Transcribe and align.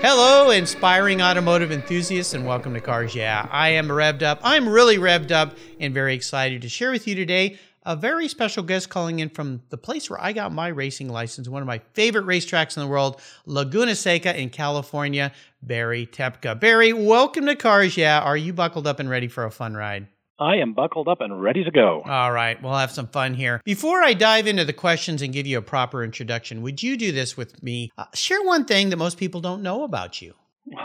Hello, 0.00 0.50
inspiring 0.50 1.20
automotive 1.20 1.72
enthusiasts, 1.72 2.32
and 2.32 2.46
welcome 2.46 2.72
to 2.72 2.80
Cars 2.80 3.16
Yeah. 3.16 3.48
I 3.50 3.70
am 3.70 3.88
revved 3.88 4.22
up. 4.22 4.38
I'm 4.44 4.68
really 4.68 4.96
revved 4.96 5.32
up 5.32 5.56
and 5.80 5.92
very 5.92 6.14
excited 6.14 6.62
to 6.62 6.68
share 6.68 6.92
with 6.92 7.08
you 7.08 7.16
today 7.16 7.58
a 7.84 7.96
very 7.96 8.28
special 8.28 8.62
guest 8.62 8.90
calling 8.90 9.18
in 9.18 9.28
from 9.28 9.60
the 9.70 9.76
place 9.76 10.08
where 10.08 10.22
I 10.22 10.32
got 10.32 10.52
my 10.52 10.68
racing 10.68 11.08
license, 11.08 11.48
one 11.48 11.62
of 11.62 11.66
my 11.66 11.80
favorite 11.94 12.26
racetracks 12.26 12.76
in 12.76 12.84
the 12.84 12.88
world, 12.88 13.20
Laguna 13.44 13.96
Seca 13.96 14.40
in 14.40 14.50
California, 14.50 15.32
Barry 15.62 16.06
Toepke. 16.06 16.60
Barry, 16.60 16.92
welcome 16.92 17.46
to 17.46 17.56
Cars 17.56 17.96
Yeah. 17.96 18.20
Are 18.20 18.36
you 18.36 18.52
buckled 18.52 18.86
up 18.86 19.00
and 19.00 19.10
ready 19.10 19.26
for 19.26 19.44
a 19.44 19.50
fun 19.50 19.74
ride? 19.74 20.06
I 20.40 20.56
am 20.56 20.72
buckled 20.72 21.08
up 21.08 21.20
and 21.20 21.42
ready 21.42 21.64
to 21.64 21.70
go. 21.70 22.02
All 22.06 22.32
right, 22.32 22.60
we'll 22.62 22.74
have 22.74 22.92
some 22.92 23.08
fun 23.08 23.34
here. 23.34 23.60
Before 23.64 24.02
I 24.02 24.14
dive 24.14 24.46
into 24.46 24.64
the 24.64 24.72
questions 24.72 25.20
and 25.20 25.32
give 25.32 25.46
you 25.46 25.58
a 25.58 25.62
proper 25.62 26.04
introduction, 26.04 26.62
would 26.62 26.82
you 26.82 26.96
do 26.96 27.10
this 27.10 27.36
with 27.36 27.60
me? 27.62 27.90
Uh, 27.98 28.04
share 28.14 28.42
one 28.42 28.64
thing 28.64 28.90
that 28.90 28.96
most 28.96 29.18
people 29.18 29.40
don't 29.40 29.62
know 29.62 29.82
about 29.82 30.22
you. 30.22 30.34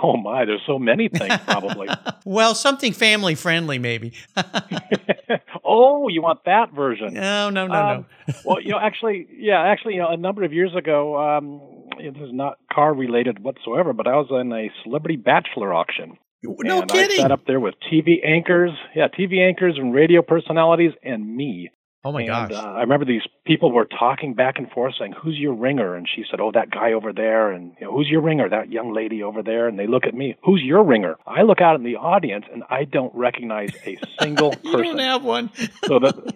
Oh 0.02 0.18
my, 0.18 0.46
there's 0.46 0.62
so 0.66 0.80
many 0.80 1.10
things 1.10 1.38
probably. 1.46 1.88
well, 2.26 2.56
something 2.56 2.94
family 2.94 3.36
friendly, 3.36 3.80
maybe. 3.80 4.14
oh, 5.66 6.08
you 6.08 6.22
want 6.22 6.46
that 6.46 6.74
version? 6.74 7.14
No, 7.14 7.50
no, 7.50 7.68
no, 7.68 7.76
um, 7.76 8.06
no. 8.28 8.34
well, 8.46 8.62
you 8.62 8.72
know, 8.72 8.80
actually, 8.80 9.28
yeah, 9.38 9.62
actually, 9.62 9.96
you 9.96 10.00
know, 10.00 10.10
a 10.10 10.18
number 10.18 10.44
of 10.44 10.54
years 10.54 10.74
ago, 10.76 11.18
um, 11.18 11.62
this 11.98 12.16
is 12.16 12.34
not 12.34 12.58
car 12.72 12.94
related 12.94 13.40
whatsoever, 13.44 13.94
but 13.94 14.08
I 14.08 14.16
was 14.16 14.28
in 14.32 14.52
a 14.52 14.72
celebrity 14.84 15.18
bachelor 15.18 15.74
auction. 15.74 16.18
No 16.44 16.82
and 16.82 16.92
kidding. 16.92 17.20
I 17.20 17.24
sat 17.24 17.32
up 17.32 17.46
there 17.48 17.60
with 17.60 17.76
TV 17.92 18.26
anchors, 18.26 18.72
yeah, 18.96 19.08
TV 19.08 19.40
anchors 19.40 19.76
and 19.78 19.94
radio 19.94 20.22
personalities, 20.22 20.92
and 21.04 21.36
me. 21.36 21.70
Oh 22.06 22.12
my 22.12 22.20
and, 22.20 22.28
gosh! 22.28 22.52
Uh, 22.52 22.58
I 22.58 22.82
remember 22.82 23.06
these 23.06 23.22
people 23.46 23.72
were 23.72 23.86
talking 23.86 24.34
back 24.34 24.56
and 24.58 24.70
forth, 24.72 24.96
saying, 25.00 25.14
"Who's 25.24 25.38
your 25.38 25.54
ringer?" 25.54 25.96
And 25.96 26.06
she 26.14 26.26
said, 26.30 26.42
"Oh, 26.42 26.52
that 26.52 26.70
guy 26.70 26.92
over 26.92 27.14
there." 27.14 27.52
And 27.52 27.74
you 27.80 27.88
know, 27.88 27.94
"Who's 27.94 28.10
your 28.10 28.20
ringer?" 28.22 28.50
That 28.50 28.70
young 28.70 28.94
lady 28.94 29.24
over 29.24 29.42
there. 29.42 29.70
And 29.70 29.80
they 29.80 29.88
look 29.88 30.06
at 30.06 30.14
me, 30.14 30.36
"Who's 30.44 30.62
your 30.62 30.84
ringer?" 30.84 31.16
I 31.26 31.44
look 31.44 31.62
out 31.62 31.78
in 31.78 31.84
the 31.84 31.96
audience, 31.96 32.46
and 32.52 32.64
I 32.70 32.84
don't 32.84 33.16
recognize 33.16 33.70
a 33.86 33.98
single 34.20 34.52
person. 34.52 34.66
you 34.66 34.72
person. 34.74 34.98
don't 34.98 35.06
have 35.06 35.24
one. 35.24 35.50
so 35.86 36.00
that 36.00 36.34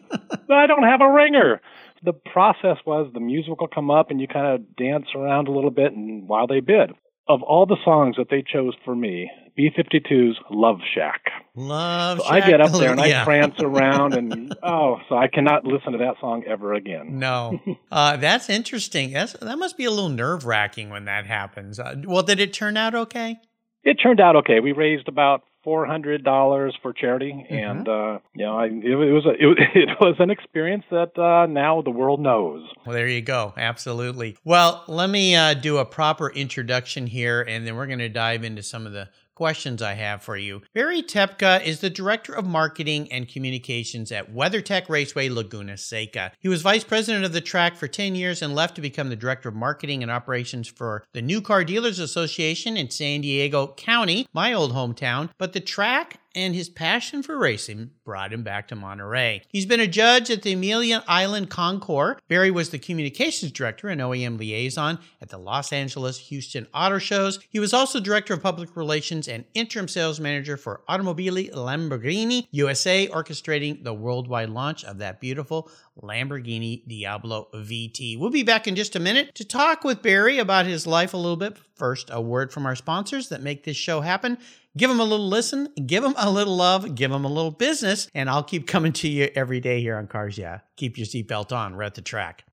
I 0.50 0.68
don't 0.68 0.84
have 0.84 1.02
a 1.02 1.12
ringer. 1.12 1.62
The 2.04 2.14
process 2.14 2.78
was 2.86 3.12
the 3.14 3.20
music 3.20 3.60
will 3.60 3.68
come 3.68 3.92
up, 3.92 4.10
and 4.10 4.22
you 4.22 4.28
kind 4.30 4.56
of 4.56 4.76
dance 4.78 5.08
around 5.16 5.50
a 5.50 5.52
little 5.52 5.72
bit, 5.72 5.92
and 5.92 6.30
while 6.30 6.48
they 6.48 6.62
bid. 6.62 6.92
Of 7.30 7.44
all 7.44 7.66
the 7.66 7.78
songs 7.84 8.16
that 8.18 8.28
they 8.30 8.42
chose 8.42 8.74
for 8.86 8.96
me, 8.96 9.30
B52's 9.58 10.38
Love 10.50 10.80
Shack. 10.96 11.22
Love 11.56 12.20
So 12.20 12.26
Shack. 12.26 12.44
I 12.44 12.48
get 12.48 12.62
up 12.62 12.72
there 12.72 12.92
and 12.92 13.02
yeah. 13.02 13.22
I 13.22 13.26
prance 13.26 13.60
around, 13.60 14.14
and 14.14 14.56
oh, 14.64 14.98
so 15.10 15.18
I 15.18 15.28
cannot 15.28 15.66
listen 15.66 15.94
to 15.94 15.98
that 15.98 16.16
song 16.22 16.44
ever 16.48 16.74
again. 16.74 17.20
No, 17.20 17.60
uh, 17.92 18.18
that's 18.18 18.50
interesting. 18.50 19.12
That's, 19.12 19.34
that 19.34 19.58
must 19.58 19.78
be 19.78 19.86
a 19.86 19.92
little 19.92 20.10
nerve 20.10 20.46
wracking 20.46 20.90
when 20.90 21.06
that 21.06 21.26
happens. 21.26 21.80
Uh, 21.80 21.96
well, 22.06 22.24
did 22.24 22.40
it 22.40 22.54
turn 22.54 22.78
out 22.78 22.96
okay? 22.96 23.38
It 23.84 23.96
turned 23.96 24.20
out 24.20 24.36
okay. 24.38 24.60
We 24.60 24.74
raised 24.74 25.08
about 25.08 25.44
four 25.68 25.86
hundred 25.86 26.24
dollars 26.24 26.74
for 26.82 26.94
charity, 26.94 27.34
Mm-hmm. 27.34 27.54
and 27.54 27.88
uh, 27.90 28.20
you 28.34 28.46
know, 28.46 28.58
I, 28.58 28.68
it, 28.68 28.86
it 28.86 29.12
was 29.12 29.26
a, 29.26 29.32
it, 29.38 29.58
it 29.76 29.90
was 30.00 30.16
an 30.20 30.30
experience 30.30 30.86
that 30.92 31.12
uh, 31.20 31.46
now 31.46 31.82
the 31.82 31.92
world 31.92 32.22
knows. 32.22 32.64
Well, 32.86 32.96
there 32.96 33.10
you 33.10 33.22
go. 33.22 33.54
Absolutely. 33.58 34.38
Well, 34.46 34.86
let 34.88 35.10
me 35.10 35.36
uh, 35.36 35.56
do 35.56 35.78
a 35.80 35.84
proper 35.86 36.30
introduction 36.32 37.06
here, 37.06 37.42
and 37.42 37.68
then 37.68 37.76
we're 37.76 37.88
going 37.88 38.00
to 38.00 38.08
dive 38.08 38.46
into 38.46 38.64
some 38.64 38.86
of 38.88 38.94
the 38.94 39.10
questions 39.38 39.84
I 39.84 39.94
have 39.94 40.24
for 40.24 40.36
you. 40.36 40.64
Barry 40.74 41.04
Toepke 41.04 41.64
is 41.64 41.80
the 41.80 41.92
Director 41.92 42.34
of 42.34 42.44
Marketing 42.44 43.08
and 43.12 43.30
Communications 43.30 44.12
at 44.12 44.34
WeatherTech 44.34 44.90
Raceway 44.90 45.30
Laguna 45.30 45.78
Seca. 45.78 46.32
He 46.40 46.50
was 46.50 46.64
Vice 46.64 46.84
President 46.84 47.24
of 47.24 47.34
the 47.34 47.40
track 47.40 47.76
for 47.76 47.88
10 47.88 48.16
years 48.16 48.42
and 48.42 48.56
left 48.56 48.74
to 48.78 48.82
become 48.82 49.10
the 49.10 49.16
Director 49.16 49.48
of 49.48 49.54
Marketing 49.54 50.02
and 50.02 50.12
Operations 50.12 50.68
for 50.68 51.04
the 51.14 51.22
New 51.22 51.40
Car 51.40 51.64
Dealers 51.64 52.00
Association 52.00 52.78
in 52.78 52.90
San 52.90 53.22
Diego 53.22 53.76
County, 53.78 54.28
my 54.34 54.54
old 54.54 54.74
hometown. 54.74 55.30
But 55.38 55.54
the 55.54 55.60
track 55.60 56.20
and 56.36 56.54
his 56.54 56.70
passion 56.70 57.24
for 57.24 57.38
racing 57.38 57.92
brought 58.06 58.32
him 58.32 58.44
back 58.44 58.68
to 58.68 58.76
Monterey. 58.76 59.42
He's 59.50 59.66
been 59.66 59.80
a 59.80 59.88
judge 59.88 60.30
at 60.30 60.44
the 60.44 60.54
Amelia 60.54 61.04
Island 61.08 61.50
Concours. 61.50 62.18
Barry 62.28 62.52
was 62.52 62.70
the 62.70 62.80
communications 62.80 63.52
director 63.52 63.90
and 63.90 64.02
OEM 64.02 64.38
liaison 64.38 65.00
at 65.22 65.30
the 65.30 65.38
Los 65.38 65.74
Angeles 65.74 66.18
Houston 66.20 66.68
Auto 66.74 67.00
Shows. 67.00 67.40
He 67.50 67.60
was 67.60 67.74
also 67.74 68.00
director 68.00 68.34
of 68.34 68.44
public 68.44 68.76
relations 68.76 69.28
and 69.28 69.46
interim 69.54 69.88
sales 69.88 70.20
manager 70.20 70.58
for 70.58 70.82
Automobili 70.88 71.52
Lamborghini 71.52 72.48
USA, 72.52 73.08
orchestrating 73.08 73.84
the 73.84 73.94
worldwide 73.94 74.50
launch 74.50 74.84
of 74.84 75.00
that 75.00 75.20
beautiful 75.20 75.70
Lamborghini 76.02 76.88
Diablo 76.88 77.48
VT. 77.54 78.20
We'll 78.20 78.30
be 78.30 78.44
back 78.44 78.68
in 78.68 78.76
just 78.76 78.96
a 78.96 79.00
minute 79.00 79.34
to 79.36 79.46
talk 79.46 79.84
with 79.84 80.02
Barry 80.02 80.38
about 80.38 80.66
his 80.66 80.86
life 80.86 81.14
a 81.14 81.18
little 81.18 81.38
bit. 81.38 81.58
First, 81.76 82.10
a 82.12 82.22
word 82.22 82.52
from 82.52 82.66
our 82.66 82.76
sponsors 82.76 83.30
that 83.30 83.42
make 83.42 83.64
this 83.64 83.78
show 83.78 84.02
happen. 84.02 84.38
Give 84.78 84.90
them 84.90 85.00
a 85.00 85.04
little 85.04 85.28
listen, 85.28 85.70
give 85.88 86.04
them 86.04 86.14
a 86.18 86.30
little 86.30 86.56
love, 86.56 86.96
give 86.96 87.10
them 87.12 87.26
a 87.26 87.30
little 87.30 87.52
business, 87.52 88.10
and 88.14 88.30
I'll 88.30 88.44
keep 88.44 88.68
coming 88.68 88.94
to 88.94 89.10
you 89.10 89.30
every 89.36 89.60
day 89.60 89.82
here 89.82 89.98
on 89.98 90.08
Cars 90.08 90.38
Yeah. 90.38 90.60
Keep 90.76 90.98
your 90.98 91.08
seatbelt 91.08 91.52
on. 91.52 91.76
We're 91.76 91.84
at 91.84 91.96
the 91.96 92.02
track. 92.02 92.46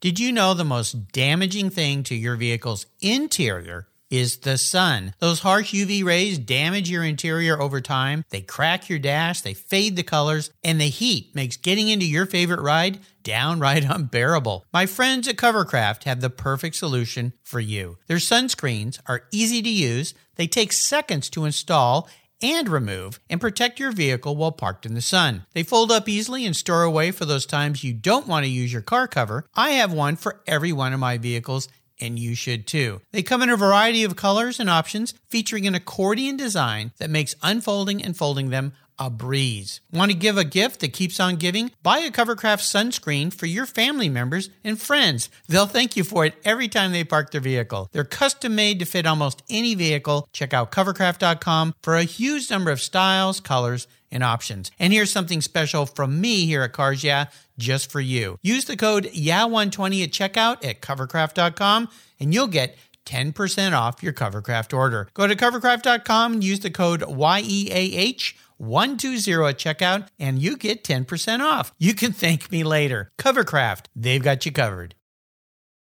Did 0.00 0.20
you 0.20 0.30
know 0.32 0.54
the 0.54 0.64
most 0.64 1.12
damaging 1.12 1.70
thing 1.70 2.02
to 2.04 2.14
your 2.14 2.36
vehicle's 2.36 2.86
interior 3.00 3.88
is 4.10 4.38
the 4.38 4.58
sun. 4.58 5.14
Those 5.20 5.40
harsh 5.40 5.72
UV 5.72 6.04
rays 6.04 6.38
damage 6.38 6.90
your 6.90 7.04
interior 7.04 7.60
over 7.60 7.80
time. 7.80 8.24
They 8.30 8.40
crack 8.40 8.88
your 8.88 8.98
dash, 8.98 9.40
they 9.40 9.54
fade 9.54 9.96
the 9.96 10.02
colors, 10.02 10.50
and 10.64 10.80
the 10.80 10.88
heat 10.88 11.34
makes 11.34 11.56
getting 11.56 11.88
into 11.88 12.06
your 12.06 12.26
favorite 12.26 12.60
ride 12.60 12.98
downright 13.22 13.84
unbearable. 13.88 14.66
My 14.72 14.86
friends 14.86 15.28
at 15.28 15.36
Covercraft 15.36 16.04
have 16.04 16.20
the 16.20 16.30
perfect 16.30 16.76
solution 16.76 17.32
for 17.42 17.60
you. 17.60 17.98
Their 18.08 18.16
sunscreens 18.16 18.98
are 19.06 19.24
easy 19.30 19.62
to 19.62 19.70
use, 19.70 20.14
they 20.40 20.46
take 20.46 20.72
seconds 20.72 21.28
to 21.28 21.44
install 21.44 22.08
and 22.40 22.66
remove 22.66 23.20
and 23.28 23.42
protect 23.42 23.78
your 23.78 23.92
vehicle 23.92 24.36
while 24.36 24.52
parked 24.52 24.86
in 24.86 24.94
the 24.94 25.02
sun. 25.02 25.44
They 25.52 25.62
fold 25.62 25.92
up 25.92 26.08
easily 26.08 26.46
and 26.46 26.56
store 26.56 26.82
away 26.82 27.10
for 27.10 27.26
those 27.26 27.44
times 27.44 27.84
you 27.84 27.92
don't 27.92 28.26
want 28.26 28.44
to 28.46 28.50
use 28.50 28.72
your 28.72 28.80
car 28.80 29.06
cover. 29.06 29.44
I 29.54 29.72
have 29.72 29.92
one 29.92 30.16
for 30.16 30.40
every 30.46 30.72
one 30.72 30.94
of 30.94 31.00
my 31.00 31.18
vehicles 31.18 31.68
and 32.00 32.18
you 32.18 32.34
should 32.34 32.66
too. 32.66 33.00
They 33.12 33.22
come 33.22 33.42
in 33.42 33.50
a 33.50 33.56
variety 33.56 34.04
of 34.04 34.16
colors 34.16 34.58
and 34.58 34.70
options, 34.70 35.14
featuring 35.28 35.66
an 35.66 35.74
accordion 35.74 36.36
design 36.36 36.92
that 36.98 37.10
makes 37.10 37.34
unfolding 37.42 38.02
and 38.02 38.16
folding 38.16 38.50
them 38.50 38.72
a 39.00 39.08
breeze. 39.08 39.80
Want 39.90 40.12
to 40.12 40.16
give 40.16 40.36
a 40.36 40.44
gift 40.44 40.80
that 40.80 40.92
keeps 40.92 41.18
on 41.18 41.36
giving? 41.36 41.72
Buy 41.82 42.00
a 42.00 42.10
Covercraft 42.10 42.60
sunscreen 42.60 43.32
for 43.32 43.46
your 43.46 43.64
family 43.64 44.10
members 44.10 44.50
and 44.62 44.80
friends. 44.80 45.30
They'll 45.48 45.66
thank 45.66 45.96
you 45.96 46.04
for 46.04 46.26
it 46.26 46.34
every 46.44 46.68
time 46.68 46.92
they 46.92 47.02
park 47.02 47.30
their 47.30 47.40
vehicle. 47.40 47.88
They're 47.92 48.04
custom 48.04 48.54
made 48.54 48.78
to 48.78 48.84
fit 48.84 49.06
almost 49.06 49.42
any 49.48 49.74
vehicle. 49.74 50.28
Check 50.34 50.52
out 50.52 50.70
covercraft.com 50.70 51.74
for 51.82 51.96
a 51.96 52.04
huge 52.04 52.50
number 52.50 52.70
of 52.70 52.82
styles, 52.82 53.40
colors, 53.40 53.88
and 54.10 54.24
options. 54.24 54.70
And 54.78 54.92
here's 54.92 55.12
something 55.12 55.40
special 55.40 55.86
from 55.86 56.20
me 56.20 56.46
here 56.46 56.62
at 56.62 56.72
Cars 56.72 57.04
Yeah, 57.04 57.26
just 57.58 57.90
for 57.90 58.00
you. 58.00 58.38
Use 58.42 58.64
the 58.64 58.76
code 58.76 59.04
YEAH120 59.06 60.04
at 60.04 60.10
checkout 60.10 60.64
at 60.64 60.80
covercraft.com 60.80 61.88
and 62.18 62.34
you'll 62.34 62.46
get 62.46 62.76
10% 63.06 63.72
off 63.72 64.02
your 64.02 64.12
Covercraft 64.12 64.76
order. 64.76 65.08
Go 65.14 65.26
to 65.26 65.34
covercraft.com 65.34 66.34
and 66.34 66.44
use 66.44 66.60
the 66.60 66.70
code 66.70 67.00
YEAH120 67.00 69.48
at 69.48 69.58
checkout 69.58 70.08
and 70.18 70.38
you 70.40 70.56
get 70.56 70.84
10% 70.84 71.40
off. 71.40 71.72
You 71.78 71.94
can 71.94 72.12
thank 72.12 72.52
me 72.52 72.64
later. 72.64 73.10
Covercraft, 73.18 73.86
they've 73.96 74.22
got 74.22 74.46
you 74.46 74.52
covered. 74.52 74.94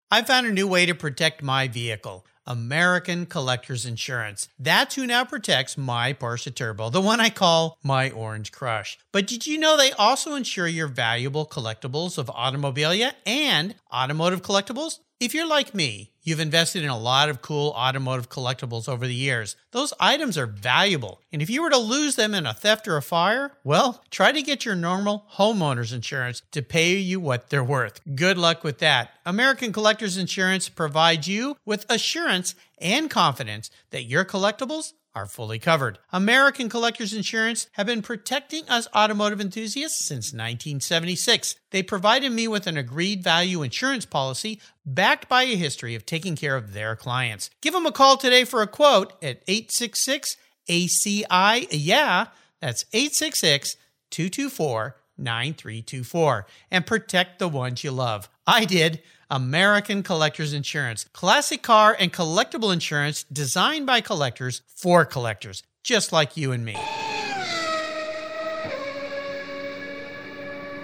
I 0.10 0.22
found 0.22 0.46
a 0.46 0.52
new 0.52 0.68
way 0.68 0.86
to 0.86 0.94
protect 0.94 1.42
my 1.42 1.68
vehicle. 1.68 2.26
American 2.46 3.26
Collectors 3.26 3.86
Insurance. 3.86 4.50
That's 4.60 4.96
who 4.96 5.06
now 5.06 5.26
protects 5.26 5.78
my 5.78 6.14
Porsche 6.14 6.54
Turbo, 6.54 6.90
the 6.90 7.02
one 7.02 7.20
I 7.20 7.30
call 7.30 7.78
my 7.84 8.10
Orange 8.12 8.52
Crush. 8.52 8.98
But 9.12 9.28
did 9.28 9.48
you 9.48 9.58
know 9.58 9.78
they 9.78 9.92
also 9.92 10.36
insure 10.36 10.68
your 10.68 10.88
valuable 10.88 11.46
collectibles 11.46 12.18
of 12.18 12.28
automobilia 12.28 13.14
and 13.26 13.76
automotive 13.94 14.42
collectibles? 14.42 15.00
If 15.24 15.34
you're 15.34 15.48
like 15.48 15.74
me, 15.74 16.14
You've 16.26 16.40
invested 16.40 16.84
in 16.84 16.90
a 16.90 16.98
lot 16.98 17.28
of 17.28 17.42
cool 17.42 17.72
automotive 17.72 18.30
collectibles 18.30 18.88
over 18.88 19.06
the 19.06 19.14
years. 19.14 19.58
Those 19.72 19.94
items 20.00 20.38
are 20.38 20.46
valuable, 20.46 21.20
and 21.34 21.42
if 21.42 21.50
you 21.50 21.62
were 21.62 21.70
to 21.70 21.78
lose 21.78 22.16
them 22.16 22.34
in 22.34 22.46
a 22.46 22.54
theft 22.54 22.88
or 22.88 22.96
a 22.96 23.02
fire, 23.02 23.52
well, 23.66 24.02
try 24.10 24.32
to 24.32 24.42
get 24.42 24.64
your 24.64 24.76
normal 24.76 25.26
homeowner's 25.34 25.92
insurance 25.92 26.42
to 26.52 26.62
pay 26.62 26.96
you 26.96 27.20
what 27.20 27.50
they're 27.50 27.62
worth. 27.62 28.00
Good 28.16 28.38
luck 28.38 28.64
with 28.64 28.80
that. 28.80 29.12
American 29.26 29.74
Collectors 29.74 30.18
Insurance 30.18 30.70
provides 30.70 31.28
you 31.28 31.58
with 31.66 31.86
assurance 31.90 32.56
and 32.80 33.10
confidence 33.10 33.70
that 33.90 34.04
your 34.04 34.24
collectibles 34.24 34.94
are 35.16 35.26
fully 35.26 35.60
covered. 35.60 36.00
American 36.12 36.70
Collectors 36.70 37.14
Insurance 37.14 37.68
have 37.74 37.86
been 37.86 38.02
protecting 38.02 38.68
us 38.68 38.88
automotive 38.96 39.40
enthusiasts 39.40 40.06
since 40.06 40.34
1976. 40.34 41.56
They 41.72 41.84
provided 41.84 42.32
me 42.32 42.48
with 42.48 42.68
an 42.68 42.78
agreed 42.78 43.24
value 43.24 43.62
insurance 43.62 44.06
policy 44.06 44.60
backed 44.86 45.30
by 45.30 45.44
a 45.44 45.56
history 45.56 45.96
of 45.96 46.06
taking 46.06 46.36
care 46.36 46.56
of 46.56 46.74
their 46.74 46.96
clients. 46.96 47.50
Give 47.62 47.74
them 47.74 47.86
a 47.86 47.92
call 47.92 48.18
today 48.18 48.44
for 48.44 48.62
a 48.62 48.68
quote 48.68 49.14
at 49.24 49.44
866 49.48 50.38
ACI. 50.70 51.68
Yeah, 51.72 52.28
that's 52.60 52.86
866 52.94 53.78
224 54.10 54.96
9324 55.18 56.48
and 56.72 56.86
protect 56.86 57.40
the 57.40 57.48
ones 57.48 57.84
you 57.84 57.92
love. 57.92 58.30
I 58.48 58.66
did. 58.66 59.02
American 59.30 60.04
Collectors 60.04 60.54
Insurance. 60.54 61.06
Classic 61.14 61.62
car 61.62 61.96
and 62.00 62.12
collectible 62.12 62.74
insurance 62.74 63.24
designed 63.24 63.86
by 63.86 64.02
collectors 64.02 64.62
for 64.68 65.06
collectors, 65.06 65.64
just 65.84 66.12
like 66.12 66.38
you 66.38 66.52
and 66.52 66.66
me. 66.66 66.78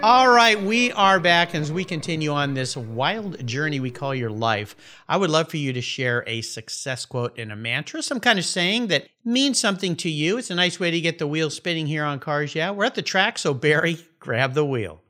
All 0.01 0.29
right, 0.29 0.61
we 0.61 0.93
are 0.93 1.19
back 1.19 1.53
as 1.53 1.73
we 1.73 1.83
continue 1.83 2.31
on 2.31 2.53
this 2.53 2.77
wild 2.77 3.45
journey 3.45 3.81
we 3.81 3.91
call 3.91 4.15
your 4.15 4.29
life. 4.29 4.73
I 5.09 5.17
would 5.17 5.29
love 5.29 5.49
for 5.49 5.57
you 5.57 5.73
to 5.73 5.81
share 5.81 6.23
a 6.25 6.39
success 6.39 7.05
quote 7.05 7.37
and 7.37 7.51
a 7.51 7.57
mantra, 7.57 8.01
some 8.01 8.21
kind 8.21 8.39
of 8.39 8.45
saying 8.45 8.87
that 8.87 9.09
means 9.25 9.59
something 9.59 9.97
to 9.97 10.09
you. 10.09 10.37
It's 10.37 10.51
a 10.51 10.55
nice 10.55 10.79
way 10.79 10.89
to 10.89 11.01
get 11.01 11.19
the 11.19 11.27
wheel 11.27 11.49
spinning 11.49 11.85
here 11.85 12.05
on 12.05 12.19
Cars 12.19 12.55
Yeah. 12.55 12.71
We're 12.71 12.85
at 12.85 12.95
the 12.95 13.01
track, 13.01 13.37
so 13.37 13.53
Barry, 13.53 13.97
grab 14.19 14.53
the 14.53 14.63
wheel. 14.63 15.01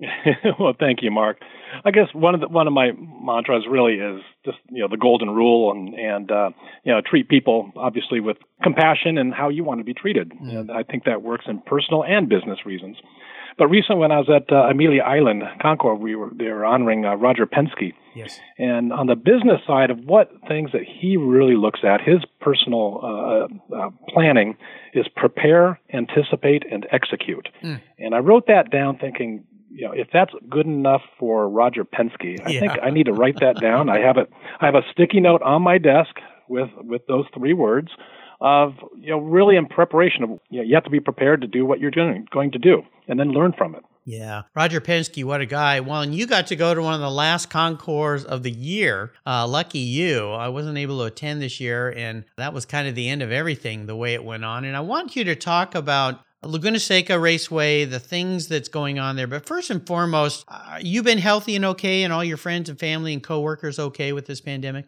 well, 0.58 0.74
thank 0.76 1.02
you, 1.02 1.12
Mark. 1.12 1.38
I 1.84 1.90
guess 1.90 2.08
one 2.12 2.34
of 2.34 2.40
the, 2.40 2.48
one 2.48 2.66
of 2.66 2.72
my 2.72 2.92
mantras 3.22 3.64
really 3.68 3.94
is 3.94 4.22
just 4.44 4.58
you 4.70 4.82
know 4.82 4.88
the 4.88 4.96
golden 4.96 5.30
rule 5.30 5.72
and 5.72 5.94
and 5.94 6.30
uh, 6.30 6.50
you 6.84 6.92
know 6.92 7.00
treat 7.00 7.28
people 7.28 7.72
obviously 7.76 8.20
with 8.20 8.36
compassion 8.62 9.18
and 9.18 9.34
how 9.34 9.48
you 9.48 9.64
want 9.64 9.80
to 9.80 9.84
be 9.84 9.94
treated. 9.94 10.30
Mm. 10.32 10.56
And 10.56 10.70
I 10.70 10.82
think 10.82 11.04
that 11.04 11.22
works 11.22 11.46
in 11.48 11.60
personal 11.60 12.04
and 12.04 12.28
business 12.28 12.64
reasons. 12.64 12.96
But 13.58 13.68
recently, 13.68 14.00
when 14.00 14.12
I 14.12 14.18
was 14.18 14.30
at 14.30 14.50
uh, 14.50 14.70
Amelia 14.70 15.02
Island, 15.02 15.42
Concours, 15.60 15.98
we 16.00 16.14
were 16.14 16.30
they 16.34 16.46
were 16.46 16.64
honoring 16.64 17.04
uh, 17.04 17.14
Roger 17.14 17.46
Penske. 17.46 17.92
Yes. 18.14 18.40
And 18.58 18.92
on 18.92 19.06
the 19.06 19.16
business 19.16 19.60
side 19.66 19.90
of 19.90 19.98
what 20.04 20.30
things 20.46 20.72
that 20.72 20.82
he 20.82 21.16
really 21.16 21.56
looks 21.56 21.80
at, 21.82 22.00
his 22.00 22.18
personal 22.40 23.00
uh, 23.02 23.74
uh, 23.74 23.90
planning 24.08 24.56
is 24.94 25.06
prepare, 25.16 25.80
anticipate, 25.92 26.64
and 26.70 26.86
execute. 26.92 27.48
Mm. 27.62 27.80
And 27.98 28.14
I 28.14 28.18
wrote 28.18 28.46
that 28.48 28.70
down, 28.70 28.98
thinking, 28.98 29.44
you 29.74 29.86
know, 29.86 29.92
if 29.92 30.08
that's 30.12 30.32
good 30.48 30.66
enough 30.66 31.02
for 31.18 31.48
Roger 31.48 31.84
Penske, 31.84 32.40
I 32.44 32.50
yeah. 32.50 32.60
think 32.60 32.72
I 32.82 32.90
need 32.90 33.06
to 33.06 33.12
write 33.12 33.40
that 33.40 33.60
down. 33.60 33.88
I 33.88 34.00
have 34.00 34.16
it. 34.16 34.30
I 34.60 34.66
have 34.66 34.74
a 34.74 34.82
sticky 34.92 35.20
note 35.20 35.42
on 35.42 35.62
my 35.62 35.78
desk 35.78 36.16
with 36.48 36.68
with 36.76 37.06
those 37.06 37.24
three 37.34 37.54
words 37.54 37.88
of 38.40 38.74
you 38.98 39.10
know 39.10 39.18
really 39.18 39.56
in 39.56 39.66
preparation 39.66 40.24
of 40.24 40.30
you 40.50 40.58
know 40.58 40.62
you 40.62 40.74
have 40.74 40.84
to 40.84 40.90
be 40.90 41.00
prepared 41.00 41.40
to 41.40 41.46
do 41.46 41.64
what 41.64 41.80
you're 41.80 41.90
doing 41.90 42.26
going 42.30 42.50
to 42.52 42.58
do 42.58 42.82
and 43.08 43.18
then 43.18 43.30
learn 43.30 43.52
from 43.56 43.74
it. 43.74 43.82
Yeah, 44.04 44.42
Roger 44.56 44.80
Penske, 44.80 45.22
what 45.22 45.40
a 45.40 45.46
guy! 45.46 45.78
Well, 45.78 46.00
and 46.00 46.12
you 46.12 46.26
got 46.26 46.48
to 46.48 46.56
go 46.56 46.74
to 46.74 46.82
one 46.82 46.94
of 46.94 47.00
the 47.00 47.10
last 47.10 47.50
concours 47.50 48.24
of 48.24 48.42
the 48.42 48.50
year. 48.50 49.12
Uh, 49.24 49.46
lucky 49.46 49.78
you! 49.78 50.28
I 50.30 50.48
wasn't 50.48 50.76
able 50.76 50.98
to 50.98 51.04
attend 51.04 51.40
this 51.40 51.60
year, 51.60 51.92
and 51.96 52.24
that 52.36 52.52
was 52.52 52.66
kind 52.66 52.88
of 52.88 52.96
the 52.96 53.08
end 53.08 53.22
of 53.22 53.30
everything 53.30 53.86
the 53.86 53.94
way 53.94 54.14
it 54.14 54.24
went 54.24 54.44
on. 54.44 54.64
And 54.64 54.76
I 54.76 54.80
want 54.80 55.14
you 55.14 55.22
to 55.24 55.36
talk 55.36 55.76
about 55.76 56.20
Laguna 56.44 56.80
Seca 56.80 57.18
Raceway, 57.18 57.84
the 57.84 58.00
things 58.00 58.48
that's 58.48 58.68
going 58.68 58.98
on 58.98 59.14
there. 59.16 59.28
But 59.28 59.46
first 59.46 59.70
and 59.70 59.86
foremost, 59.86 60.44
uh, 60.48 60.78
you've 60.80 61.04
been 61.04 61.18
healthy 61.18 61.54
and 61.54 61.64
okay, 61.64 62.02
and 62.02 62.12
all 62.12 62.24
your 62.24 62.36
friends 62.36 62.68
and 62.68 62.78
family 62.78 63.12
and 63.12 63.22
coworkers 63.22 63.78
okay 63.78 64.12
with 64.12 64.26
this 64.26 64.40
pandemic? 64.40 64.86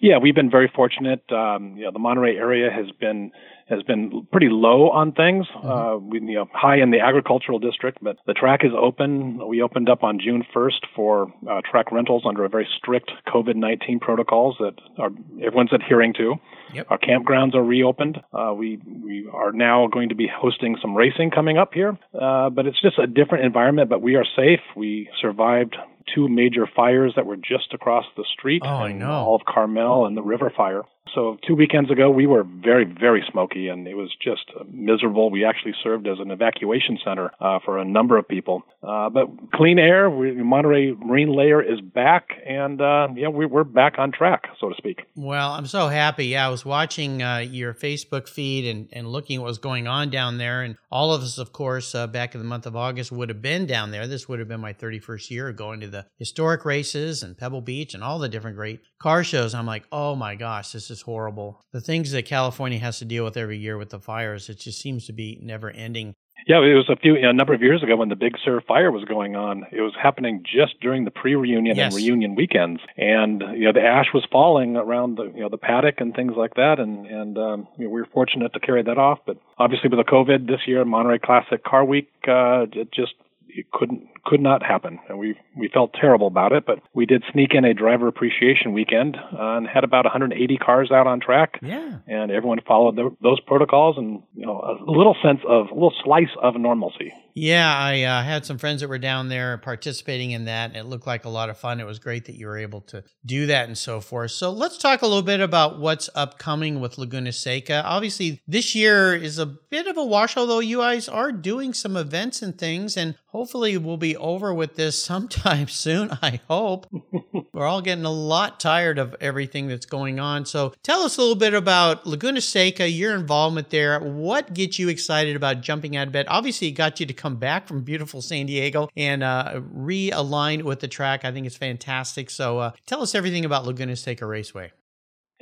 Yeah, 0.00 0.18
we've 0.18 0.34
been 0.34 0.50
very 0.50 0.70
fortunate. 0.74 1.22
Um, 1.30 1.76
you 1.76 1.84
know, 1.84 1.90
the 1.90 1.98
Monterey 1.98 2.36
area 2.36 2.70
has 2.70 2.90
been 2.98 3.32
has 3.70 3.82
been 3.84 4.26
pretty 4.32 4.48
low 4.50 4.90
on 4.90 5.12
things. 5.12 5.46
Mm-hmm. 5.46 5.68
Uh, 5.68 5.96
we, 5.98 6.20
you 6.20 6.34
know, 6.34 6.48
high 6.52 6.80
in 6.82 6.90
the 6.90 7.00
agricultural 7.00 7.58
district, 7.58 7.98
but 8.02 8.16
the 8.26 8.34
track 8.34 8.60
is 8.64 8.72
open. 8.76 9.46
We 9.46 9.62
opened 9.62 9.88
up 9.88 10.02
on 10.02 10.18
June 10.18 10.44
1st 10.54 10.86
for 10.94 11.32
uh, 11.48 11.60
track 11.70 11.92
rentals 11.92 12.24
under 12.26 12.44
a 12.44 12.48
very 12.48 12.68
strict 12.76 13.10
COVID-19 13.28 14.00
protocols 14.00 14.56
that 14.58 14.74
are, 14.98 15.10
everyone's 15.42 15.72
adhering 15.72 16.14
to. 16.14 16.34
Yep. 16.74 16.86
Our 16.90 16.98
campgrounds 16.98 17.54
are 17.54 17.64
reopened. 17.64 18.18
Uh, 18.32 18.52
we 18.56 18.78
we 18.86 19.28
are 19.32 19.50
now 19.50 19.88
going 19.88 20.10
to 20.10 20.14
be 20.14 20.28
hosting 20.32 20.76
some 20.80 20.94
racing 20.94 21.30
coming 21.30 21.58
up 21.58 21.74
here, 21.74 21.98
uh, 22.20 22.50
but 22.50 22.66
it's 22.66 22.80
just 22.80 22.96
a 22.98 23.08
different 23.08 23.44
environment. 23.44 23.90
But 23.90 24.02
we 24.02 24.14
are 24.14 24.24
safe. 24.36 24.60
We 24.76 25.08
survived 25.20 25.76
two 26.14 26.28
major 26.28 26.68
fires 26.74 27.12
that 27.16 27.26
were 27.26 27.36
just 27.36 27.72
across 27.72 28.04
the 28.16 28.24
street. 28.32 28.62
Oh, 28.64 28.68
I 28.68 28.92
know. 28.92 29.10
All 29.10 29.36
of 29.36 29.42
Carmel 29.44 30.06
and 30.06 30.16
the 30.16 30.22
river 30.22 30.52
fire. 30.56 30.82
So 31.14 31.38
two 31.46 31.54
weekends 31.56 31.90
ago, 31.90 32.10
we 32.10 32.26
were 32.26 32.44
very, 32.44 32.84
very 32.84 33.24
smoky, 33.30 33.68
and 33.68 33.86
it 33.88 33.94
was 33.94 34.10
just 34.22 34.44
miserable. 34.70 35.30
We 35.30 35.44
actually 35.44 35.74
served 35.82 36.06
as 36.06 36.18
an 36.20 36.30
evacuation 36.30 36.98
center 37.04 37.32
uh, 37.40 37.58
for 37.64 37.78
a 37.78 37.84
number 37.84 38.16
of 38.16 38.28
people. 38.28 38.62
Uh, 38.82 39.10
but 39.10 39.26
clean 39.52 39.78
air, 39.78 40.08
we, 40.08 40.32
Monterey 40.32 40.92
Marine 40.92 41.34
Layer 41.34 41.60
is 41.60 41.80
back, 41.80 42.28
and 42.46 42.80
uh, 42.80 43.08
yeah, 43.16 43.28
we, 43.28 43.44
are 43.44 43.64
back 43.64 43.94
on 43.98 44.12
track, 44.12 44.44
so 44.60 44.68
to 44.68 44.74
speak. 44.76 45.02
Well, 45.16 45.52
I'm 45.52 45.66
so 45.66 45.88
happy. 45.88 46.26
Yeah, 46.26 46.46
I 46.46 46.50
was 46.50 46.64
watching 46.64 47.22
uh, 47.22 47.38
your 47.38 47.74
Facebook 47.74 48.28
feed 48.28 48.66
and, 48.66 48.88
and 48.92 49.08
looking 49.08 49.36
at 49.36 49.42
what 49.42 49.48
was 49.48 49.58
going 49.58 49.88
on 49.88 50.10
down 50.10 50.38
there, 50.38 50.62
and 50.62 50.76
all 50.92 51.12
of 51.12 51.22
us, 51.22 51.38
of 51.38 51.52
course, 51.52 51.94
uh, 51.94 52.06
back 52.06 52.34
in 52.34 52.40
the 52.40 52.46
month 52.46 52.66
of 52.66 52.76
August 52.76 53.10
would 53.10 53.28
have 53.28 53.42
been 53.42 53.66
down 53.66 53.90
there. 53.90 54.06
This 54.06 54.28
would 54.28 54.38
have 54.38 54.48
been 54.48 54.60
my 54.60 54.72
31st 54.72 55.30
year 55.30 55.52
going 55.52 55.80
to 55.80 55.88
the 55.88 56.06
historic 56.18 56.64
races 56.64 57.22
and 57.22 57.36
Pebble 57.36 57.62
Beach 57.62 57.94
and 57.94 58.04
all 58.04 58.18
the 58.18 58.28
different 58.28 58.56
great 58.56 58.80
car 59.00 59.24
shows. 59.24 59.54
I'm 59.54 59.66
like, 59.66 59.84
oh 59.90 60.14
my 60.14 60.34
gosh, 60.36 60.72
this 60.72 60.89
is 60.90 61.02
horrible. 61.02 61.60
The 61.72 61.80
things 61.80 62.12
that 62.12 62.24
California 62.24 62.78
has 62.78 62.98
to 62.98 63.04
deal 63.04 63.24
with 63.24 63.36
every 63.36 63.58
year 63.58 63.78
with 63.78 63.90
the 63.90 64.00
fires, 64.00 64.48
it 64.48 64.58
just 64.58 64.80
seems 64.80 65.06
to 65.06 65.12
be 65.12 65.38
never 65.40 65.70
ending. 65.70 66.14
Yeah, 66.46 66.58
it 66.58 66.74
was 66.74 66.88
a 66.88 66.96
few 66.96 67.16
a 67.16 67.32
number 67.32 67.52
of 67.52 67.62
years 67.62 67.82
ago 67.82 67.96
when 67.96 68.08
the 68.08 68.16
Big 68.16 68.34
Sur 68.44 68.60
fire 68.62 68.90
was 68.90 69.04
going 69.04 69.36
on. 69.36 69.66
It 69.72 69.82
was 69.82 69.92
happening 70.00 70.42
just 70.42 70.80
during 70.80 71.04
the 71.04 71.10
pre-reunion 71.10 71.76
yes. 71.76 71.92
and 71.92 72.02
reunion 72.02 72.34
weekends, 72.34 72.80
and 72.96 73.42
you 73.54 73.66
know 73.66 73.72
the 73.72 73.82
ash 73.82 74.06
was 74.14 74.26
falling 74.32 74.76
around 74.76 75.16
the 75.16 75.24
you 75.24 75.40
know 75.40 75.48
the 75.48 75.58
paddock 75.58 76.00
and 76.00 76.14
things 76.14 76.32
like 76.36 76.54
that, 76.54 76.78
and 76.78 77.06
and 77.06 77.38
um, 77.38 77.68
you 77.78 77.84
know, 77.84 77.90
we 77.90 78.00
were 78.00 78.08
fortunate 78.12 78.52
to 78.54 78.60
carry 78.60 78.82
that 78.82 78.98
off. 78.98 79.18
But 79.26 79.36
obviously 79.58 79.90
with 79.90 79.98
the 79.98 80.10
COVID 80.10 80.46
this 80.46 80.60
year, 80.66 80.84
Monterey 80.84 81.18
Classic 81.18 81.62
Car 81.62 81.84
Week, 81.84 82.08
uh, 82.26 82.66
it 82.72 82.90
just 82.92 83.14
it 83.54 83.70
couldn't 83.72 84.08
could 84.24 84.40
not 84.40 84.62
happen, 84.62 84.98
and 85.08 85.18
we 85.18 85.36
we 85.56 85.68
felt 85.68 85.92
terrible 85.92 86.26
about 86.26 86.52
it. 86.52 86.64
But 86.66 86.80
we 86.94 87.06
did 87.06 87.22
sneak 87.32 87.54
in 87.54 87.64
a 87.64 87.74
driver 87.74 88.08
appreciation 88.08 88.72
weekend 88.72 89.16
uh, 89.16 89.56
and 89.56 89.66
had 89.66 89.84
about 89.84 90.04
180 90.04 90.56
cars 90.58 90.90
out 90.90 91.06
on 91.06 91.20
track. 91.20 91.58
Yeah, 91.62 91.98
and 92.06 92.30
everyone 92.30 92.60
followed 92.66 92.96
the, 92.96 93.14
those 93.22 93.40
protocols, 93.40 93.96
and 93.98 94.22
you 94.34 94.46
know 94.46 94.60
a 94.60 94.90
little 94.90 95.16
sense 95.22 95.40
of 95.48 95.70
a 95.70 95.74
little 95.74 95.94
slice 96.04 96.34
of 96.42 96.54
normalcy. 96.56 97.12
Yeah, 97.34 97.74
I 97.74 98.02
uh, 98.02 98.22
had 98.22 98.44
some 98.44 98.58
friends 98.58 98.80
that 98.80 98.88
were 98.88 98.98
down 98.98 99.28
there 99.28 99.58
participating 99.58 100.32
in 100.32 100.46
that. 100.46 100.70
And 100.70 100.76
it 100.76 100.84
looked 100.84 101.06
like 101.06 101.24
a 101.24 101.28
lot 101.28 101.50
of 101.50 101.58
fun. 101.58 101.80
It 101.80 101.86
was 101.86 101.98
great 101.98 102.24
that 102.26 102.36
you 102.36 102.46
were 102.46 102.58
able 102.58 102.80
to 102.82 103.04
do 103.24 103.46
that 103.46 103.66
and 103.66 103.76
so 103.76 104.00
forth. 104.00 104.32
So 104.32 104.50
let's 104.50 104.78
talk 104.78 105.02
a 105.02 105.06
little 105.06 105.22
bit 105.22 105.40
about 105.40 105.78
what's 105.78 106.10
upcoming 106.14 106.80
with 106.80 106.98
Laguna 106.98 107.32
Seca. 107.32 107.82
Obviously, 107.84 108.40
this 108.46 108.74
year 108.74 109.14
is 109.14 109.38
a 109.38 109.46
bit 109.46 109.86
of 109.86 109.96
a 109.96 110.04
wash, 110.04 110.36
although 110.36 110.60
you 110.60 110.78
guys 110.78 111.08
are 111.08 111.32
doing 111.32 111.72
some 111.72 111.96
events 111.96 112.42
and 112.42 112.58
things, 112.58 112.96
and 112.96 113.14
hopefully 113.26 113.76
we'll 113.76 113.96
be 113.96 114.16
over 114.16 114.52
with 114.52 114.76
this 114.76 115.02
sometime 115.02 115.68
soon, 115.68 116.10
I 116.22 116.40
hope. 116.48 116.86
We're 117.52 117.66
all 117.66 117.82
getting 117.82 118.04
a 118.04 118.10
lot 118.10 118.60
tired 118.60 118.98
of 118.98 119.14
everything 119.20 119.68
that's 119.68 119.86
going 119.86 120.18
on. 120.18 120.46
So 120.46 120.72
tell 120.82 121.02
us 121.02 121.16
a 121.16 121.20
little 121.20 121.36
bit 121.36 121.54
about 121.54 122.06
Laguna 122.06 122.40
Seca, 122.40 122.88
your 122.88 123.14
involvement 123.14 123.70
there. 123.70 124.00
What 124.00 124.54
gets 124.54 124.78
you 124.78 124.88
excited 124.88 125.36
about 125.36 125.60
jumping 125.60 125.96
out 125.96 126.06
of 126.06 126.12
bed? 126.12 126.26
Obviously, 126.28 126.68
it 126.68 126.72
got 126.72 127.00
you 127.00 127.06
to 127.06 127.12
come 127.20 127.36
back 127.36 127.66
from 127.66 127.82
beautiful 127.82 128.22
San 128.22 128.46
Diego 128.46 128.88
and 128.96 129.22
uh, 129.22 129.60
realign 129.74 130.62
with 130.62 130.80
the 130.80 130.88
track. 130.88 131.24
I 131.24 131.32
think 131.32 131.46
it's 131.46 131.56
fantastic. 131.56 132.30
So 132.30 132.58
uh, 132.58 132.70
tell 132.86 133.02
us 133.02 133.14
everything 133.14 133.44
about 133.44 133.66
Laguna 133.66 133.96
Seca 133.96 134.26
Raceway. 134.26 134.72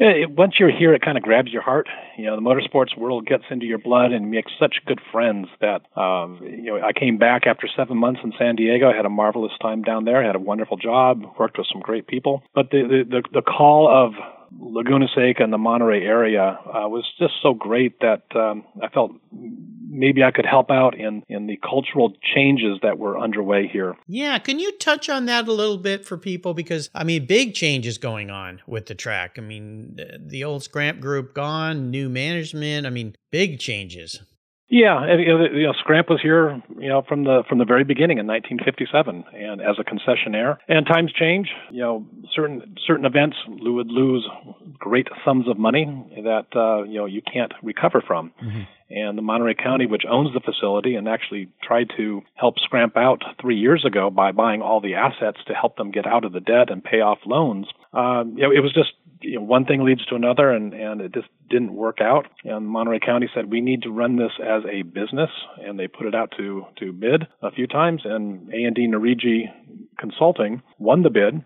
Once 0.00 0.54
you're 0.60 0.70
here, 0.70 0.94
it 0.94 1.02
kind 1.02 1.18
of 1.18 1.24
grabs 1.24 1.50
your 1.50 1.62
heart. 1.62 1.88
You 2.16 2.26
know, 2.26 2.36
the 2.36 2.42
motorsports 2.42 2.96
world 2.96 3.26
gets 3.26 3.42
into 3.50 3.66
your 3.66 3.78
blood 3.78 4.12
and 4.12 4.30
makes 4.30 4.52
such 4.58 4.76
good 4.86 5.00
friends 5.10 5.48
that, 5.60 5.80
um, 6.00 6.38
you 6.42 6.66
know, 6.66 6.80
I 6.80 6.92
came 6.92 7.18
back 7.18 7.48
after 7.48 7.66
seven 7.76 7.96
months 7.96 8.20
in 8.22 8.32
San 8.38 8.54
Diego. 8.54 8.88
I 8.88 8.94
had 8.94 9.06
a 9.06 9.10
marvelous 9.10 9.50
time 9.60 9.82
down 9.82 10.04
there. 10.04 10.22
I 10.22 10.26
had 10.26 10.36
a 10.36 10.40
wonderful 10.40 10.76
job, 10.76 11.24
worked 11.36 11.58
with 11.58 11.66
some 11.72 11.82
great 11.82 12.06
people. 12.06 12.44
But 12.54 12.70
the 12.70 12.82
the 12.82 13.10
the, 13.10 13.40
the 13.40 13.42
call 13.42 13.88
of 13.88 14.12
Laguna 14.58 15.06
Seca 15.14 15.42
and 15.42 15.52
the 15.52 15.58
Monterey 15.58 16.04
area 16.04 16.58
uh, 16.66 16.88
was 16.88 17.04
just 17.18 17.34
so 17.42 17.54
great 17.54 18.00
that 18.00 18.22
um, 18.34 18.64
I 18.82 18.88
felt 18.88 19.12
maybe 19.90 20.22
I 20.22 20.30
could 20.30 20.46
help 20.46 20.70
out 20.70 20.94
in, 20.94 21.22
in 21.28 21.46
the 21.46 21.56
cultural 21.56 22.12
changes 22.34 22.78
that 22.82 22.98
were 22.98 23.18
underway 23.18 23.66
here. 23.66 23.96
Yeah, 24.06 24.38
can 24.38 24.58
you 24.58 24.72
touch 24.72 25.08
on 25.08 25.26
that 25.26 25.48
a 25.48 25.52
little 25.52 25.78
bit 25.78 26.04
for 26.04 26.16
people? 26.16 26.54
Because, 26.54 26.90
I 26.94 27.04
mean, 27.04 27.26
big 27.26 27.54
changes 27.54 27.98
going 27.98 28.30
on 28.30 28.60
with 28.66 28.86
the 28.86 28.94
track. 28.94 29.36
I 29.38 29.40
mean, 29.40 29.98
the 30.18 30.44
old 30.44 30.62
Scramp 30.62 31.00
group 31.00 31.34
gone, 31.34 31.90
new 31.90 32.08
management. 32.08 32.86
I 32.86 32.90
mean, 32.90 33.16
big 33.30 33.58
changes. 33.58 34.20
Yeah, 34.70 35.02
and, 35.02 35.20
you 35.20 35.26
know, 35.28 35.44
you 35.44 35.66
know, 35.66 35.72
Scramp 35.80 36.10
was 36.10 36.20
here, 36.20 36.62
you 36.78 36.88
know, 36.88 37.02
from 37.08 37.24
the 37.24 37.42
from 37.48 37.58
the 37.58 37.64
very 37.64 37.84
beginning 37.84 38.18
in 38.18 38.26
1957, 38.26 39.24
and 39.32 39.62
as 39.62 39.76
a 39.78 39.84
concessionaire. 39.84 40.58
And 40.68 40.86
times 40.86 41.10
change. 41.12 41.48
You 41.70 41.80
know, 41.80 42.06
certain 42.34 42.76
certain 42.86 43.06
events 43.06 43.36
would 43.48 43.88
lose 43.88 44.28
great 44.78 45.08
sums 45.24 45.48
of 45.48 45.58
money 45.58 45.86
that 46.22 46.46
uh, 46.54 46.82
you 46.82 46.98
know 46.98 47.06
you 47.06 47.22
can't 47.22 47.52
recover 47.62 48.02
from. 48.06 48.32
Mm-hmm. 48.42 48.60
And 48.90 49.18
the 49.18 49.22
Monterey 49.22 49.54
County, 49.54 49.86
which 49.86 50.04
owns 50.08 50.32
the 50.32 50.40
facility 50.40 50.94
and 50.94 51.08
actually 51.08 51.50
tried 51.62 51.88
to 51.98 52.22
help 52.34 52.58
Scramp 52.58 52.96
out 52.96 53.22
three 53.40 53.56
years 53.56 53.84
ago 53.84 54.08
by 54.08 54.32
buying 54.32 54.62
all 54.62 54.80
the 54.80 54.94
assets 54.94 55.38
to 55.46 55.54
help 55.54 55.76
them 55.76 55.90
get 55.90 56.06
out 56.06 56.24
of 56.24 56.32
the 56.32 56.40
debt 56.40 56.70
and 56.70 56.82
pay 56.82 57.00
off 57.00 57.18
loans, 57.26 57.66
um, 57.92 58.34
you 58.36 58.44
know, 58.44 58.50
it 58.50 58.60
was 58.60 58.72
just 58.72 58.92
you 59.20 59.36
know, 59.36 59.42
one 59.42 59.64
thing 59.64 59.84
leads 59.84 60.04
to 60.06 60.14
another, 60.14 60.50
and 60.50 60.72
and 60.74 61.00
it 61.00 61.14
just 61.14 61.28
didn't 61.50 61.74
work 61.74 61.98
out. 62.00 62.26
And 62.44 62.66
Monterey 62.66 63.00
County 63.00 63.28
said 63.34 63.50
we 63.50 63.60
need 63.60 63.82
to 63.82 63.90
run 63.90 64.16
this 64.16 64.32
as 64.42 64.62
a 64.70 64.82
business, 64.82 65.30
and 65.64 65.78
they 65.78 65.88
put 65.88 66.06
it 66.06 66.14
out 66.14 66.32
to 66.36 66.64
to 66.80 66.92
bid 66.92 67.26
a 67.42 67.50
few 67.50 67.66
times. 67.66 68.02
And 68.04 68.52
A 68.52 68.64
and 68.64 68.74
D 68.74 68.86
Narigi 68.86 69.44
Consulting 69.98 70.62
won 70.78 71.02
the 71.02 71.10
bid. 71.10 71.44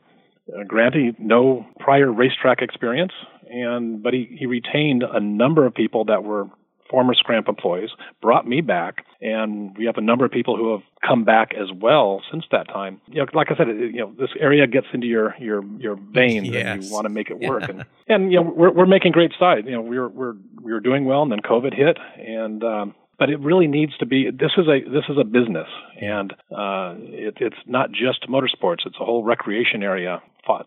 Uh, 0.49 0.65
granted, 0.67 1.17
no 1.19 1.65
prior 1.79 2.11
racetrack 2.11 2.63
experience, 2.63 3.13
and 3.49 4.03
but 4.03 4.13
he 4.13 4.37
he 4.39 4.47
retained 4.47 5.03
a 5.03 5.21
number 5.21 5.67
of 5.67 5.75
people 5.75 6.07
that 6.07 6.25
were 6.25 6.49
former 6.93 7.15
Scramp 7.15 7.49
employees, 7.49 7.91
brought 8.21 8.47
me 8.47 8.61
back, 8.61 9.05
and 9.21 9.77
we 9.77 9.87
have 9.87 9.97
a 9.97 10.01
number 10.01 10.25
of 10.25 10.31
people 10.31 10.57
who 10.57 10.71
have 10.73 10.83
come 11.05 11.25
back 11.25 11.53
as 11.55 11.69
well 11.75 12.23
since 12.31 12.45
that 12.53 12.69
time. 12.69 13.01
You 13.09 13.23
know, 13.23 13.27
like 13.35 13.49
I 13.51 13.57
said, 13.57 13.67
you 13.67 14.01
know, 14.01 14.13
this 14.17 14.31
area 14.39 14.67
gets 14.69 14.87
into 14.93 15.09
your 15.09 15.35
your 15.41 15.65
your 15.79 15.97
veins, 15.97 16.49
yes. 16.49 16.67
and 16.67 16.85
you 16.85 16.93
want 16.93 17.07
to 17.07 17.11
make 17.11 17.31
it 17.31 17.41
work. 17.41 17.69
and 17.69 17.85
and 18.09 18.31
you 18.31 18.41
know, 18.41 18.53
we're 18.55 18.71
we're 18.71 18.87
making 18.87 19.11
great 19.11 19.33
strides. 19.33 19.67
You 19.67 19.73
know, 19.73 19.81
we're 19.81 20.09
we're 20.09 20.35
we 20.63 20.73
were 20.73 20.81
doing 20.81 21.07
well, 21.07 21.23
and 21.23 21.33
then 21.33 21.41
COVID 21.41 21.75
hit, 21.75 21.99
and 22.17 22.63
um, 22.63 22.95
but 23.19 23.31
it 23.31 23.39
really 23.41 23.69
needs 23.69 23.97
to 23.99 24.07
be 24.07 24.31
this 24.31 24.53
is 24.57 24.67
a 24.67 24.81
this 24.91 25.05
is 25.09 25.17
a 25.17 25.25
business 25.25 25.69
and 26.01 26.33
uh, 26.51 26.95
it, 26.99 27.37
it's 27.41 27.57
not 27.67 27.93
just 27.93 28.29
motorsports 28.29 28.85
it's 28.85 28.97
a 29.01 29.05
whole 29.05 29.23
recreation 29.23 29.83
area 29.83 30.21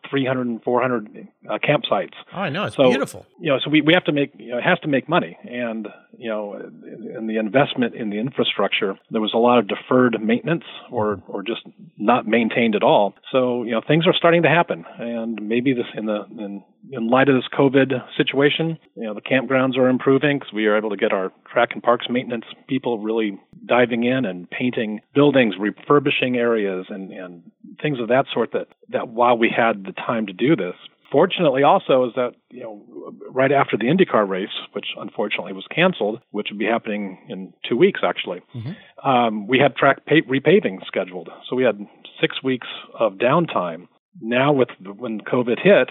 300 0.09 0.47
and 0.47 0.63
400 0.63 1.27
uh, 1.49 1.57
campsites. 1.57 2.13
Oh, 2.33 2.39
I 2.39 2.49
know 2.49 2.65
it's 2.65 2.75
so, 2.75 2.89
beautiful. 2.89 3.25
You 3.39 3.51
know, 3.51 3.59
so 3.63 3.69
we, 3.69 3.81
we 3.81 3.93
have 3.93 4.05
to 4.05 4.11
make 4.11 4.33
you 4.37 4.51
know, 4.51 4.57
it 4.57 4.63
has 4.63 4.79
to 4.79 4.87
make 4.87 5.09
money, 5.09 5.37
and 5.43 5.87
you 6.17 6.29
know, 6.29 6.53
in 6.53 7.27
the 7.27 7.37
investment 7.37 7.95
in 7.95 8.09
the 8.09 8.17
infrastructure, 8.17 8.97
there 9.11 9.21
was 9.21 9.31
a 9.33 9.37
lot 9.37 9.59
of 9.59 9.67
deferred 9.67 10.17
maintenance 10.21 10.63
or 10.91 11.21
or 11.27 11.43
just 11.43 11.61
not 11.97 12.27
maintained 12.27 12.75
at 12.75 12.83
all. 12.83 13.13
So 13.31 13.63
you 13.63 13.71
know, 13.71 13.81
things 13.85 14.07
are 14.07 14.13
starting 14.13 14.43
to 14.43 14.49
happen, 14.49 14.85
and 14.97 15.39
maybe 15.41 15.73
this 15.73 15.85
in 15.95 16.05
the 16.05 16.23
in 16.37 16.63
in 16.91 17.09
light 17.09 17.29
of 17.29 17.35
this 17.35 17.47
COVID 17.57 17.91
situation, 18.15 18.77
you 18.95 19.03
know, 19.03 19.13
the 19.13 19.21
campgrounds 19.21 19.77
are 19.77 19.89
improving 19.89 20.39
because 20.39 20.53
we 20.53 20.67
are 20.67 20.77
able 20.77 20.89
to 20.91 20.97
get 20.97 21.11
our 21.11 21.31
track 21.51 21.69
and 21.73 21.81
parks 21.81 22.05
maintenance 22.09 22.45
people 22.67 22.99
really 22.99 23.39
diving 23.65 24.03
in 24.03 24.25
and 24.25 24.49
painting 24.49 25.01
buildings, 25.13 25.55
refurbishing 25.59 26.37
areas, 26.37 26.85
and 26.89 27.11
and 27.11 27.43
things 27.81 27.99
of 27.99 28.07
that 28.09 28.25
sort. 28.33 28.51
That 28.53 28.67
that 28.89 29.09
while 29.09 29.37
we 29.37 29.53
had 29.67 29.85
the 29.85 29.93
time 29.93 30.27
to 30.27 30.33
do 30.33 30.55
this, 30.55 30.75
fortunately 31.11 31.63
also 31.63 32.05
is 32.05 32.13
that 32.15 32.31
you 32.51 32.61
know 32.61 32.83
right 33.29 33.51
after 33.51 33.77
the 33.77 33.85
IndyCar 33.85 34.27
race, 34.27 34.49
which 34.73 34.87
unfortunately 34.97 35.53
was 35.53 35.65
canceled, 35.73 36.21
which 36.31 36.47
would 36.49 36.59
be 36.59 36.65
happening 36.65 37.17
in 37.29 37.53
two 37.67 37.77
weeks 37.77 38.01
actually, 38.03 38.41
mm-hmm. 38.53 39.09
um, 39.09 39.47
we 39.47 39.59
had 39.59 39.75
track 39.75 40.05
pa- 40.05 40.27
repaving 40.29 40.85
scheduled. 40.85 41.29
So 41.49 41.55
we 41.55 41.63
had 41.63 41.79
six 42.19 42.43
weeks 42.43 42.67
of 42.99 43.13
downtime. 43.13 43.87
Now 44.21 44.51
with 44.53 44.69
when 44.81 45.21
COVID 45.21 45.59
hit, 45.61 45.89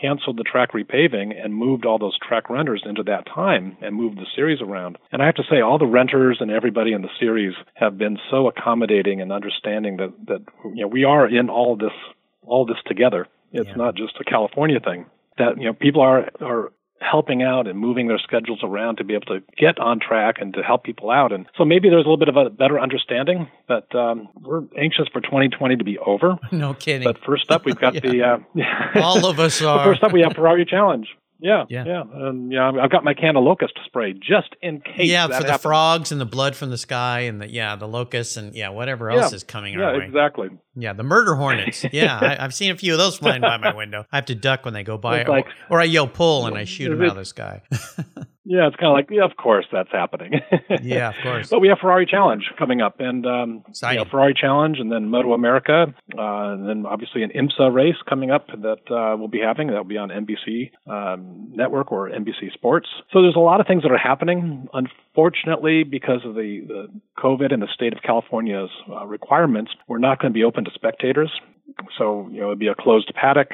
canceled 0.00 0.38
the 0.38 0.44
track 0.44 0.72
repaving 0.72 1.32
and 1.42 1.54
moved 1.54 1.84
all 1.84 1.98
those 1.98 2.18
track 2.18 2.48
renters 2.48 2.82
into 2.84 3.02
that 3.04 3.26
time 3.26 3.76
and 3.80 3.94
moved 3.94 4.18
the 4.18 4.26
series 4.34 4.60
around. 4.60 4.96
And 5.12 5.22
I 5.22 5.26
have 5.26 5.34
to 5.36 5.42
say, 5.50 5.60
all 5.60 5.78
the 5.78 5.86
renters 5.86 6.38
and 6.40 6.50
everybody 6.50 6.92
in 6.92 7.02
the 7.02 7.08
series 7.18 7.54
have 7.74 7.98
been 7.98 8.18
so 8.30 8.48
accommodating 8.48 9.20
and 9.20 9.32
understanding 9.32 9.96
that 9.96 10.12
that 10.26 10.42
you 10.74 10.82
know 10.82 10.88
we 10.88 11.04
are 11.04 11.26
in 11.26 11.48
all 11.50 11.76
this 11.76 11.92
all 12.48 12.66
this 12.66 12.78
together. 12.86 13.26
It's 13.52 13.68
yeah. 13.68 13.74
not 13.74 13.94
just 13.94 14.14
a 14.20 14.24
California 14.24 14.80
thing. 14.80 15.06
That 15.38 15.58
you 15.58 15.64
know 15.64 15.72
people 15.72 16.02
are 16.02 16.28
are 16.40 16.72
helping 17.00 17.42
out 17.42 17.66
and 17.66 17.78
moving 17.78 18.08
their 18.08 18.18
schedules 18.18 18.60
around 18.62 18.96
to 18.96 19.04
be 19.04 19.14
able 19.14 19.26
to 19.26 19.40
get 19.56 19.78
on 19.78 20.00
track 20.00 20.36
and 20.40 20.52
to 20.54 20.62
help 20.62 20.84
people 20.84 21.10
out. 21.10 21.32
And 21.32 21.46
so 21.56 21.64
maybe 21.64 21.88
there's 21.88 22.04
a 22.04 22.08
little 22.08 22.16
bit 22.16 22.28
of 22.28 22.36
a 22.36 22.50
better 22.50 22.80
understanding. 22.80 23.48
But 23.66 23.94
um, 23.94 24.28
we're 24.40 24.62
anxious 24.76 25.06
for 25.12 25.20
2020 25.20 25.76
to 25.76 25.84
be 25.84 25.98
over. 25.98 26.36
No 26.50 26.74
kidding. 26.74 27.04
But 27.04 27.18
first 27.24 27.50
up, 27.50 27.64
we've 27.64 27.78
got 27.78 27.94
yeah. 27.94 28.00
the 28.00 28.22
uh, 28.22 29.00
all 29.02 29.26
of 29.26 29.38
us 29.38 29.62
are. 29.62 29.84
first 29.84 30.02
up, 30.02 30.12
we 30.12 30.22
have 30.22 30.32
Ferrari 30.32 30.64
Challenge. 30.64 31.06
Yeah, 31.40 31.66
yeah, 31.68 31.84
yeah. 31.86 32.00
Um, 32.00 32.50
yeah, 32.50 32.72
I've 32.82 32.90
got 32.90 33.04
my 33.04 33.14
can 33.14 33.36
of 33.36 33.44
locust 33.44 33.74
spray 33.84 34.12
just 34.12 34.56
in 34.60 34.80
case. 34.80 35.08
Yeah, 35.08 35.28
for 35.28 35.34
happens. 35.34 35.52
the 35.52 35.58
frogs 35.58 36.10
and 36.10 36.20
the 36.20 36.26
blood 36.26 36.56
from 36.56 36.70
the 36.70 36.78
sky 36.78 37.20
and 37.20 37.40
the 37.40 37.48
yeah 37.48 37.76
the 37.76 37.86
locusts 37.86 38.36
and 38.36 38.54
yeah 38.56 38.70
whatever 38.70 39.08
else 39.08 39.30
yeah, 39.30 39.36
is 39.36 39.44
coming 39.44 39.74
yeah, 39.74 39.84
our 39.84 39.98
way. 39.98 40.04
exactly. 40.04 40.48
Yeah, 40.78 40.92
the 40.92 41.02
murder 41.02 41.34
hornets. 41.34 41.84
Yeah, 41.92 42.18
I, 42.20 42.42
have 42.42 42.54
seen 42.54 42.70
a 42.70 42.76
few 42.76 42.92
of 42.92 42.98
those 42.98 43.16
flying 43.16 43.40
by 43.40 43.56
my 43.56 43.74
window. 43.74 44.04
I 44.12 44.16
have 44.16 44.26
to 44.26 44.34
duck 44.34 44.64
when 44.64 44.74
they 44.74 44.84
go 44.84 44.98
by, 44.98 45.24
or, 45.24 45.44
or, 45.70 45.80
I 45.80 45.84
yell 45.84 46.06
pull 46.06 46.46
and 46.46 46.56
I 46.56 46.64
shoot 46.64 46.90
them 46.90 47.02
out 47.02 47.10
of 47.10 47.16
the 47.16 47.24
sky. 47.24 47.62
Yeah, 48.50 48.66
it's 48.66 48.76
kind 48.76 48.88
of 48.88 48.94
like, 48.94 49.08
yeah, 49.10 49.26
of 49.26 49.36
course 49.36 49.66
that's 49.70 49.92
happening. 49.92 50.40
yeah, 50.82 51.10
of 51.10 51.16
course. 51.22 51.50
But 51.50 51.60
we 51.60 51.68
have 51.68 51.80
Ferrari 51.80 52.06
Challenge 52.06 52.42
coming 52.58 52.80
up, 52.80 52.98
and 52.98 53.26
um, 53.26 53.62
you 53.82 53.96
know, 53.96 54.06
Ferrari 54.10 54.32
Challenge, 54.32 54.78
and 54.78 54.90
then 54.90 55.10
Moto 55.10 55.34
America, 55.34 55.84
uh, 56.16 56.52
and 56.54 56.66
then 56.66 56.86
obviously 56.86 57.22
an 57.22 57.30
IMSA 57.36 57.74
race 57.74 57.96
coming 58.08 58.30
up 58.30 58.46
that 58.46 58.90
uh, 58.90 59.18
we'll 59.18 59.28
be 59.28 59.40
having. 59.40 59.66
That'll 59.66 59.84
be 59.84 59.98
on 59.98 60.08
NBC 60.08 60.70
um, 60.90 61.52
Network 61.54 61.92
or 61.92 62.08
NBC 62.08 62.54
Sports. 62.54 62.88
So 63.12 63.20
there's 63.20 63.36
a 63.36 63.38
lot 63.38 63.60
of 63.60 63.66
things 63.66 63.82
that 63.82 63.92
are 63.92 63.98
happening. 63.98 64.66
Unfortunately, 64.72 65.84
because 65.84 66.20
of 66.24 66.34
the, 66.34 66.64
the 66.66 66.86
COVID 67.18 67.52
and 67.52 67.60
the 67.60 67.68
state 67.74 67.92
of 67.92 67.98
California's 68.02 68.70
uh, 68.90 69.04
requirements, 69.04 69.72
we're 69.88 69.98
not 69.98 70.22
going 70.22 70.32
to 70.32 70.34
be 70.34 70.44
open 70.44 70.64
to 70.68 70.74
spectators. 70.74 71.30
So 71.98 72.28
you 72.30 72.38
know, 72.40 72.44
it'll 72.44 72.56
be 72.56 72.68
a 72.68 72.74
closed 72.74 73.12
paddock. 73.14 73.50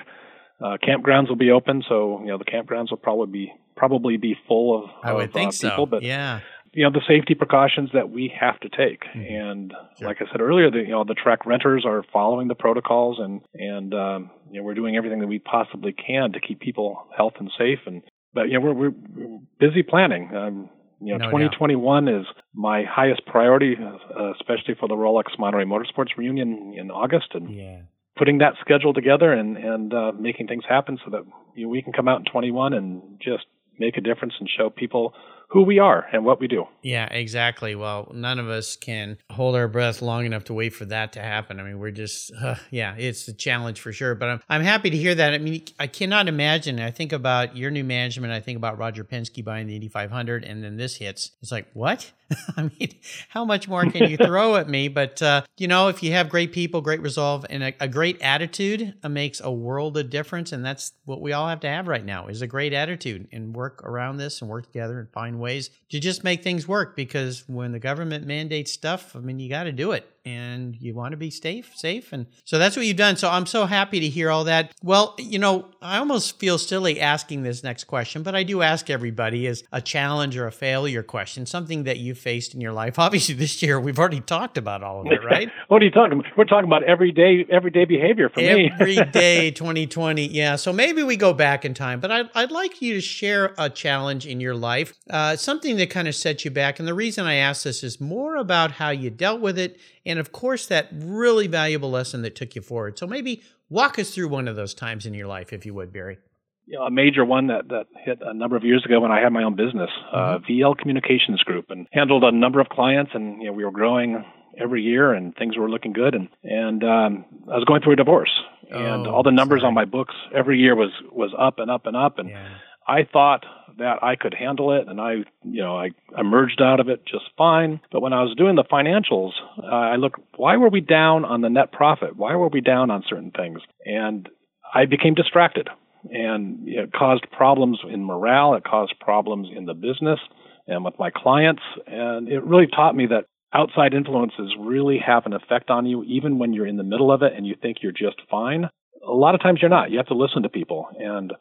Uh, 0.65 0.77
campgrounds 0.83 1.29
will 1.29 1.37
be 1.37 1.51
open, 1.51 1.83
so 1.89 2.21
you 2.21 2.27
know 2.29 2.39
the 2.39 2.45
campgrounds 2.45 2.91
will 2.91 2.97
probably 2.99 3.27
be 3.31 3.53
probably 3.77 4.17
be 4.17 4.37
full 4.47 4.85
of, 4.85 4.91
I 5.03 5.13
would 5.13 5.25
of, 5.27 5.33
think 5.33 5.49
uh, 5.49 5.71
people, 5.71 5.85
so. 5.85 5.87
but 5.87 6.03
yeah. 6.03 6.41
You 6.77 6.83
know 6.85 6.91
the 6.91 7.03
safety 7.07 7.35
precautions 7.35 7.91
that 7.93 8.11
we 8.11 8.33
have 8.41 8.59
to 8.61 8.69
take, 8.69 9.03
Mm-hmm. 9.05 9.21
and 9.35 9.73
Sure. 9.99 10.09
like 10.09 10.17
I 10.21 10.25
said 10.33 10.41
earlier, 10.41 10.71
the 10.73 10.79
you 10.79 10.89
know 10.91 11.05
the 11.05 11.15
track 11.15 11.47
renters 11.47 11.85
are 11.87 12.03
following 12.13 12.49
the 12.49 12.57
protocols, 12.57 13.19
and 13.21 13.41
and 13.55 13.95
um, 13.95 14.31
you 14.51 14.59
know 14.61 14.65
we're 14.67 14.75
doing 14.75 14.97
everything 14.97 15.21
that 15.21 15.29
we 15.29 15.39
possibly 15.39 15.93
can 15.93 16.33
to 16.33 16.41
keep 16.41 16.59
people 16.61 17.07
health 17.17 17.35
and 17.39 17.51
safe. 17.57 17.79
And 17.87 18.03
but 18.33 18.49
you 18.49 18.55
know 18.55 18.61
we're 18.61 18.75
we're, 18.75 18.95
we're 19.17 19.39
busy 19.61 19.83
planning. 19.85 20.35
Um, 20.35 20.69
you 21.07 21.13
know, 21.13 21.19
No 21.19 21.31
doubt. 21.39 21.53
2021 21.53 22.09
is 22.09 22.27
my 22.55 22.85
highest 22.85 23.25
priority, 23.27 23.77
uh, 23.81 24.33
especially 24.33 24.75
for 24.79 24.89
the 24.89 24.95
Rolex 24.95 25.39
Monterey 25.39 25.65
Motorsports 25.65 26.17
reunion 26.17 26.75
in 26.77 26.91
August, 26.91 27.35
and 27.35 27.51
Yeah. 27.51 27.81
putting 28.17 28.39
that 28.39 28.55
schedule 28.61 28.93
together 28.95 29.33
and 29.33 29.57
and 29.57 29.93
uh, 29.93 30.13
making 30.19 30.47
things 30.47 30.65
happen 30.69 30.99
so 31.05 31.11
that 31.11 31.25
you 31.55 31.65
know, 31.65 31.69
we 31.69 31.83
can 31.83 31.93
come 31.93 32.09
out 32.09 32.19
in 32.21 32.25
21 32.25 32.73
and 32.73 33.03
just 33.21 33.47
make 33.79 33.97
a 33.97 34.01
difference 34.01 34.35
and 34.39 34.49
show 34.49 34.71
people 34.71 35.15
who 35.49 35.63
we 35.63 35.79
are 35.79 36.07
and 36.13 36.25
what 36.25 36.41
we 36.41 36.49
do. 36.49 36.67
Yeah, 36.83 37.07
exactly. 37.07 37.75
Well, 37.75 38.11
none 38.15 38.39
of 38.39 38.49
us 38.49 38.77
can 38.77 39.19
hold 39.31 39.55
our 39.55 39.69
breath 39.69 40.03
long 40.03 40.27
enough 40.27 40.45
to 40.45 40.55
wait 40.55 40.75
for 40.75 40.85
that 40.87 41.13
to 41.15 41.23
happen. 41.23 41.61
I 41.61 41.63
mean, 41.63 41.79
we're 41.79 41.91
just, 41.91 42.33
uh, 42.43 42.57
yeah, 42.71 42.95
it's 42.97 43.29
a 43.29 43.33
challenge 43.33 43.81
for 43.81 43.93
sure. 43.93 44.15
But 44.15 44.29
I'm, 44.29 44.41
I'm 44.49 44.63
happy 44.63 44.91
to 44.91 44.97
hear 44.97 45.15
that. 45.15 45.35
I 45.35 45.39
mean, 45.39 45.65
I 45.79 45.87
cannot 45.87 46.29
imagine. 46.29 46.81
I 46.81 46.91
think 46.91 47.13
about 47.13 47.57
your 47.57 47.71
new 47.71 47.85
management. 47.85 48.33
I 48.33 48.41
think 48.41 48.57
about 48.57 48.79
Roger 48.79 49.05
Penske 49.05 49.45
buying 49.45 49.67
the 49.67 49.75
Indy 49.75 49.89
500, 49.89 50.45
and 50.45 50.63
then 50.63 50.77
this 50.77 50.97
hits. 50.97 51.33
It's 51.43 51.53
like, 51.53 51.69
what? 51.73 52.13
I 52.57 52.63
mean, 52.63 52.95
how 53.29 53.45
much 53.45 53.69
more 53.69 53.85
can 53.85 54.11
you 54.11 54.17
throw 54.17 54.57
at 54.57 54.69
me? 54.69 54.89
But, 54.89 55.21
uh, 55.23 55.43
you 55.57 55.69
know, 55.69 55.89
if 55.89 56.03
you 56.03 56.13
have 56.13 56.29
great 56.29 56.53
people, 56.53 56.81
great 56.81 57.01
resolve, 57.01 57.45
and 57.51 57.63
a, 57.63 57.75
a 57.81 57.89
great 57.89 58.21
attitude, 58.23 58.95
it 59.03 59.09
makes 59.09 59.41
a 59.41 59.51
world 59.51 59.97
of 59.97 60.11
difference. 60.11 60.53
And 60.53 60.65
that's 60.65 60.93
what 61.05 61.21
we 61.21 61.33
all 61.33 61.49
have 61.49 61.61
to 61.61 61.69
have 61.69 61.89
right 61.89 62.05
now 62.05 62.29
is 62.29 62.43
a 62.43 62.47
great 62.47 62.73
attitude 62.73 63.29
and 63.33 63.55
work 63.55 63.83
around 63.85 64.17
this 64.19 64.41
and 64.41 64.51
work 64.51 64.67
together 64.67 64.99
and 64.99 65.11
find 65.13 65.41
ways 65.41 65.71
to 65.91 66.01
just 66.01 66.25
make 66.25 66.43
things 66.43 66.67
work 66.69 66.97
because 66.97 67.45
when 67.49 67.73
the 67.73 67.79
government 67.79 68.27
mandates 68.27 68.73
stuff, 68.73 69.15
I 69.17 69.21
mean, 69.21 69.39
you 69.39 69.49
got 69.49 69.65
to 69.65 69.73
do 69.73 69.93
it. 69.93 70.09
And 70.25 70.75
you 70.81 70.95
want 70.95 71.13
to 71.13 71.17
be 71.17 71.31
safe, 71.31 71.73
safe. 71.77 72.13
And 72.13 72.27
so 72.45 72.59
that's 72.59 72.77
what 72.77 72.87
you've 72.87 72.97
done. 72.97 73.17
So 73.17 73.29
I'm 73.29 73.45
so 73.45 73.67
happy 73.67 74.01
to 74.01 74.09
hear 74.09 74.31
all 74.31 74.45
that. 74.45 74.73
Well, 74.83 75.15
you 75.19 75.39
know, 75.39 75.67
I 75.83 75.99
almost 75.99 76.39
feel 76.39 76.57
silly 76.57 76.99
asking 77.01 77.43
this 77.43 77.63
next 77.63 77.85
question, 77.85 78.23
but 78.23 78.35
I 78.35 78.43
do 78.43 78.63
ask 78.63 78.89
everybody 78.89 79.47
as 79.47 79.65
a 79.71 79.83
challenge 79.83 80.37
or 80.39 80.47
a 80.47 80.53
failure 80.53 81.03
question, 81.03 81.45
something 81.45 81.85
that 81.85 81.99
you 81.99 82.15
faced 82.15 82.55
in 82.55 82.61
your 82.61 82.73
life. 82.73 82.99
Obviously, 83.05 83.35
this 83.35 83.63
year 83.63 83.79
we've 83.79 83.99
already 83.99 84.21
talked 84.21 84.57
about 84.57 84.83
all 84.83 85.03
of 85.03 85.07
it, 85.13 85.23
right? 85.31 85.51
what 85.69 85.83
are 85.83 85.85
you 85.85 85.91
talking 85.91 86.19
about? 86.19 86.37
We're 86.37 86.45
talking 86.45 86.69
about 86.69 86.85
everyday, 86.85 87.45
everyday 87.51 87.85
behavior 87.85 88.31
for 88.31 88.41
Every 88.41 88.65
me. 88.65 88.73
Every 88.81 89.11
day, 89.11 89.51
2020. 89.51 90.27
Yeah. 90.29 90.57
So 90.57 90.73
maybe 90.73 91.03
we 91.03 91.17
go 91.17 91.33
back 91.33 91.65
in 91.65 91.75
time, 91.75 92.01
but 92.01 92.11
I'd, 92.11 92.31
I'd 92.35 92.51
like 92.51 92.81
you 92.81 92.95
to 92.95 93.01
share 93.01 93.55
a 93.59 93.69
challenge 93.69 94.27
in 94.27 94.41
your 94.41 94.55
life, 94.55 94.95
uh, 95.11 95.37
something 95.37 95.77
that 95.77 95.91
kind 95.91 96.09
of 96.09 96.15
set 96.15 96.45
you 96.45 96.51
back. 96.51 96.79
And 96.79 96.89
the 96.89 96.95
reason 96.95 97.27
I 97.27 97.35
ask 97.35 97.65
this 97.65 97.83
is 97.85 98.01
more 98.01 98.37
about 98.37 98.73
how 98.73 98.91
you 98.91 99.11
dealt 99.11 99.41
with 99.41 99.59
it. 99.59 99.79
And 100.07 100.19
of 100.19 100.33
course, 100.33 100.67
that 100.67 100.89
really 100.93 101.47
valuable 101.47 101.91
lesson 101.91 102.23
that 102.23 102.35
took 102.35 102.55
you 102.55 102.63
forward. 102.63 102.99
So 102.99 103.07
maybe 103.07 103.43
walk 103.69 103.99
us 103.99 104.11
through 104.15 104.29
one 104.29 104.49
of 104.49 104.57
those 104.57 104.75
times 104.75 105.07
in 105.07 105.15
your 105.15 105.27
life, 105.27 105.53
if 105.53 105.65
you 105.65 105.75
would, 105.75 105.93
Barry. 105.93 106.19
You 106.67 106.79
know, 106.79 106.85
a 106.85 106.91
major 106.91 107.25
one 107.25 107.49
that, 107.49 107.69
that 107.69 107.87
hit 108.05 108.21
a 108.23 108.33
number 108.33 108.57
of 108.57 108.65
years 108.65 108.85
ago 108.87 109.01
when 109.01 109.13
I 109.13 109.21
had 109.21 109.33
my 109.33 109.43
own 109.43 109.55
business, 109.55 109.91
uh, 110.13 110.39
mm-hmm. 110.39 110.53
VL 110.53 110.77
Communications 110.77 111.43
Group, 111.43 111.67
and 111.69 111.87
handled 111.93 112.25
a 112.25 112.33
number 112.33 112.61
of 112.61 112.69
clients, 112.71 113.13
and 113.15 113.43
you 113.43 113.49
know, 113.49 113.53
we 113.53 113.65
were 113.65 113.71
growing 113.71 114.25
every 114.59 114.83
year, 114.83 115.13
and 115.13 115.35
things 115.37 115.59
were 115.59 115.69
looking 115.69 115.93
good, 115.93 116.15
and 116.15 116.29
and 116.43 116.83
um, 116.83 117.25
I 117.53 117.57
was 117.57 117.65
going 117.65 117.83
through 117.83 117.95
a 117.95 117.97
divorce, 117.97 118.31
and 118.71 119.07
oh, 119.07 119.11
all 119.11 119.23
the 119.23 119.31
numbers 119.31 119.61
sorry. 119.61 119.69
on 119.69 119.75
my 119.75 119.85
books 119.85 120.15
every 120.35 120.59
year 120.59 120.75
was 120.75 120.91
was 121.13 121.35
up 121.39 121.59
and 121.59 121.71
up 121.71 121.85
and 121.85 121.97
up, 121.97 122.19
and 122.19 122.31
yeah. 122.31 122.57
I 122.87 123.05
thought 123.13 123.45
that 123.79 124.03
I 124.03 124.17
could 124.17 124.35
handle 124.35 124.73
it, 124.73 124.89
and 124.89 125.01
I, 125.01 125.25
you 125.43 125.63
know, 125.63 125.77
I 125.77 125.91
emerged 126.19 126.61
out 126.63 126.81
of 126.81 126.89
it 126.89 127.05
just 127.07 127.25
fine. 127.37 127.81
But 127.91 128.01
when 128.01 128.13
I 128.13 128.23
was 128.23 128.35
doing 128.37 128.57
the 128.57 128.65
financials, 128.65 129.33
uh, 129.63 129.67
I 129.67 129.97
looked, 129.97 130.21
why 130.37 130.57
were 130.57 130.69
we 130.69 130.81
down 130.81 131.25
on 131.25 131.41
the 131.41 131.51
net 131.51 131.73
profit? 131.73 132.17
Why 132.17 132.35
were 132.37 132.49
we 132.49 132.61
down 132.61 132.91
on 132.91 133.05
certain 133.09 133.31
things? 133.31 133.61
And 133.85 134.29
I 134.73 134.87
became 134.87 135.15
distracted, 135.15 135.69
and 136.11 136.69
it 136.69 136.93
caused 136.93 137.27
problems 137.31 137.79
in 137.91 138.05
morale. 138.05 138.55
It 138.55 138.65
caused 138.65 138.95
problems 139.01 139.49
in 139.55 139.67
the 139.67 139.75
business 139.75 140.21
and 140.67 140.85
with 140.85 140.95
my 140.99 141.11
clients, 141.11 141.63
and 141.87 142.29
it 142.29 142.43
really 142.43 142.67
taught 142.67 142.97
me 142.97 143.07
that 143.07 143.27
outside 143.53 143.95
influences 143.95 144.55
really 144.59 144.99
have 144.99 145.27
an 145.27 145.33
effect 145.33 145.71
on 145.71 145.87
you, 145.87 146.03
even 146.05 146.39
when 146.39 146.53
you're 146.53 146.67
in 146.67 146.77
the 146.77 146.83
middle 146.83 147.13
of 147.13 147.23
it 147.23 147.33
and 147.37 147.47
you 147.47 147.55
think 147.61 147.79
you're 147.83 147.93
just 147.93 148.21
fine. 148.31 148.69
A 149.07 149.13
lot 149.13 149.35
of 149.35 149.43
times 149.43 149.61
you're 149.61 149.69
not. 149.69 149.91
You 149.91 149.99
have 149.99 150.07
to 150.09 150.15
listen 150.15 150.43
to 150.43 150.49
people 150.49 150.89
and 150.99 151.33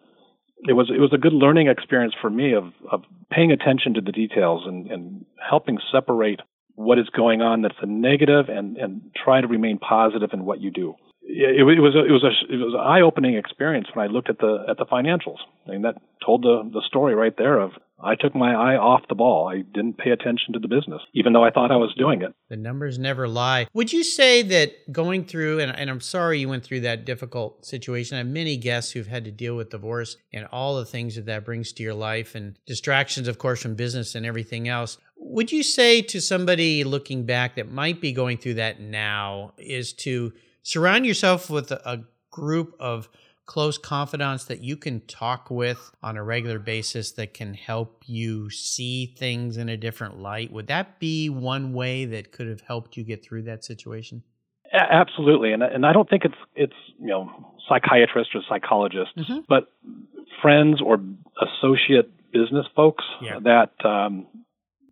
it 0.67 0.73
was 0.73 0.89
it 0.89 0.99
was 0.99 1.11
a 1.13 1.17
good 1.17 1.33
learning 1.33 1.67
experience 1.67 2.13
for 2.19 2.29
me 2.29 2.53
of 2.53 2.71
of 2.91 3.03
paying 3.31 3.51
attention 3.51 3.93
to 3.95 4.01
the 4.01 4.11
details 4.11 4.63
and 4.65 4.89
and 4.91 5.25
helping 5.37 5.77
separate 5.91 6.41
what 6.75 6.97
is 6.97 7.07
going 7.09 7.41
on 7.41 7.61
that's 7.61 7.75
a 7.81 7.85
negative 7.85 8.49
and 8.49 8.77
and 8.77 9.01
try 9.15 9.41
to 9.41 9.47
remain 9.47 9.77
positive 9.77 10.31
in 10.33 10.45
what 10.45 10.61
you 10.61 10.71
do. 10.71 10.95
It, 11.21 11.59
it 11.59 11.81
was 11.81 11.95
a, 11.95 12.05
it 12.05 12.11
was 12.11 12.23
a 12.23 12.53
it 12.53 12.57
was 12.57 12.73
an 12.73 12.79
eye 12.79 13.01
opening 13.01 13.35
experience 13.35 13.87
when 13.93 14.03
I 14.07 14.11
looked 14.11 14.29
at 14.29 14.39
the 14.39 14.65
at 14.67 14.77
the 14.77 14.85
financials. 14.85 15.39
I 15.67 15.71
mean 15.71 15.81
that 15.83 16.01
told 16.25 16.43
the 16.43 16.69
the 16.71 16.81
story 16.85 17.15
right 17.15 17.35
there 17.37 17.59
of 17.59 17.71
I 18.03 18.15
took 18.15 18.35
my 18.35 18.53
eye 18.53 18.77
off 18.77 19.01
the 19.07 19.15
ball. 19.15 19.47
I 19.47 19.61
didn't 19.61 19.97
pay 19.97 20.11
attention 20.11 20.53
to 20.53 20.59
the 20.59 20.67
business, 20.67 21.01
even 21.13 21.33
though 21.33 21.43
I 21.43 21.51
thought 21.51 21.71
I 21.71 21.77
was 21.77 21.93
doing 21.97 22.21
it. 22.21 22.33
The 22.49 22.57
numbers 22.57 22.99
never 22.99 23.27
lie. 23.27 23.67
Would 23.73 23.93
you 23.93 24.03
say 24.03 24.41
that 24.41 24.91
going 24.91 25.25
through, 25.25 25.59
and, 25.59 25.75
and 25.75 25.89
I'm 25.89 26.01
sorry 26.01 26.39
you 26.39 26.49
went 26.49 26.63
through 26.63 26.81
that 26.81 27.05
difficult 27.05 27.65
situation. 27.65 28.15
I 28.15 28.19
have 28.19 28.27
many 28.27 28.57
guests 28.57 28.91
who've 28.91 29.07
had 29.07 29.25
to 29.25 29.31
deal 29.31 29.55
with 29.55 29.69
divorce 29.69 30.17
and 30.33 30.45
all 30.51 30.75
the 30.75 30.85
things 30.85 31.15
that 31.15 31.25
that 31.25 31.45
brings 31.45 31.71
to 31.73 31.83
your 31.83 31.93
life 31.93 32.35
and 32.35 32.57
distractions, 32.65 33.27
of 33.27 33.37
course, 33.37 33.61
from 33.61 33.75
business 33.75 34.15
and 34.15 34.25
everything 34.25 34.67
else. 34.67 34.97
Would 35.17 35.51
you 35.51 35.63
say 35.63 36.01
to 36.01 36.19
somebody 36.19 36.83
looking 36.83 37.25
back 37.25 37.55
that 37.55 37.71
might 37.71 38.01
be 38.01 38.11
going 38.11 38.37
through 38.37 38.55
that 38.55 38.79
now 38.79 39.53
is 39.57 39.93
to 39.93 40.33
surround 40.63 41.05
yourself 41.05 41.49
with 41.49 41.71
a, 41.71 41.81
a 41.89 42.03
group 42.29 42.75
of 42.79 43.09
close 43.45 43.77
confidants 43.77 44.45
that 44.45 44.63
you 44.63 44.77
can 44.77 45.01
talk 45.01 45.49
with 45.49 45.91
on 46.01 46.17
a 46.17 46.23
regular 46.23 46.59
basis 46.59 47.11
that 47.13 47.33
can 47.33 47.53
help 47.53 48.03
you 48.05 48.49
see 48.49 49.05
things 49.17 49.57
in 49.57 49.69
a 49.69 49.77
different 49.77 50.19
light. 50.19 50.51
Would 50.51 50.67
that 50.67 50.99
be 50.99 51.29
one 51.29 51.73
way 51.73 52.05
that 52.05 52.31
could 52.31 52.47
have 52.47 52.61
helped 52.61 52.95
you 52.95 53.03
get 53.03 53.23
through 53.23 53.43
that 53.43 53.65
situation? 53.65 54.23
Absolutely, 54.73 55.53
and 55.53 55.61
and 55.61 55.85
I 55.85 55.93
don't 55.93 56.09
think 56.09 56.25
it's 56.25 56.33
it's 56.55 56.73
you 56.99 57.07
know 57.07 57.53
psychiatrists 57.69 58.33
or 58.33 58.41
psychologists, 58.49 59.13
mm-hmm. 59.15 59.41
but 59.47 59.71
friends 60.41 60.81
or 60.83 60.99
associate 61.39 62.09
business 62.31 62.65
folks 62.75 63.03
yeah. 63.21 63.37
that 63.43 63.85
um, 63.85 64.25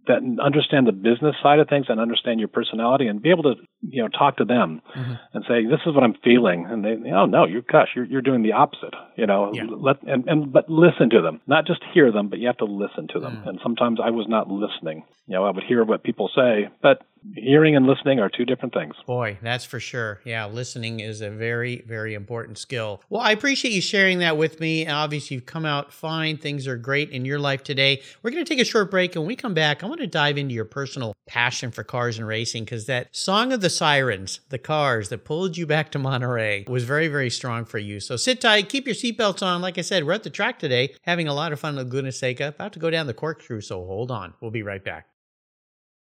that 0.08 0.22
understand 0.42 0.88
the 0.88 0.92
business 0.92 1.36
side 1.44 1.60
of 1.60 1.70
things 1.70 1.86
and 1.90 2.00
understand 2.00 2.40
your 2.40 2.50
personality 2.50 3.08
and 3.08 3.22
be 3.22 3.30
able 3.30 3.44
to 3.44 3.56
you 3.82 4.02
know 4.02 4.08
talk 4.08 4.38
to 4.38 4.46
them 4.46 4.82
mm-hmm. 4.96 5.14
and 5.34 5.46
say 5.48 5.66
this 5.66 5.80
is 5.86 5.94
what 5.94 6.04
I'm 6.04 6.16
feeling 6.24 6.66
and 6.66 6.84
they 6.84 7.12
oh 7.12 7.26
no 7.26 7.46
you 7.46 7.62
gosh 7.62 7.90
you're 7.96 8.06
you're 8.06 8.22
doing 8.22 8.42
the 8.42 8.54
opposite 8.54 8.94
you 9.16 9.28
know 9.28 9.52
yeah. 9.54 9.64
let 9.70 10.02
and, 10.04 10.28
and 10.28 10.52
but 10.52 10.70
listen 10.70 11.10
to 11.12 11.22
them 11.22 11.42
not 11.48 11.68
just 11.68 11.82
hear 11.94 12.12
them 12.12 12.30
but 12.30 12.40
you 12.40 12.48
have 12.48 12.58
to 12.58 12.66
listen 12.66 13.08
to 13.14 13.20
them 13.20 13.38
mm. 13.38 13.48
and 13.48 13.60
sometimes 13.62 14.00
I 14.04 14.10
was 14.10 14.28
not 14.28 14.50
listening 14.50 15.04
you 15.28 15.36
know 15.36 15.46
I 15.46 15.52
would 15.52 15.64
hear 15.64 15.84
what 15.84 16.04
people 16.04 16.30
say 16.36 16.70
but 16.82 17.04
hearing 17.36 17.76
and 17.76 17.86
listening 17.86 18.20
are 18.20 18.30
two 18.30 18.46
different 18.46 18.74
things. 18.74 18.96
Boy, 19.06 19.38
that's 19.42 19.66
for 19.66 19.80
sure. 19.80 20.22
Yeah, 20.26 20.46
listening 20.46 21.00
is 21.00 21.22
a 21.22 21.30
very, 21.30 21.82
very 21.88 22.14
important 22.14 22.58
skill. 22.58 23.02
Well, 23.10 23.22
I 23.22 23.32
appreciate 23.32 23.74
you 23.74 23.82
sharing 23.82 24.20
that 24.20 24.38
with 24.38 24.60
me. 24.60 24.88
Obviously, 24.88 25.36
you've 25.36 25.46
come 25.46 25.66
out 25.66 25.94
fine. 25.94 26.38
Things 26.38 26.68
are 26.68 26.78
great 26.78 27.10
in 27.10 27.26
your 27.26 27.40
life 27.40 27.64
today. 27.64 28.02
We're 28.22 28.32
going 28.32 28.44
to 28.44 28.50
take 28.50 28.62
a 28.62 28.66
short 28.66 28.92
break. 28.92 29.16
And 29.16 29.24
when 29.24 29.28
we 29.28 29.36
come 29.36 29.54
back, 29.54 29.84
I 29.84 29.88
want 29.88 30.02
to 30.02 30.08
dive 30.08 30.38
into 30.38 30.54
your 30.54 30.66
personal 30.66 31.14
passion 31.28 31.72
for 31.72 31.84
cars 31.84 32.18
and 32.18 32.28
racing 32.28 32.66
because 32.66 32.86
that 32.88 33.16
song 33.16 33.54
of 33.54 33.62
the 33.62 33.70
sirens, 33.70 34.42
the 34.50 34.58
cars 34.58 35.10
that 35.10 35.26
pulled 35.26 35.58
you 35.58 35.66
back 35.66 35.92
to 35.92 36.00
Monterey, 36.00 36.66
was 36.68 36.84
very, 36.84 37.08
very 37.08 37.30
strong 37.30 37.66
for 37.66 37.78
you. 37.78 38.00
So 38.00 38.16
sit 38.16 38.42
tight, 38.42 38.70
keep 38.70 38.86
your 38.86 38.96
seatbelts 38.96 39.46
on. 39.46 39.62
Like 39.62 39.78
I 39.78 39.82
said, 39.82 40.04
we're 40.06 40.14
at 40.14 40.24
the 40.24 40.30
track 40.30 40.60
today, 40.60 40.96
having 41.04 41.28
a 41.28 41.34
lot 41.34 41.52
of 41.52 41.60
fun, 41.60 41.82
goodness 41.90 42.20
sake. 42.20 42.40
About 42.40 42.74
to 42.74 42.80
go 42.80 42.90
down 42.90 43.08
the 43.08 43.14
corkscrew, 43.14 43.62
so 43.62 43.86
hold 43.86 44.12
on. 44.12 44.34
We'll 44.42 44.52
be 44.52 44.64
right 44.64 44.84
back. 44.84 45.08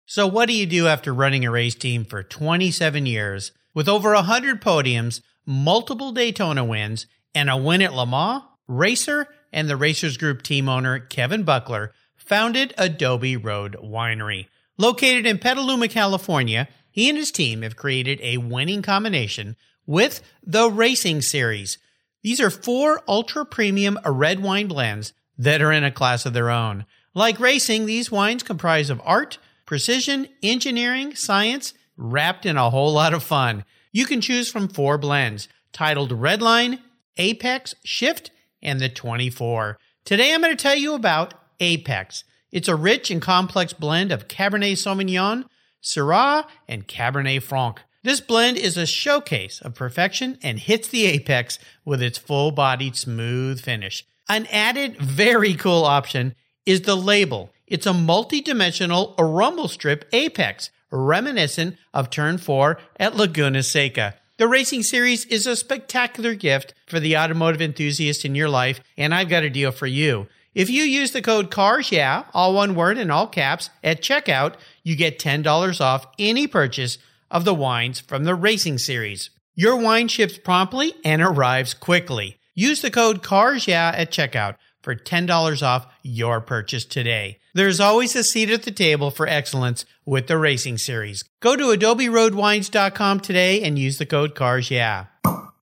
So, 0.07 0.27
what 0.27 0.49
do 0.49 0.55
you 0.55 0.67
do 0.67 0.87
after 0.87 1.15
running 1.15 1.45
a 1.45 1.51
race 1.51 1.75
team 1.75 2.05
for 2.05 2.23
27 2.23 3.07
years 3.07 3.53
with 3.73 3.89
over 3.89 4.13
100 4.13 4.61
podiums, 4.61 5.23
multiple 5.47 6.13
Daytona 6.13 6.65
wins, 6.65 7.07
and 7.35 7.49
a 7.49 7.57
win 7.57 7.83
at 7.83 7.95
Le 7.95 8.07
Mans? 8.07 8.43
Racer 8.67 9.29
and 9.53 9.69
the 9.69 9.77
Racers 9.77 10.17
Group 10.17 10.43
team 10.43 10.69
owner 10.69 10.99
Kevin 10.99 11.43
Buckler 11.43 11.93
founded 12.17 12.75
Adobe 12.79 13.37
Road 13.37 13.77
Winery. 13.83 14.47
Located 14.77 15.27
in 15.27 15.39
Petaluma, 15.39 15.89
California, 15.89 16.69
he 16.91 17.09
and 17.09 17.19
his 17.19 17.31
team 17.31 17.63
have 17.63 17.77
created 17.77 18.19
a 18.23 18.39
winning 18.39 18.83
combination 18.83 19.57
with 19.87 20.23
the 20.43 20.71
Racing 20.71 21.23
Series. 21.23 21.79
These 22.23 22.41
are 22.41 22.51
four 22.51 23.03
ultra 23.07 23.45
premium 23.45 23.99
red 24.05 24.43
wine 24.43 24.67
blends 24.67 25.13
that 25.37 25.61
are 25.61 25.73
in 25.73 25.85
a 25.85 25.91
class 25.91 26.25
of 26.25 26.33
their 26.33 26.51
own. 26.51 26.87
Like 27.15 27.39
racing, 27.39 27.87
these 27.87 28.11
wines 28.11 28.43
comprise 28.43 28.91
of 28.91 29.01
art, 29.05 29.39
precision, 29.67 30.29
engineering, 30.43 31.15
science, 31.15 31.75
wrapped 31.97 32.47
in 32.47 32.57
a 32.57 32.71
whole 32.71 32.93
lot 32.93 33.15
of 33.15 33.23
fun. 33.23 33.65
You 33.93 34.07
can 34.07 34.21
choose 34.21 34.51
from 34.51 34.69
four 34.69 34.99
blends 34.99 35.49
titled 35.73 36.11
Redline, 36.11 36.81
Apex, 37.17 37.75
Shift, 37.85 38.31
and 38.63 38.81
the 38.81 38.89
24. 38.89 39.79
Today 40.05 40.35
I'm 40.35 40.41
going 40.41 40.57
to 40.57 40.63
tell 40.63 40.75
you 40.75 40.95
about 40.95 41.35
Apex. 41.61 42.25
It's 42.51 42.69
a 42.69 42.77
rich 42.77 43.11
and 43.11 43.23
complex 43.23 43.73
blend 43.73 44.13
of 44.13 44.29
Cabernet 44.29 44.73
Sauvignon, 44.73 45.45
Syrah, 45.83 46.47
and 46.69 46.87
Cabernet 46.87 47.43
Franc. 47.43 47.81
This 48.03 48.21
blend 48.21 48.59
is 48.59 48.77
a 48.77 48.87
showcase 48.87 49.61
of 49.61 49.75
perfection 49.75 50.39
and 50.43 50.59
hits 50.59 50.89
the 50.89 51.07
apex 51.07 51.59
with 51.85 52.03
its 52.03 52.19
full 52.19 52.51
bodied 52.51 52.97
smooth 52.97 53.61
finish. 53.61 54.07
An 54.29 54.47
added 54.51 54.99
very 54.99 55.55
cool 55.55 55.85
option 55.85 56.35
is 56.67 56.83
the 56.83 56.97
label 56.97 57.51
it's 57.75 57.87
a 57.87 57.93
multi-dimensional 57.93 59.17
rumble 59.19 59.67
strip 59.67 60.05
apex, 60.13 60.71
reminiscent 60.93 61.77
of 61.93 62.09
Turn 62.09 62.39
4 62.39 62.79
at 63.01 63.17
Laguna 63.17 63.65
Seca. 63.65 64.15
The 64.37 64.47
racing 64.47 64.85
series 64.85 65.25
is 65.25 65.45
a 65.49 65.57
spectacular 65.57 66.37
gift 66.37 66.73
for 66.87 67.01
the 67.01 67.17
automotive 67.17 67.61
enthusiast 67.61 68.25
in 68.25 68.37
your 68.37 68.49
life, 68.49 68.81
and 68.97 69.13
I've 69.13 69.29
got 69.29 69.43
a 69.43 69.51
deal 69.51 69.73
for 69.73 69.89
you. 69.89 70.29
If 70.55 70.71
you 70.71 70.85
use 70.85 71.11
the 71.11 71.21
code 71.21 71.51
CARS, 71.51 71.91
yeah, 71.91 72.27
all 72.33 72.55
one 72.55 72.77
word 72.77 72.97
in 72.97 73.11
all 73.11 73.27
caps, 73.27 73.71
at 73.83 74.01
checkout, 74.01 74.55
you 74.85 74.95
get 74.95 75.19
$10 75.19 75.81
off 75.81 76.07
any 76.17 76.47
purchase 76.47 76.99
of 77.29 77.45
the 77.45 77.55
wines 77.55 77.99
from 77.99 78.23
the 78.23 78.37
racing 78.37 78.79
series. 78.79 79.31
Your 79.57 79.75
wine 79.75 80.07
ships 80.07 80.39
promptly 80.39 80.95
and 81.05 81.21
arrives 81.21 81.75
quickly. 81.75 82.39
Use 82.55 82.83
the 82.83 82.93
code 82.93 83.25
CARS, 83.25 83.67
yeah, 83.67 83.93
at 83.97 84.13
checkout 84.13 84.55
for 84.85 84.95
$10 84.95 85.63
off 85.67 85.87
your 86.03 86.41
purchase 86.41 86.85
today. 86.85 87.39
There's 87.55 87.81
always 87.81 88.15
a 88.15 88.23
seat 88.23 88.51
at 88.51 88.63
the 88.63 88.71
table 88.71 89.11
for 89.11 89.27
excellence 89.27 89.85
with 90.05 90.27
the 90.27 90.39
Racing 90.39 90.79
Series. 90.79 91.25
Go 91.41 91.57
to 91.57 91.77
adoberoadwines.com 91.77 93.21
today 93.21 93.63
and 93.63 93.79
use 93.79 93.99
the 93.99 94.07
code 94.07 94.35
CARS 94.35 94.71
yeah. 94.71 95.07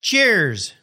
Cheers! 0.02 0.74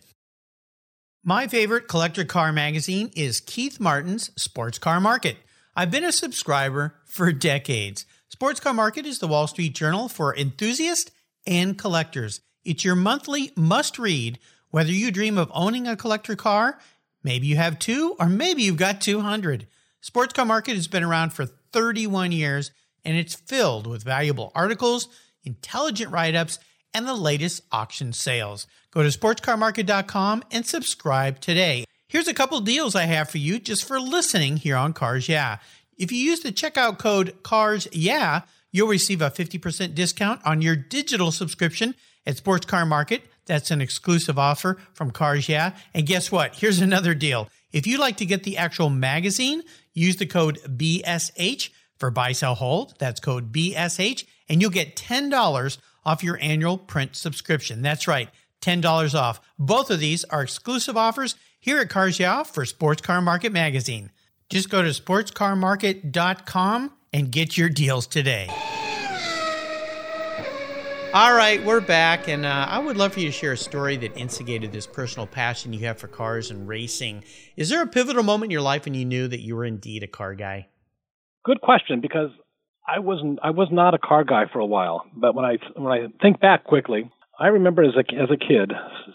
My 1.24 1.48
favorite 1.48 1.88
collector 1.88 2.26
car 2.26 2.52
magazine 2.54 3.12
is 3.16 3.42
Keith 3.42 3.80
Martin's 3.80 4.32
Sports 4.42 4.80
Car 4.80 5.00
Market. 5.02 5.38
I've 5.76 5.92
been 5.92 6.06
a 6.06 6.12
subscriber 6.12 6.96
for 7.06 7.32
decades. 7.32 8.06
Sports 8.30 8.60
Car 8.60 8.74
Market 8.74 9.06
is 9.06 9.20
the 9.20 9.28
Wall 9.28 9.48
Street 9.48 9.76
Journal 9.76 10.08
for 10.08 10.36
enthusiasts 10.36 11.12
and 11.46 11.78
collectors. 11.78 12.42
It's 12.64 12.86
your 12.86 12.96
monthly 12.96 13.52
must 13.56 13.98
read, 13.98 14.40
whether 14.70 14.92
you 14.92 15.12
dream 15.12 15.38
of 15.38 15.52
owning 15.54 15.88
a 15.88 15.96
collector 15.96 16.36
car, 16.36 16.78
maybe 17.24 17.48
you 17.48 17.56
have 17.56 17.80
two, 17.80 18.16
or 18.20 18.28
maybe 18.28 18.64
you've 18.64 18.78
got 18.78 19.02
200. 19.02 19.68
Sports 20.08 20.32
Car 20.32 20.46
Market 20.46 20.76
has 20.76 20.88
been 20.88 21.04
around 21.04 21.32
for 21.34 21.46
31 21.46 22.32
years 22.32 22.72
and 23.04 23.18
it's 23.18 23.36
filled 23.36 23.86
with 23.86 24.06
valuable 24.06 24.54
articles, 24.56 25.10
intelligent 25.44 26.14
write 26.14 26.34
ups, 26.34 26.60
and 26.94 27.06
the 27.06 27.14
latest 27.14 27.62
auction 27.74 28.14
sales. 28.14 28.68
Go 28.92 29.04
to 29.04 29.10
sportscarmarket.com 29.10 30.46
and 30.50 30.66
subscribe 30.66 31.42
today. 31.42 31.84
Here's 32.08 32.30
a 32.30 32.34
couple 32.34 32.62
deals 32.62 32.96
I 32.96 33.04
have 33.04 33.30
for 33.30 33.38
you 33.38 33.60
just 33.60 33.84
for 33.86 34.00
listening 34.00 34.56
here 34.56 34.78
on 34.78 34.94
Cars 34.94 35.28
Yeah. 35.28 35.58
If 35.98 36.10
you 36.14 36.20
use 36.20 36.40
the 36.40 36.54
checkout 36.54 37.00
code 37.00 37.44
CARS 37.44 37.90
Yeah, 37.92 38.44
you'll 38.72 38.88
receive 38.88 39.22
a 39.22 39.30
50% 39.30 39.94
discount 39.94 40.40
on 40.46 40.62
your 40.62 40.78
digital 40.78 41.34
subscription 41.34 41.96
at 42.26 42.38
Sports 42.38 42.66
Car 42.66 42.86
Market. 42.86 43.24
That's 43.46 43.72
an 43.72 43.82
exclusive 43.82 44.40
offer 44.40 44.78
from 44.94 45.12
Cars 45.12 45.50
Yeah. 45.50 45.76
And 45.94 46.08
guess 46.08 46.32
what? 46.32 46.56
Here's 46.56 46.80
another 46.80 47.14
deal. 47.14 47.50
If 47.74 47.86
you'd 47.86 48.00
like 48.00 48.18
to 48.18 48.26
get 48.26 48.44
the 48.44 48.58
actual 48.58 48.90
magazine, 48.90 49.62
use 49.98 50.18
the 50.18 50.26
code 50.26 50.60
BSH 50.66 51.70
for 51.98 52.12
buy, 52.12 52.32
sell, 52.32 52.56
hold. 52.56 52.94
That's 53.00 53.20
code 53.20 53.52
BSH, 53.52 54.26
and 54.48 54.62
you'll 54.62 54.70
get 54.70 54.96
$10 54.96 55.78
off 56.06 56.24
your 56.24 56.38
annual 56.42 56.78
print 56.78 57.16
subscription. 57.16 57.82
That's 57.82 58.08
right, 58.08 58.30
$10 58.62 59.20
off. 59.20 59.42
Both 59.58 59.90
of 59.90 60.00
these 60.00 60.24
are 60.26 60.44
exclusive 60.44 60.96
offers 60.96 61.36
here 61.60 61.80
at 61.80 61.90
Cars 61.90 62.20
Yeah 62.20 62.44
for 62.44 62.66
Sports 62.66 63.02
Car 63.02 63.22
Market 63.22 63.52
Magazine. 63.52 64.12
Just 64.50 64.70
go 64.70 64.82
to 64.82 64.90
sportscarmarket.com 64.90 66.94
and 67.12 67.32
get 67.32 67.58
your 67.58 67.70
deals 67.70 68.08
today. 68.08 68.48
All 71.14 71.34
right, 71.34 71.64
we're 71.66 71.82
back, 71.82 72.28
and 72.28 72.46
uh, 72.46 72.68
I 72.70 72.78
would 72.80 72.96
love 72.98 73.14
for 73.14 73.20
you 73.22 73.28
to 73.28 73.32
share 73.32 73.54
a 73.54 73.58
story 73.58 73.98
that 73.98 74.16
instigated 74.16 74.72
this 74.72 74.86
personal 74.86 75.26
passion 75.26 75.74
you 75.74 75.80
have 75.86 75.98
for 75.98 76.08
cars 76.08 76.52
and 76.52 76.68
racing. 76.68 77.24
Is 77.56 77.70
there 77.70 77.82
a 77.82 77.88
pivotal 77.88 78.24
moment 78.24 78.46
in 78.46 78.52
your 78.52 78.62
life 78.62 78.86
when 78.86 78.94
you 78.94 79.06
knew 79.06 79.28
that 79.28 79.40
you 79.40 79.56
were 79.56 79.66
indeed 79.66 80.04
a 80.04 80.08
car 80.08 80.36
guy? 80.36 80.68
Good 81.44 81.62
question, 81.62 82.02
because 82.02 82.30
I 82.88 83.00
wasn't. 83.00 83.40
I 83.42 83.50
was 83.52 83.70
not 83.72 83.94
a 83.96 83.98
car 83.98 84.26
guy 84.26 84.44
for 84.52 84.60
a 84.60 84.66
while, 84.66 85.06
but 85.16 85.34
when 85.34 85.46
I 85.46 85.58
when 85.76 85.92
I 85.92 86.08
think 86.22 86.40
back 86.40 86.66
quickly, 86.66 87.10
I 87.40 87.48
remember 87.48 87.84
as 87.84 87.96
a 87.96 88.16
as 88.16 88.30
a 88.30 88.38
kid 88.38 88.72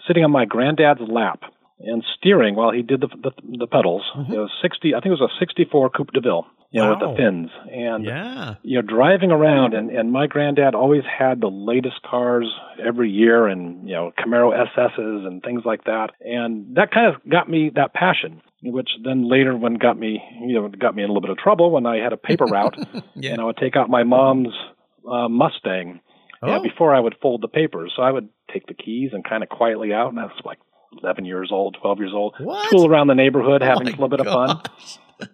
sitting 0.08 0.24
on 0.24 0.30
my 0.32 0.44
granddad's 0.44 1.00
lap 1.08 1.40
and 1.78 2.02
steering 2.18 2.56
while 2.56 2.72
he 2.72 2.82
did 2.82 3.00
the 3.02 3.08
the, 3.08 3.30
the 3.58 3.66
pedals. 3.66 4.02
Mhm. 4.16 4.30
It 4.32 4.38
was 4.38 4.50
sixty. 4.60 4.94
I 4.94 4.98
think 4.98 5.06
it 5.14 5.20
was 5.20 5.30
a 5.30 5.38
'64 5.38 5.90
Coupe 5.90 6.12
de 6.12 6.20
Ville, 6.20 6.46
you 6.72 6.80
know, 6.82 6.90
with 6.90 7.00
the 7.00 7.14
fins, 7.16 7.50
and 7.70 8.04
Yeah. 8.04 8.54
you 8.62 8.80
know, 8.80 8.82
driving 8.82 9.30
around, 9.30 9.74
and 9.74 9.90
and 9.90 10.10
my 10.10 10.26
granddad 10.26 10.74
always 10.74 11.04
had 11.04 11.40
the 11.40 11.50
latest 11.50 12.02
cars 12.02 12.46
every 12.84 13.10
year, 13.10 13.46
and 13.46 13.88
you 13.88 13.94
know, 13.94 14.12
Camaro 14.18 14.52
SSs 14.52 15.26
and 15.26 15.42
things 15.42 15.62
like 15.64 15.84
that, 15.84 16.08
and 16.20 16.74
that 16.76 16.90
kind 16.90 17.06
of 17.14 17.20
got 17.28 17.48
me 17.48 17.70
that 17.74 17.92
passion. 17.94 18.40
Which 18.64 18.90
then 19.04 19.28
later, 19.28 19.56
when 19.56 19.74
got 19.74 19.98
me, 19.98 20.22
you 20.40 20.54
know, 20.54 20.68
got 20.68 20.94
me 20.94 21.02
in 21.02 21.10
a 21.10 21.12
little 21.12 21.20
bit 21.20 21.30
of 21.30 21.36
trouble 21.38 21.72
when 21.72 21.84
I 21.84 21.96
had 21.96 22.12
a 22.12 22.16
paper 22.16 22.44
route, 22.46 22.76
Yeah. 23.16 23.32
and 23.32 23.40
I 23.40 23.44
would 23.44 23.56
take 23.56 23.74
out 23.76 23.90
my 23.90 24.04
mom's 24.04 24.54
uh, 25.06 25.28
Mustang, 25.28 25.98
yeah, 26.44 26.58
Oh. 26.58 26.62
before 26.62 26.94
I 26.94 27.00
would 27.00 27.16
fold 27.20 27.40
the 27.42 27.48
papers. 27.48 27.92
So 27.96 28.02
I 28.02 28.12
would 28.12 28.28
take 28.52 28.66
the 28.68 28.74
keys 28.74 29.10
and 29.12 29.24
kind 29.24 29.42
of 29.42 29.48
quietly 29.48 29.92
out, 29.92 30.10
and 30.10 30.20
I 30.20 30.24
was 30.26 30.40
like 30.44 30.58
11 31.02 31.24
years 31.24 31.50
old, 31.52 31.76
12 31.82 31.98
years 31.98 32.12
old, 32.14 32.34
What? 32.38 32.66
school 32.68 32.86
around 32.86 33.08
the 33.08 33.14
neighborhood, 33.16 33.62
having 33.62 33.88
Oh 33.88 33.90
a 33.90 33.98
little 33.98 34.08
bit 34.08 34.20
of 34.20 34.26
fun. 34.26 34.60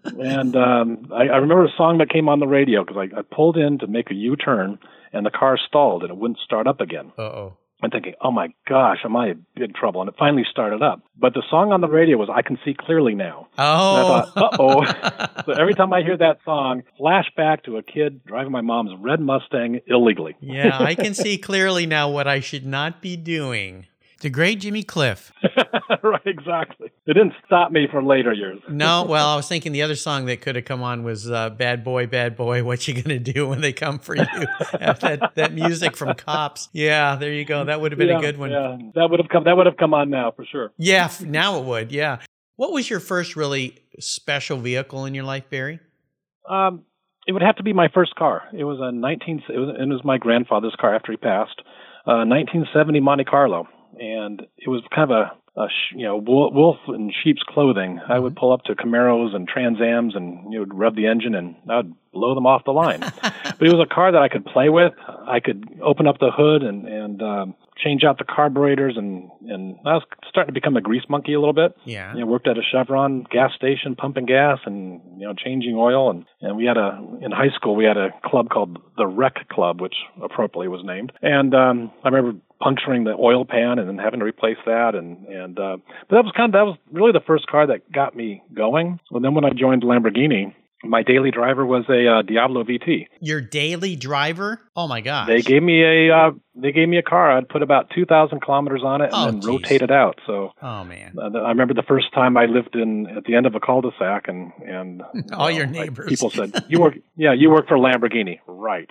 And 0.05 0.57
um, 0.57 1.09
I, 1.13 1.29
I 1.29 1.37
remember 1.37 1.65
a 1.65 1.73
song 1.77 1.99
that 1.99 2.11
came 2.11 2.29
on 2.29 2.41
the 2.41 2.47
radio 2.47 2.85
because 2.85 2.97
I, 2.97 3.19
I 3.19 3.23
pulled 3.23 3.57
in 3.57 3.79
to 3.79 3.87
make 3.87 4.11
a 4.11 4.15
U-turn, 4.15 4.79
and 5.13 5.25
the 5.25 5.31
car 5.31 5.59
stalled 5.59 6.03
and 6.03 6.11
it 6.11 6.17
wouldn't 6.17 6.41
start 6.41 6.67
up 6.67 6.81
again. 6.81 7.13
Uh-oh. 7.19 7.57
I'm 7.81 7.91
thinking, 7.91 8.15
oh 8.21 8.33
my 8.33 8.49
gosh, 8.69 8.99
am 9.05 9.15
I 9.15 9.29
in 9.29 9.47
big 9.55 9.73
trouble? 9.73 10.01
And 10.01 10.09
it 10.09 10.17
finally 10.19 10.43
started 10.51 10.83
up. 10.83 11.01
But 11.17 11.35
the 11.35 11.45
song 11.49 11.71
on 11.73 11.81
the 11.81 11.87
radio 11.87 12.17
was 12.17 12.29
"I 12.29 12.43
Can 12.43 12.59
See 12.65 12.75
Clearly 12.75 13.15
Now." 13.15 13.47
Oh. 13.57 13.95
And 13.97 14.15
I 14.15 14.31
thought, 14.33 14.55
uh-oh. 14.55 15.43
So 15.47 15.53
every 15.53 15.75
time 15.75 15.93
I 15.93 16.03
hear 16.03 16.17
that 16.17 16.39
song, 16.45 16.83
flashback 17.01 17.63
to 17.65 17.77
a 17.77 17.83
kid 17.85 18.25
driving 18.25 18.51
my 18.51 18.63
mom's 18.63 18.91
red 18.99 19.21
Mustang 19.21 19.81
illegally. 19.87 20.35
yeah, 20.41 20.77
I 20.79 20.97
can 20.97 21.15
see 21.15 21.39
clearly 21.39 21.87
now 21.87 22.11
what 22.11 22.27
I 22.27 22.41
should 22.41 22.67
not 22.67 23.01
be 23.01 23.17
doing. 23.17 23.87
The 24.21 24.31
great 24.31 24.59
Jimmy 24.61 24.83
Cliff. 24.83 25.33
right, 26.03 26.27
exactly. 26.27 26.91
It 27.07 27.15
didn't 27.15 27.35
stop 27.47 27.71
me 27.71 27.87
for 27.91 28.03
later 28.03 28.33
years. 28.33 28.59
No, 28.69 29.05
well, 29.05 29.29
I 29.29 29.37
was 29.37 29.49
thinking 29.49 29.73
the 29.73 29.83
other 29.83 29.95
song 29.97 30.27
that 30.27 30.41
could 30.41 30.55
have 30.57 30.65
come 30.65 30.83
on 30.83 31.03
was 31.03 31.31
uh, 31.31 31.51
"Bad 31.51 31.83
Boy, 31.85 32.07
Bad 32.07 32.37
Boy, 32.37 32.63
What 32.63 32.87
You 32.87 33.01
Gonna 33.01 33.19
Do 33.19 33.49
When 33.49 33.61
They 33.61 33.73
Come 33.73 33.99
for 33.99 34.17
You?" 34.17 34.25
that 34.73 35.33
that 35.35 35.53
music 35.53 35.97
from 35.97 36.15
Cops. 36.15 36.69
Yeah, 36.73 37.17
there 37.17 37.33
you 37.33 37.45
go. 37.45 37.65
That 37.65 37.81
would 37.81 37.93
have 37.93 37.99
been 37.99 38.09
yeah, 38.09 38.19
a 38.19 38.21
good 38.21 38.39
one. 38.39 38.51
Yeah, 38.51 38.77
that 38.95 39.11
would 39.11 39.21
have 39.21 39.29
come. 39.29 39.45
That 39.45 39.57
would 39.57 39.67
have 39.67 39.77
come 39.77 39.95
on 39.95 40.11
now 40.11 40.33
for 40.33 40.45
sure. 40.45 40.73
Yeah, 40.77 41.11
now 41.21 41.59
it 41.59 41.65
would. 41.65 41.93
Yeah. 41.93 42.19
What 42.57 42.73
was 42.73 42.91
your 42.91 43.01
first 43.01 43.37
really 43.37 43.79
special 44.01 44.59
vehicle 44.59 45.05
in 45.07 45.15
your 45.15 45.25
life, 45.25 45.49
Barry? 45.49 45.81
Um, 46.49 46.85
it 47.27 47.33
would 47.33 47.43
have 47.43 47.57
to 47.57 47.63
be 47.63 47.73
my 47.73 47.89
first 47.93 48.15
car. 48.15 48.43
It 48.53 48.65
was 48.65 48.79
a 48.81 48.91
19. 48.91 49.43
It 49.49 49.59
was, 49.59 49.77
it 49.79 49.87
was 49.87 50.01
my 50.05 50.19
grandfather's 50.19 50.75
car 50.81 50.95
after 50.95 51.13
he 51.13 51.17
passed. 51.17 51.61
Uh, 52.07 52.25
1970 52.25 53.01
Monte 53.01 53.25
Carlo, 53.25 53.69
and 54.01 54.47
it 54.57 54.69
was 54.69 54.83
kind 54.95 55.11
of 55.11 55.17
a, 55.57 55.61
a 55.61 55.69
sh- 55.69 55.95
you 55.97 56.05
know 56.05 56.17
wolf, 56.17 56.53
wolf 56.55 56.77
in 56.89 57.13
sheep's 57.23 57.43
clothing. 57.43 58.01
I 58.09 58.19
would 58.19 58.37
pull 58.37 58.53
up 58.53 58.65
to 58.65 58.75
Camaros 58.75 59.35
and 59.35 59.49
Trans 59.49 59.81
Ams 59.81 60.15
and 60.15 60.53
you 60.53 60.61
know 60.61 60.67
rub 60.67 60.97
the 60.97 61.07
engine 61.07 61.35
and 61.35 61.57
I 61.69 61.79
would 61.79 61.95
blow 62.13 62.35
them 62.35 62.47
off 62.47 62.65
the 62.65 62.73
line. 62.73 63.01
but 63.23 63.63
it 63.63 63.73
was 63.73 63.85
a 63.85 63.93
car 63.93 64.13
that 64.13 64.23
I 64.23 64.29
could 64.29 64.45
play 64.45 64.69
with. 64.69 64.93
I 65.27 65.41
could 65.41 65.81
open 65.83 66.07
up 66.07 66.19
the 66.19 66.31
hood 66.31 66.63
and 66.63 66.87
and 66.87 67.23
um, 67.23 67.55
change 67.83 68.05
out 68.05 68.19
the 68.19 68.25
carburetors 68.25 68.97
and 68.97 69.31
and 69.49 69.77
I 69.85 69.95
was 69.95 70.03
starting 70.29 70.55
to 70.55 70.61
become 70.61 70.77
a 70.77 70.81
grease 70.81 71.05
monkey 71.09 71.35
a 71.35 71.39
little 71.39 71.55
bit. 71.55 71.77
Yeah. 71.85 72.13
You 72.15 72.21
know, 72.21 72.27
worked 72.27 72.49
at 72.49 72.59
a 72.59 72.63
Chevron 72.63 73.27
gas 73.31 73.53
station 73.55 73.95
pumping 73.97 74.27
gas 74.27 74.59
and 74.65 75.01
you 75.19 75.27
know 75.27 75.35
changing 75.35 75.77
oil 75.77 76.11
and 76.11 76.25
and 76.41 76.57
we 76.57 76.65
had 76.65 76.77
a 76.77 77.01
in 77.21 77.31
high 77.31 77.55
school 77.55 77.77
we 77.77 77.85
had 77.85 77.97
a 77.97 78.11
club 78.25 78.51
called 78.51 78.79
the 78.97 79.07
Rec 79.07 79.49
Club 79.49 79.81
which 79.81 79.95
appropriately 80.23 80.69
was 80.69 80.83
named 80.85 81.13
and 81.23 81.55
um 81.55 81.93
I 82.05 82.09
remember 82.09 82.39
puncturing 82.61 83.05
the 83.05 83.13
oil 83.13 83.45
pan 83.45 83.79
and 83.79 83.89
then 83.89 83.99
having 83.99 84.21
to 84.21 84.27
replace 84.27 84.59
that 84.67 84.95
and 84.95 85.27
and 85.27 85.59
uh 85.59 85.77
but 86.09 86.17
that 86.17 86.25
was 86.25 86.33
kind 86.37 86.53
of 86.55 86.59
that 86.59 86.67
was 86.67 86.77
really 86.93 87.13
the 87.13 87.25
first 87.25 87.47
car 87.47 87.67
that 87.67 87.91
got 87.93 88.17
me 88.17 88.43
going 88.55 88.99
and 89.11 89.25
then 89.25 89.35
when 89.35 89.45
I 89.45 89.51
joined 89.51 89.83
Lamborghini 89.83 90.55
My 90.85 91.03
daily 91.03 91.33
driver 91.33 91.67
was 91.67 91.85
a 91.89 92.07
uh, 92.07 92.23
Diablo 92.23 92.63
VT. 92.63 93.09
Your 93.21 93.41
daily 93.41 93.97
driver? 93.97 94.61
Oh 94.77 94.87
my 94.87 95.01
gosh! 95.01 95.27
They 95.27 95.43
gave 95.43 95.61
me 95.63 95.83
a 95.83 96.15
uh, 96.17 96.31
they 96.55 96.71
gave 96.71 96.89
me 96.89 96.99
a 96.99 97.03
car. 97.03 97.37
I'd 97.37 97.49
put 97.49 97.63
about 97.63 97.91
two 97.91 98.07
thousand 98.07 98.43
kilometers 98.43 98.83
on 98.85 99.01
it 99.01 99.07
and 99.07 99.15
Oh, 99.15 99.25
then 99.27 99.41
geez. 99.41 99.49
rotate 99.49 99.83
it 99.83 99.91
out. 99.91 100.21
So 100.25 100.53
oh 100.63 100.85
man! 100.85 101.17
uh, 101.19 101.37
I 101.39 101.49
remember 101.49 101.75
the 101.75 101.83
first 101.83 102.13
time 102.15 102.37
I 102.37 102.45
lived 102.47 102.77
in 102.77 103.09
at 103.09 103.25
the 103.25 103.35
end 103.35 103.47
of 103.47 103.57
a 103.57 103.61
cul-de-sac, 103.61 104.29
and 104.29 104.53
and 104.65 105.03
All 105.33 105.51
you 105.51 105.57
your 105.59 105.67
know, 105.67 105.81
neighbors. 105.83 106.09
people 106.09 106.31
said 106.31 106.53
you 106.69 106.81
work 106.81 106.95
yeah 107.17 107.33
you 107.33 107.51
work 107.51 107.67
for 107.67 107.77
Lamborghini, 107.77 108.39
right? 108.47 108.89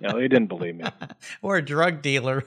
You 0.00 0.08
know, 0.08 0.16
they 0.20 0.28
didn't 0.28 0.46
believe 0.46 0.76
me. 0.76 0.84
or 1.42 1.56
a 1.56 1.62
drug 1.62 2.00
dealer. 2.00 2.44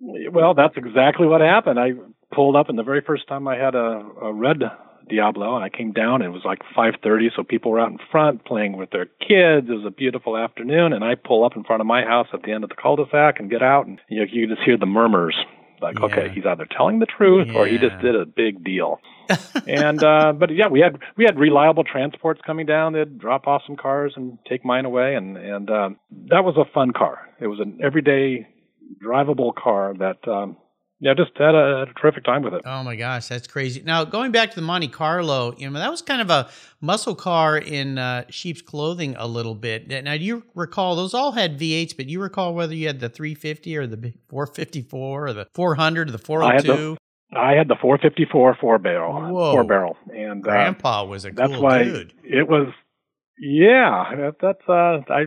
Well, 0.00 0.54
that's 0.54 0.76
exactly 0.76 1.26
what 1.26 1.40
happened. 1.40 1.78
I 1.78 1.92
pulled 2.34 2.56
up, 2.56 2.68
and 2.68 2.78
the 2.78 2.82
very 2.82 3.00
first 3.00 3.28
time 3.28 3.46
I 3.46 3.56
had 3.56 3.74
a, 3.74 4.04
a 4.22 4.32
red 4.32 4.62
Diablo, 5.08 5.54
and 5.56 5.64
I 5.64 5.68
came 5.68 5.92
down, 5.92 6.22
and 6.22 6.24
it 6.24 6.34
was 6.34 6.44
like 6.44 6.60
5:30, 6.76 7.30
so 7.34 7.42
people 7.42 7.70
were 7.70 7.80
out 7.80 7.90
in 7.90 7.98
front 8.10 8.44
playing 8.44 8.76
with 8.76 8.90
their 8.90 9.06
kids. 9.06 9.68
It 9.68 9.74
was 9.74 9.84
a 9.86 9.90
beautiful 9.90 10.36
afternoon, 10.36 10.92
and 10.92 11.04
I 11.04 11.14
pull 11.14 11.44
up 11.44 11.56
in 11.56 11.64
front 11.64 11.80
of 11.80 11.86
my 11.86 12.02
house 12.02 12.28
at 12.32 12.42
the 12.42 12.52
end 12.52 12.64
of 12.64 12.70
the 12.70 12.76
cul-de-sac 12.76 13.38
and 13.40 13.50
get 13.50 13.62
out, 13.62 13.86
and 13.86 14.00
you 14.08 14.20
know, 14.20 14.26
you 14.30 14.46
just 14.46 14.62
hear 14.62 14.76
the 14.76 14.86
murmurs, 14.86 15.36
like, 15.80 15.98
Yeah. 15.98 16.06
okay, 16.06 16.28
he's 16.34 16.46
either 16.46 16.66
telling 16.66 16.98
the 16.98 17.06
truth 17.06 17.48
or 17.54 17.66
he 17.66 17.78
just 17.78 17.98
did 18.00 18.14
a 18.16 18.26
big 18.26 18.64
deal. 18.64 19.00
and 19.66 20.04
uh 20.04 20.32
but 20.32 20.50
yeah, 20.54 20.68
we 20.68 20.78
had 20.80 20.98
we 21.16 21.24
had 21.24 21.36
reliable 21.36 21.82
transports 21.82 22.40
coming 22.46 22.64
down. 22.64 22.92
They'd 22.92 23.18
drop 23.18 23.48
off 23.48 23.62
some 23.66 23.74
cars 23.76 24.12
and 24.14 24.38
take 24.48 24.64
mine 24.64 24.84
away, 24.84 25.16
and 25.16 25.36
and 25.36 25.68
um, 25.68 25.96
that 26.30 26.44
was 26.44 26.56
a 26.56 26.64
fun 26.72 26.92
car. 26.92 27.28
It 27.40 27.48
was 27.48 27.58
an 27.58 27.80
everyday 27.82 28.46
drivable 29.04 29.52
car 29.52 29.94
that 29.98 30.28
um 30.28 30.56
yeah 31.00 31.14
just 31.14 31.32
had 31.36 31.54
a, 31.54 31.78
had 31.80 31.88
a 31.88 31.94
terrific 32.00 32.24
time 32.24 32.42
with 32.42 32.54
it. 32.54 32.62
Oh 32.64 32.82
my 32.82 32.96
gosh, 32.96 33.28
that's 33.28 33.46
crazy. 33.46 33.82
Now 33.82 34.04
going 34.04 34.32
back 34.32 34.50
to 34.50 34.56
the 34.56 34.62
Monte 34.62 34.88
Carlo, 34.88 35.54
you 35.56 35.68
know 35.68 35.78
that 35.78 35.90
was 35.90 36.02
kind 36.02 36.20
of 36.20 36.30
a 36.30 36.48
muscle 36.80 37.14
car 37.14 37.56
in 37.58 37.98
uh, 37.98 38.24
sheep's 38.30 38.62
clothing 38.62 39.14
a 39.18 39.26
little 39.26 39.54
bit. 39.54 39.88
Now 39.88 40.16
do 40.16 40.24
you 40.24 40.44
recall 40.54 40.96
those 40.96 41.14
all 41.14 41.32
had 41.32 41.58
V8s, 41.58 41.96
but 41.96 42.08
you 42.08 42.20
recall 42.20 42.54
whether 42.54 42.74
you 42.74 42.86
had 42.86 43.00
the 43.00 43.08
350 43.08 43.76
or 43.76 43.86
the 43.86 44.14
454 44.28 45.26
or 45.26 45.32
the 45.32 45.46
400 45.54 46.08
or 46.08 46.12
the 46.12 46.18
I 46.42 46.54
had 46.54 46.66
402? 46.66 46.96
I 47.34 47.52
had 47.52 47.68
the 47.68 47.76
454 47.80 48.56
four 48.60 48.78
barrel, 48.78 49.32
Whoa. 49.32 49.52
four 49.52 49.64
barrel, 49.64 49.96
and 50.14 50.40
uh, 50.40 50.50
Grandpa 50.50 51.04
was 51.04 51.24
a 51.24 51.30
that's 51.30 51.52
cool 51.52 51.62
why 51.62 51.82
dude. 51.82 52.12
it 52.22 52.48
was. 52.48 52.68
Yeah, 53.38 54.04
that, 54.16 54.36
that's 54.40 54.62
uh, 54.68 55.12
I 55.12 55.26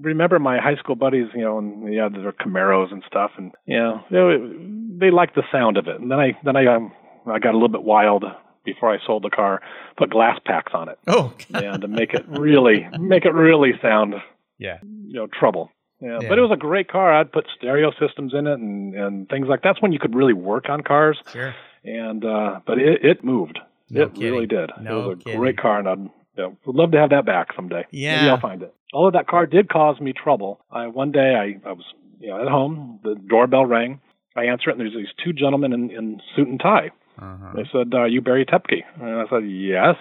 remember 0.00 0.38
my 0.38 0.58
high 0.58 0.76
school 0.76 0.94
buddies, 0.96 1.26
you 1.34 1.42
know, 1.42 1.58
and 1.58 1.92
yeah, 1.92 2.08
their 2.08 2.32
Camaros 2.32 2.92
and 2.92 3.02
stuff, 3.06 3.32
and 3.36 3.52
you 3.66 3.76
know, 3.78 4.02
they, 4.10 5.06
they 5.06 5.10
liked 5.10 5.34
the 5.34 5.42
sound 5.52 5.76
of 5.76 5.86
it. 5.88 6.00
And 6.00 6.10
then 6.10 6.18
I 6.20 6.38
then 6.44 6.56
I 6.56 6.66
um, 6.74 6.92
I 7.26 7.38
got 7.38 7.50
a 7.52 7.56
little 7.58 7.68
bit 7.68 7.82
wild 7.82 8.24
before 8.64 8.92
I 8.92 8.98
sold 9.06 9.22
the 9.24 9.30
car, 9.30 9.60
put 9.96 10.10
glass 10.10 10.38
packs 10.44 10.72
on 10.74 10.88
it, 10.88 10.98
Oh, 11.06 11.32
and 11.54 11.80
to 11.82 11.88
make 11.88 12.12
it 12.14 12.24
really 12.28 12.86
make 12.98 13.24
it 13.24 13.32
really 13.32 13.72
sound, 13.80 14.14
yeah. 14.58 14.78
you 14.82 15.14
know, 15.14 15.26
trouble. 15.26 15.70
Yeah, 16.00 16.18
Yeah. 16.20 16.28
but 16.28 16.38
it 16.38 16.42
was 16.42 16.50
a 16.52 16.56
great 16.56 16.88
car. 16.88 17.12
I'd 17.14 17.32
put 17.32 17.46
stereo 17.56 17.90
systems 17.98 18.32
in 18.34 18.46
it 18.46 18.58
and 18.58 18.94
and 18.94 19.28
things 19.28 19.48
like 19.48 19.62
that's 19.62 19.80
when 19.82 19.92
you 19.92 19.98
could 19.98 20.14
really 20.14 20.34
work 20.34 20.68
on 20.68 20.82
cars. 20.82 21.18
Sure. 21.32 21.54
And 21.84 22.24
uh 22.24 22.60
but 22.66 22.78
it 22.78 23.04
it 23.04 23.24
moved. 23.24 23.58
No 23.90 24.02
it 24.02 24.18
really 24.18 24.46
did. 24.46 24.70
No 24.80 25.00
it 25.00 25.06
was 25.08 25.18
a 25.20 25.24
kidding. 25.24 25.40
great 25.40 25.56
car, 25.58 25.78
and 25.78 25.88
I'd 25.88 26.10
know, 26.42 26.56
would 26.64 26.76
love 26.76 26.92
to 26.92 26.98
have 26.98 27.10
that 27.10 27.26
back 27.26 27.48
someday. 27.54 27.84
Yeah. 27.90 28.16
Maybe 28.16 28.30
I'll 28.30 28.40
find 28.40 28.62
it. 28.62 28.74
Although 28.92 29.16
that 29.18 29.26
car 29.26 29.46
did 29.46 29.68
cause 29.68 30.00
me 30.00 30.12
trouble. 30.12 30.60
I 30.70 30.86
one 30.86 31.12
day 31.12 31.34
I, 31.34 31.68
I 31.68 31.72
was 31.72 31.84
you 32.20 32.28
know 32.28 32.40
at 32.40 32.48
home. 32.48 33.00
The 33.02 33.14
doorbell 33.14 33.66
rang. 33.66 34.00
I 34.36 34.44
answer 34.44 34.70
it, 34.70 34.74
and 34.74 34.80
there's 34.80 34.94
these 34.94 35.12
two 35.24 35.32
gentlemen 35.32 35.72
in, 35.72 35.90
in 35.90 36.20
suit 36.36 36.48
and 36.48 36.60
tie. 36.60 36.90
Uh-huh. 37.20 37.52
They 37.54 37.64
said, 37.72 37.92
"Are 37.94 38.08
you 38.08 38.20
Barry 38.20 38.44
Toepke?" 38.44 38.82
And 39.00 39.20
I 39.20 39.24
said, 39.30 39.48
"Yes." 39.48 39.96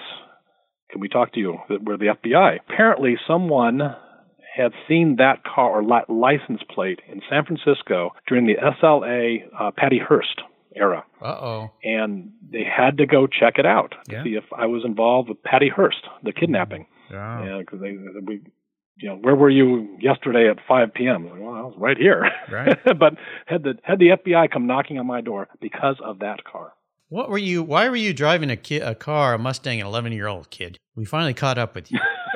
Can 0.89 1.01
we 1.01 1.09
talk 1.09 1.33
to 1.33 1.39
you? 1.39 1.57
We're 1.69 1.97
the 1.97 2.15
FBI. 2.23 2.59
Apparently, 2.69 3.17
someone 3.27 3.81
had 4.55 4.71
seen 4.87 5.17
that 5.17 5.43
car 5.43 5.69
or 5.69 5.83
li- 5.83 6.05
license 6.07 6.61
plate 6.73 6.99
in 7.11 7.21
San 7.29 7.43
Francisco 7.45 8.11
during 8.25 8.47
the 8.47 8.55
SLA 8.55 9.39
uh, 9.59 9.71
Patty 9.75 9.99
Hearst 9.99 10.41
era 10.77 11.03
Uh-oh. 11.21 11.71
and 11.83 12.31
they 12.51 12.63
had 12.63 12.97
to 12.97 13.05
go 13.05 13.27
check 13.27 13.55
it 13.57 13.65
out 13.65 13.95
to 14.09 14.11
Yeah. 14.15 14.23
see 14.23 14.35
if 14.35 14.45
I 14.55 14.65
was 14.67 14.83
involved 14.85 15.29
with 15.29 15.41
Patty 15.43 15.69
Hearst, 15.69 16.03
the 16.23 16.31
kidnapping. 16.33 16.85
Yeah. 17.11 17.45
Yeah, 17.45 17.57
because 17.59 17.79
they 17.81 17.97
we, 18.25 18.41
you 18.97 19.09
know, 19.09 19.15
where 19.17 19.35
were 19.35 19.49
you 19.49 19.97
yesterday 19.99 20.49
at 20.49 20.57
5 20.67 20.93
p.m.? 20.93 21.29
Like, 21.29 21.39
well, 21.39 21.53
I 21.53 21.61
was 21.61 21.75
right 21.77 21.97
here. 21.97 22.29
Right. 22.51 22.77
but 22.99 23.13
had 23.45 23.63
the 23.63 23.75
had 23.83 23.99
the 23.99 24.09
FBI 24.09 24.51
come 24.51 24.65
knocking 24.67 24.97
on 24.99 25.05
my 25.07 25.21
door 25.21 25.47
because 25.61 25.97
of 26.03 26.19
that 26.19 26.43
car. 26.43 26.73
What 27.09 27.29
were 27.29 27.37
you? 27.37 27.63
Why 27.63 27.87
were 27.87 27.95
you 27.95 28.13
driving 28.13 28.49
a 28.49 28.57
ki- 28.57 28.79
a 28.81 28.93
car, 28.93 29.33
a 29.35 29.37
Mustang, 29.39 29.79
an 29.79 29.87
11 29.87 30.11
year 30.11 30.27
old 30.27 30.49
kid? 30.49 30.77
We 30.95 31.05
finally 31.05 31.33
caught 31.33 31.57
up 31.57 31.73
with 31.75 31.89
you. 31.91 31.99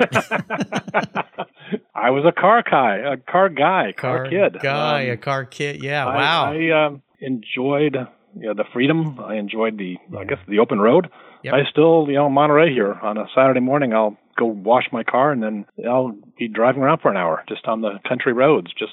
I 1.94 2.10
was 2.10 2.24
a 2.26 2.32
car 2.32 2.62
guy, 2.68 2.96
a 2.98 3.16
car 3.16 3.48
guy, 3.48 3.92
car, 3.96 4.28
kid, 4.28 4.58
guy, 4.62 5.02
a 5.02 5.12
Um, 5.12 5.18
car 5.18 5.44
kid. 5.44 5.82
Yeah, 5.82 6.06
I- 6.06 6.16
wow. 6.16 6.52
I, 6.52 6.86
um, 6.86 7.02
enjoyed 7.20 7.96
you 8.34 8.46
know, 8.48 8.54
the 8.54 8.64
freedom. 8.72 9.18
I 9.20 9.36
enjoyed 9.36 9.78
the, 9.78 9.96
I 10.18 10.24
guess, 10.24 10.38
the 10.48 10.58
open 10.58 10.80
road. 10.80 11.08
Yep. 11.44 11.54
I 11.54 11.58
still, 11.70 12.06
you 12.08 12.14
know, 12.14 12.28
Monterey 12.28 12.72
here 12.72 12.92
on 13.02 13.18
a 13.18 13.26
Saturday 13.34 13.60
morning, 13.60 13.92
I'll 13.92 14.16
go 14.38 14.46
wash 14.46 14.84
my 14.92 15.02
car 15.02 15.32
and 15.32 15.42
then 15.42 15.66
I'll 15.88 16.14
be 16.38 16.48
driving 16.48 16.82
around 16.82 17.00
for 17.00 17.10
an 17.10 17.16
hour 17.16 17.44
just 17.48 17.66
on 17.66 17.80
the 17.80 17.98
country 18.08 18.32
roads. 18.32 18.68
Just, 18.78 18.92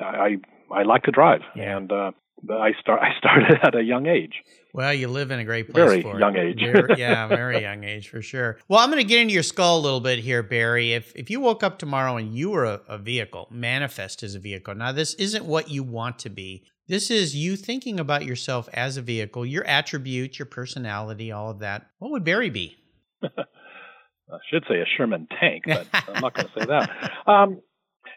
I, 0.00 0.38
I 0.72 0.82
like 0.82 1.02
to 1.04 1.10
drive, 1.12 1.42
Yeah. 1.54 1.76
and 1.76 1.92
uh, 1.92 2.10
but 2.42 2.58
I 2.60 2.72
start, 2.80 3.00
I 3.02 3.16
started 3.18 3.58
at 3.62 3.74
a 3.74 3.82
young 3.82 4.06
age. 4.06 4.32
Well, 4.72 4.92
you 4.92 5.08
live 5.08 5.30
in 5.30 5.38
a 5.38 5.44
great 5.44 5.70
place 5.70 5.84
Very 5.88 6.02
for 6.02 6.16
it. 6.16 6.20
young 6.20 6.36
age. 6.36 6.58
Very- 6.60 6.94
yeah, 6.98 7.28
very 7.28 7.62
young 7.62 7.84
age 7.84 8.08
for 8.08 8.20
sure. 8.20 8.58
Well, 8.68 8.80
I'm 8.80 8.90
going 8.90 9.00
to 9.02 9.08
get 9.08 9.20
into 9.20 9.32
your 9.34 9.42
skull 9.44 9.78
a 9.78 9.80
little 9.80 10.00
bit 10.00 10.18
here, 10.18 10.42
Barry. 10.42 10.92
If 10.92 11.14
if 11.14 11.30
you 11.30 11.40
woke 11.40 11.62
up 11.62 11.78
tomorrow 11.78 12.16
and 12.16 12.34
you 12.34 12.50
were 12.50 12.64
a, 12.64 12.80
a 12.88 12.98
vehicle, 12.98 13.48
manifest 13.50 14.22
as 14.22 14.34
a 14.34 14.40
vehicle. 14.40 14.74
Now, 14.74 14.90
this 14.92 15.14
isn't 15.14 15.44
what 15.44 15.70
you 15.70 15.82
want 15.84 16.18
to 16.20 16.28
be. 16.30 16.64
This 16.88 17.10
is 17.10 17.34
you 17.34 17.56
thinking 17.56 17.98
about 17.98 18.24
yourself 18.26 18.68
as 18.74 18.96
a 18.98 19.02
vehicle, 19.02 19.46
your 19.46 19.64
attributes, 19.64 20.38
your 20.38 20.46
personality, 20.46 21.32
all 21.32 21.50
of 21.50 21.60
that. 21.60 21.86
What 21.98 22.10
would 22.10 22.24
Barry 22.24 22.50
be? 22.50 22.76
I 23.22 24.38
should 24.50 24.64
say 24.68 24.80
a 24.80 24.84
Sherman 24.96 25.28
tank, 25.40 25.64
but 25.66 25.86
I'm 26.08 26.20
not 26.20 26.34
going 26.34 26.48
to 26.48 26.60
say 26.60 26.66
that. 26.66 27.12
Um, 27.26 27.60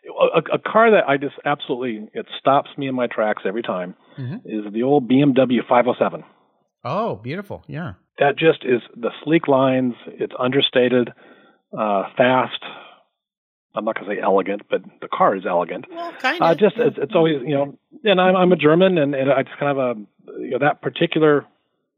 a, 0.10 0.56
a 0.56 0.60
car 0.60 0.91
that 0.91 1.08
I 1.08 1.17
just 1.17 1.36
absolutely 1.46 2.08
it 2.13 2.26
stops 2.39 2.70
me 2.78 2.88
in 2.88 2.96
my 2.96 3.08
tracks 3.08 3.43
every 3.46 3.62
time 3.63 3.96
Mhm. 4.17 4.41
is 4.46 4.72
the 4.74 4.84
old 4.84 5.08
BMW 5.10 5.60
507. 5.67 6.24
Oh, 6.84 7.15
beautiful. 7.15 7.63
Yeah. 7.67 7.93
That 8.20 8.38
just 8.38 8.63
is 8.65 8.82
the 8.96 9.12
sleek 9.24 9.48
lines. 9.48 9.93
It's 10.08 10.34
understated, 10.39 11.10
uh, 11.78 12.04
fast. 12.15 12.63
I'm 13.76 13.86
not 13.86 13.96
going 13.96 14.10
to 14.10 14.15
say 14.15 14.22
elegant, 14.22 14.63
but 14.70 14.82
the 15.02 15.08
car 15.08 15.36
is 15.36 15.46
elegant. 15.46 15.86
Well, 15.91 16.12
kind 16.13 16.41
Uh, 16.41 16.52
of. 16.52 16.58
just 16.58 16.78
it's, 16.78 16.98
it's 17.00 17.13
always 17.13 17.41
you 17.46 17.54
know, 17.56 17.78
and 18.04 18.20
I'm 18.20 18.36
I'm 18.36 18.52
a 18.52 18.56
German, 18.56 18.98
and, 18.98 19.13
and 19.13 19.32
I 19.32 19.43
just 19.43 19.58
kind 19.60 19.78
of 19.78 19.78
a 19.78 20.41
you 20.41 20.52
know 20.52 20.60
that 20.60 20.82
particular 20.82 21.46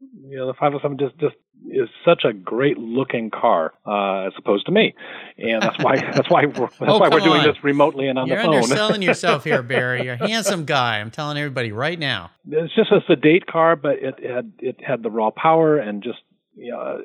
you 0.00 0.36
know 0.36 0.46
the 0.46 0.54
507 0.54 0.98
just 0.98 1.18
just 1.18 1.36
is 1.70 1.88
such 2.06 2.24
a 2.24 2.32
great 2.32 2.78
looking 2.78 3.30
car 3.30 3.74
uh, 3.86 4.26
as 4.28 4.32
opposed 4.38 4.64
to 4.66 4.72
me, 4.72 4.94
and 5.38 5.62
that's 5.62 5.82
why 5.82 5.96
that's 5.96 6.30
why 6.30 6.46
we're, 6.46 6.66
that's 6.68 6.76
Oh, 6.80 6.98
why 6.98 7.08
we're 7.10 7.20
doing 7.20 7.40
on. 7.40 7.46
this 7.46 7.62
remotely 7.62 8.08
and 8.08 8.18
on 8.18 8.26
You're 8.28 8.38
the 8.38 8.42
phone. 8.44 8.52
You're 8.54 8.62
underselling 8.62 9.02
yourself 9.02 9.44
here, 9.44 9.62
Barry. 9.74 10.04
You're 10.04 10.14
a 10.14 10.28
handsome 10.28 10.64
guy. 10.64 11.00
I'm 11.00 11.10
telling 11.10 11.36
everybody 11.36 11.70
right 11.72 11.98
now. 11.98 12.30
it's 12.50 12.74
just 12.74 12.90
a 12.90 13.00
sedate 13.06 13.46
car, 13.46 13.76
but 13.76 13.96
it 13.98 14.14
had 14.24 14.52
it 14.60 14.76
had 14.82 15.02
the 15.02 15.10
raw 15.10 15.30
power 15.30 15.76
and 15.76 16.02
just 16.02 16.18
you 16.56 16.72
know, 16.72 17.02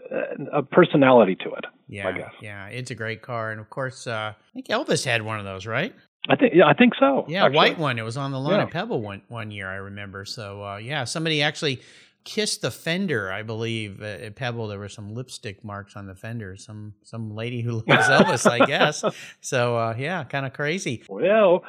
a, 0.54 0.60
a 0.60 0.64
personality 0.64 1.36
to 1.36 1.52
it. 1.54 1.66
Yeah, 1.88 2.08
I 2.08 2.12
guess. 2.14 2.32
yeah, 2.42 2.68
it's 2.68 2.92
a 2.92 2.96
great 2.96 3.22
car, 3.22 3.52
and 3.52 3.60
of 3.60 3.70
course, 3.70 4.08
uh, 4.08 4.34
I 4.36 4.54
think 4.54 4.68
Elvis 4.68 5.06
had 5.06 5.22
one 5.22 5.38
of 5.40 5.46
those, 5.46 5.66
right? 5.68 5.94
I 6.28 6.36
think 6.36 6.54
yeah, 6.56 6.66
I 6.66 6.74
think 6.74 6.94
so. 7.00 7.26
Yeah, 7.28 7.44
actually. 7.46 7.58
white 7.58 7.78
one. 7.78 8.00
It 8.00 8.02
was 8.04 8.18
on 8.18 8.32
the 8.32 8.40
lawn 8.40 8.54
Yeah. 8.54 8.64
at 8.64 8.72
Pebble 8.72 9.02
one 9.02 9.22
one 9.28 9.52
year. 9.52 9.70
I 9.70 9.76
remember. 9.76 10.26
So 10.26 10.64
uh, 10.64 10.78
yeah, 10.78 11.04
somebody 11.04 11.44
actually 11.44 11.82
kissed 12.26 12.62
the 12.62 12.72
fender. 12.72 13.32
I 13.32 13.44
believe 13.44 14.02
uh, 14.02 14.06
at 14.06 14.36
Pebble 14.36 14.68
there 14.68 14.80
were 14.80 14.90
some 14.90 15.14
lipstick 15.14 15.64
marks 15.64 15.96
on 15.96 16.08
the 16.08 16.16
fender. 16.16 16.58
Some 16.58 16.96
some 17.04 17.34
lady 17.34 17.62
who 17.62 17.72
loves 17.88 18.10
Elvis, 18.10 18.50
I 18.50 18.66
guess. 18.66 19.06
So 19.40 19.78
uh, 19.78 19.96
yeah, 19.98 20.26
kind 20.26 20.46
of 20.46 20.52
crazy. 20.52 21.04
Well, 21.08 21.64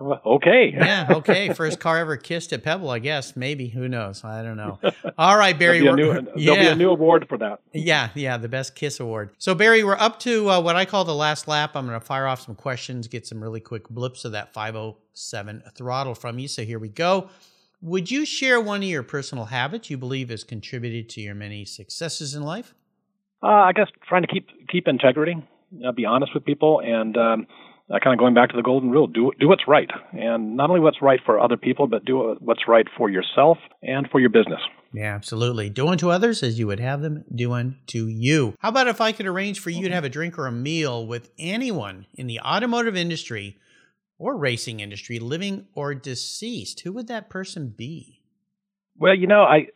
okay. 0.00 0.74
Yeah, 0.88 1.06
okay. 1.10 1.52
First 1.52 1.80
car 1.80 1.98
ever 1.98 2.16
kissed 2.16 2.52
at 2.52 2.62
Pebble, 2.62 2.88
I 2.88 2.98
guess. 2.98 3.36
Maybe 3.36 3.68
who 3.68 3.88
knows? 3.88 4.24
I 4.24 4.42
don't 4.42 4.56
know. 4.56 4.78
All 5.18 5.36
right, 5.36 5.58
Barry. 5.58 5.80
There'll 5.80 5.96
be, 5.96 6.02
a 6.02 6.22
new, 6.22 6.44
there'll 6.44 6.60
be 6.60 6.66
a 6.66 6.74
new 6.74 6.90
award 6.90 7.28
for 7.28 7.36
that. 7.38 7.60
Yeah, 7.72 8.08
yeah, 8.14 8.38
the 8.38 8.48
best 8.48 8.74
kiss 8.74 9.00
award. 9.00 9.30
So 9.38 9.54
Barry, 9.54 9.84
we're 9.84 9.98
up 9.98 10.18
to 10.20 10.50
uh, 10.50 10.60
what 10.60 10.76
I 10.76 10.84
call 10.86 11.04
the 11.04 11.14
last 11.14 11.46
lap. 11.46 11.72
I'm 11.74 11.86
going 11.86 11.98
to 11.98 12.04
fire 12.04 12.26
off 12.26 12.40
some 12.40 12.54
questions, 12.54 13.06
get 13.06 13.26
some 13.26 13.42
really 13.42 13.60
quick 13.60 13.88
blips 13.88 14.24
of 14.24 14.32
that 14.32 14.54
507 14.54 15.62
throttle 15.74 16.14
from 16.14 16.38
you. 16.38 16.48
So 16.48 16.62
here 16.62 16.78
we 16.78 16.88
go. 16.88 17.28
Would 17.80 18.10
you 18.10 18.24
share 18.24 18.60
one 18.60 18.82
of 18.82 18.88
your 18.88 19.04
personal 19.04 19.46
habits 19.46 19.88
you 19.88 19.96
believe 19.96 20.30
has 20.30 20.42
contributed 20.42 21.08
to 21.10 21.20
your 21.20 21.36
many 21.36 21.64
successes 21.64 22.34
in 22.34 22.42
life? 22.42 22.74
Uh, 23.40 23.46
I 23.46 23.72
guess 23.72 23.86
trying 24.08 24.22
to 24.22 24.28
keep 24.28 24.48
keep 24.68 24.88
integrity, 24.88 25.36
uh, 25.86 25.92
be 25.92 26.04
honest 26.04 26.34
with 26.34 26.44
people, 26.44 26.80
and 26.84 27.16
um, 27.16 27.46
uh, 27.88 28.00
kind 28.02 28.12
of 28.14 28.18
going 28.18 28.34
back 28.34 28.50
to 28.50 28.56
the 28.56 28.64
golden 28.64 28.90
rule: 28.90 29.06
do 29.06 29.30
do 29.38 29.46
what's 29.46 29.68
right, 29.68 29.88
and 30.12 30.56
not 30.56 30.70
only 30.70 30.80
what's 30.80 31.00
right 31.00 31.20
for 31.24 31.38
other 31.38 31.56
people, 31.56 31.86
but 31.86 32.04
do 32.04 32.36
what's 32.40 32.66
right 32.66 32.86
for 32.96 33.08
yourself 33.08 33.58
and 33.80 34.08
for 34.10 34.18
your 34.18 34.30
business. 34.30 34.60
Yeah, 34.92 35.14
absolutely. 35.14 35.70
Do 35.70 35.86
unto 35.86 36.10
others 36.10 36.42
as 36.42 36.58
you 36.58 36.66
would 36.66 36.80
have 36.80 37.00
them 37.02 37.24
do 37.32 37.52
unto 37.52 38.06
you. 38.06 38.54
How 38.58 38.70
about 38.70 38.88
if 38.88 39.00
I 39.00 39.12
could 39.12 39.26
arrange 39.26 39.60
for 39.60 39.70
you 39.70 39.88
to 39.88 39.94
have 39.94 40.04
a 40.04 40.08
drink 40.08 40.36
or 40.36 40.46
a 40.46 40.52
meal 40.52 41.06
with 41.06 41.30
anyone 41.38 42.06
in 42.14 42.26
the 42.26 42.40
automotive 42.40 42.96
industry 42.96 43.56
or 44.18 44.36
racing 44.36 44.80
industry, 44.80 45.18
living 45.18 45.66
or 45.74 45.94
deceased? 45.94 46.80
Who 46.80 46.92
would 46.92 47.08
that 47.08 47.30
person 47.30 47.74
be? 47.76 48.20
Well, 48.96 49.14
you 49.14 49.26
know, 49.26 49.42
I 49.42 49.68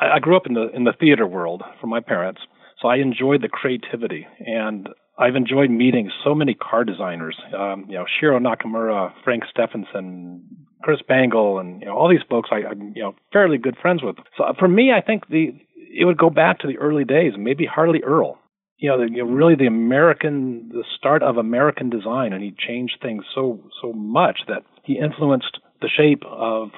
I 0.00 0.18
grew 0.20 0.36
up 0.36 0.46
in 0.46 0.54
the 0.54 0.70
in 0.74 0.84
the 0.84 0.92
theater 0.98 1.26
world 1.26 1.62
from 1.80 1.90
my 1.90 2.00
parents, 2.00 2.40
so 2.80 2.88
I 2.88 2.96
enjoyed 2.96 3.42
the 3.42 3.48
creativity 3.48 4.26
and 4.38 4.88
I've 5.18 5.34
enjoyed 5.34 5.70
meeting 5.70 6.10
so 6.22 6.34
many 6.34 6.54
car 6.54 6.84
designers. 6.84 7.36
Um, 7.56 7.86
you 7.88 7.96
know, 7.96 8.04
Shiro 8.20 8.38
Nakamura, 8.38 9.12
Frank 9.24 9.42
Stephenson, 9.50 10.44
Chris 10.82 11.00
Bangle, 11.06 11.58
and 11.58 11.80
you 11.80 11.86
know 11.86 11.96
all 11.96 12.08
these 12.08 12.24
folks 12.30 12.50
I, 12.52 12.68
I'm 12.70 12.92
you 12.94 13.02
know 13.02 13.14
fairly 13.32 13.58
good 13.58 13.76
friends 13.82 14.02
with. 14.02 14.16
So 14.36 14.44
uh, 14.44 14.52
for 14.58 14.68
me, 14.68 14.92
I 14.92 15.00
think 15.00 15.28
the 15.28 15.54
it 15.74 16.04
would 16.04 16.18
go 16.18 16.30
back 16.30 16.60
to 16.60 16.68
the 16.68 16.78
early 16.78 17.04
days, 17.04 17.32
maybe 17.36 17.66
Harley 17.66 18.02
Earl. 18.02 18.38
You 18.78 18.90
know, 18.90 18.98
the, 18.98 19.10
you 19.10 19.24
know, 19.24 19.30
really 19.30 19.56
the 19.56 19.66
American, 19.66 20.68
the 20.72 20.84
start 20.96 21.22
of 21.22 21.36
American 21.36 21.90
design, 21.90 22.32
and 22.32 22.42
he 22.42 22.54
changed 22.56 22.98
things 23.02 23.24
so 23.34 23.60
so 23.82 23.92
much 23.92 24.40
that 24.46 24.62
he 24.84 24.98
influenced 24.98 25.58
the 25.82 25.88
shape 25.88 26.22
of 26.26 26.70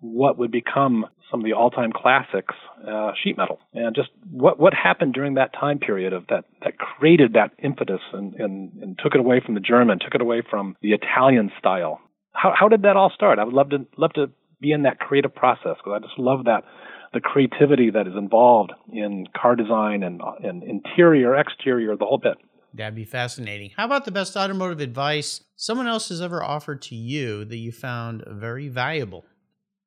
what 0.00 0.38
would 0.38 0.52
become 0.52 1.06
some 1.30 1.40
of 1.40 1.44
the 1.44 1.52
all-time 1.52 1.92
classics, 1.92 2.54
uh, 2.86 3.12
sheet 3.22 3.36
metal, 3.36 3.58
and 3.74 3.94
just 3.94 4.08
what 4.30 4.58
what 4.58 4.72
happened 4.72 5.12
during 5.12 5.34
that 5.34 5.52
time 5.52 5.78
period 5.78 6.12
of 6.12 6.26
that 6.28 6.44
that 6.64 6.78
created 6.78 7.34
that 7.34 7.50
impetus 7.62 8.00
and, 8.12 8.34
and 8.34 8.72
and 8.80 8.98
took 9.02 9.14
it 9.14 9.20
away 9.20 9.40
from 9.44 9.54
the 9.54 9.60
German, 9.60 9.98
took 9.98 10.14
it 10.14 10.20
away 10.22 10.42
from 10.48 10.76
the 10.80 10.92
Italian 10.92 11.50
style. 11.58 12.00
How 12.32 12.54
how 12.58 12.68
did 12.68 12.82
that 12.82 12.96
all 12.96 13.10
start? 13.14 13.38
I 13.38 13.44
would 13.44 13.54
love 13.54 13.70
to 13.70 13.86
love 13.96 14.12
to 14.14 14.30
be 14.60 14.72
in 14.72 14.82
that 14.82 14.98
creative 14.98 15.34
process 15.34 15.76
because 15.78 15.92
I 15.96 15.98
just 15.98 16.18
love 16.18 16.44
that 16.44 16.64
the 17.12 17.20
creativity 17.20 17.90
that 17.90 18.06
is 18.06 18.14
involved 18.16 18.72
in 18.92 19.26
car 19.40 19.56
design 19.56 20.02
and, 20.02 20.20
and 20.42 20.62
interior, 20.62 21.34
exterior, 21.34 21.96
the 21.96 22.04
whole 22.04 22.18
bit. 22.18 22.36
That'd 22.74 22.94
be 22.94 23.04
fascinating. 23.04 23.70
How 23.76 23.86
about 23.86 24.04
the 24.04 24.10
best 24.10 24.36
automotive 24.36 24.80
advice 24.80 25.42
someone 25.56 25.86
else 25.86 26.10
has 26.10 26.20
ever 26.20 26.42
offered 26.42 26.82
to 26.82 26.94
you 26.94 27.44
that 27.46 27.56
you 27.56 27.72
found 27.72 28.24
very 28.26 28.68
valuable? 28.68 29.24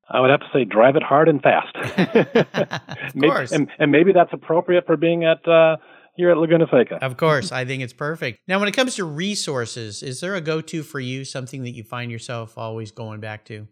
I 0.10 0.19
would 0.19 0.29
have 0.29 0.41
to 0.41 0.49
say 0.51 0.65
drive 0.65 0.95
it 0.95 1.03
hard 1.03 1.29
and 1.29 1.41
fast. 1.41 1.75
of 1.75 3.15
maybe, 3.15 3.31
course. 3.31 3.51
And, 3.51 3.69
and, 3.79 3.91
maybe 3.91 4.12
that's 4.12 4.34
appropriate 4.34 4.86
for 4.86 4.97
being 4.97 5.23
at 5.23 5.47
uh, 5.47 5.77
here 6.15 6.31
at 6.31 6.38
Laguna 6.38 6.65
Seca. 6.69 6.99
Of 7.01 7.17
course. 7.17 7.51
I 7.51 7.65
think 7.65 7.81
it's 7.81 7.93
perfect. 7.93 8.39
Now, 8.47 8.60
when 8.60 8.67
it 8.67 8.75
comes 8.75 8.95
to 8.95 9.05
resources, 9.05 10.03
is 10.03 10.19
there 10.19 10.36
a 10.36 10.41
go 10.41 10.60
to 10.62 10.84
for 10.84 10.99
you, 10.99 11.23
something 11.23 11.63
that 11.63 11.71
you 11.71 11.84
find 11.84 12.12
yourself 12.12 12.57
always 12.57 12.91
going 12.91 13.21
back 13.21 13.45
to? 13.45 13.67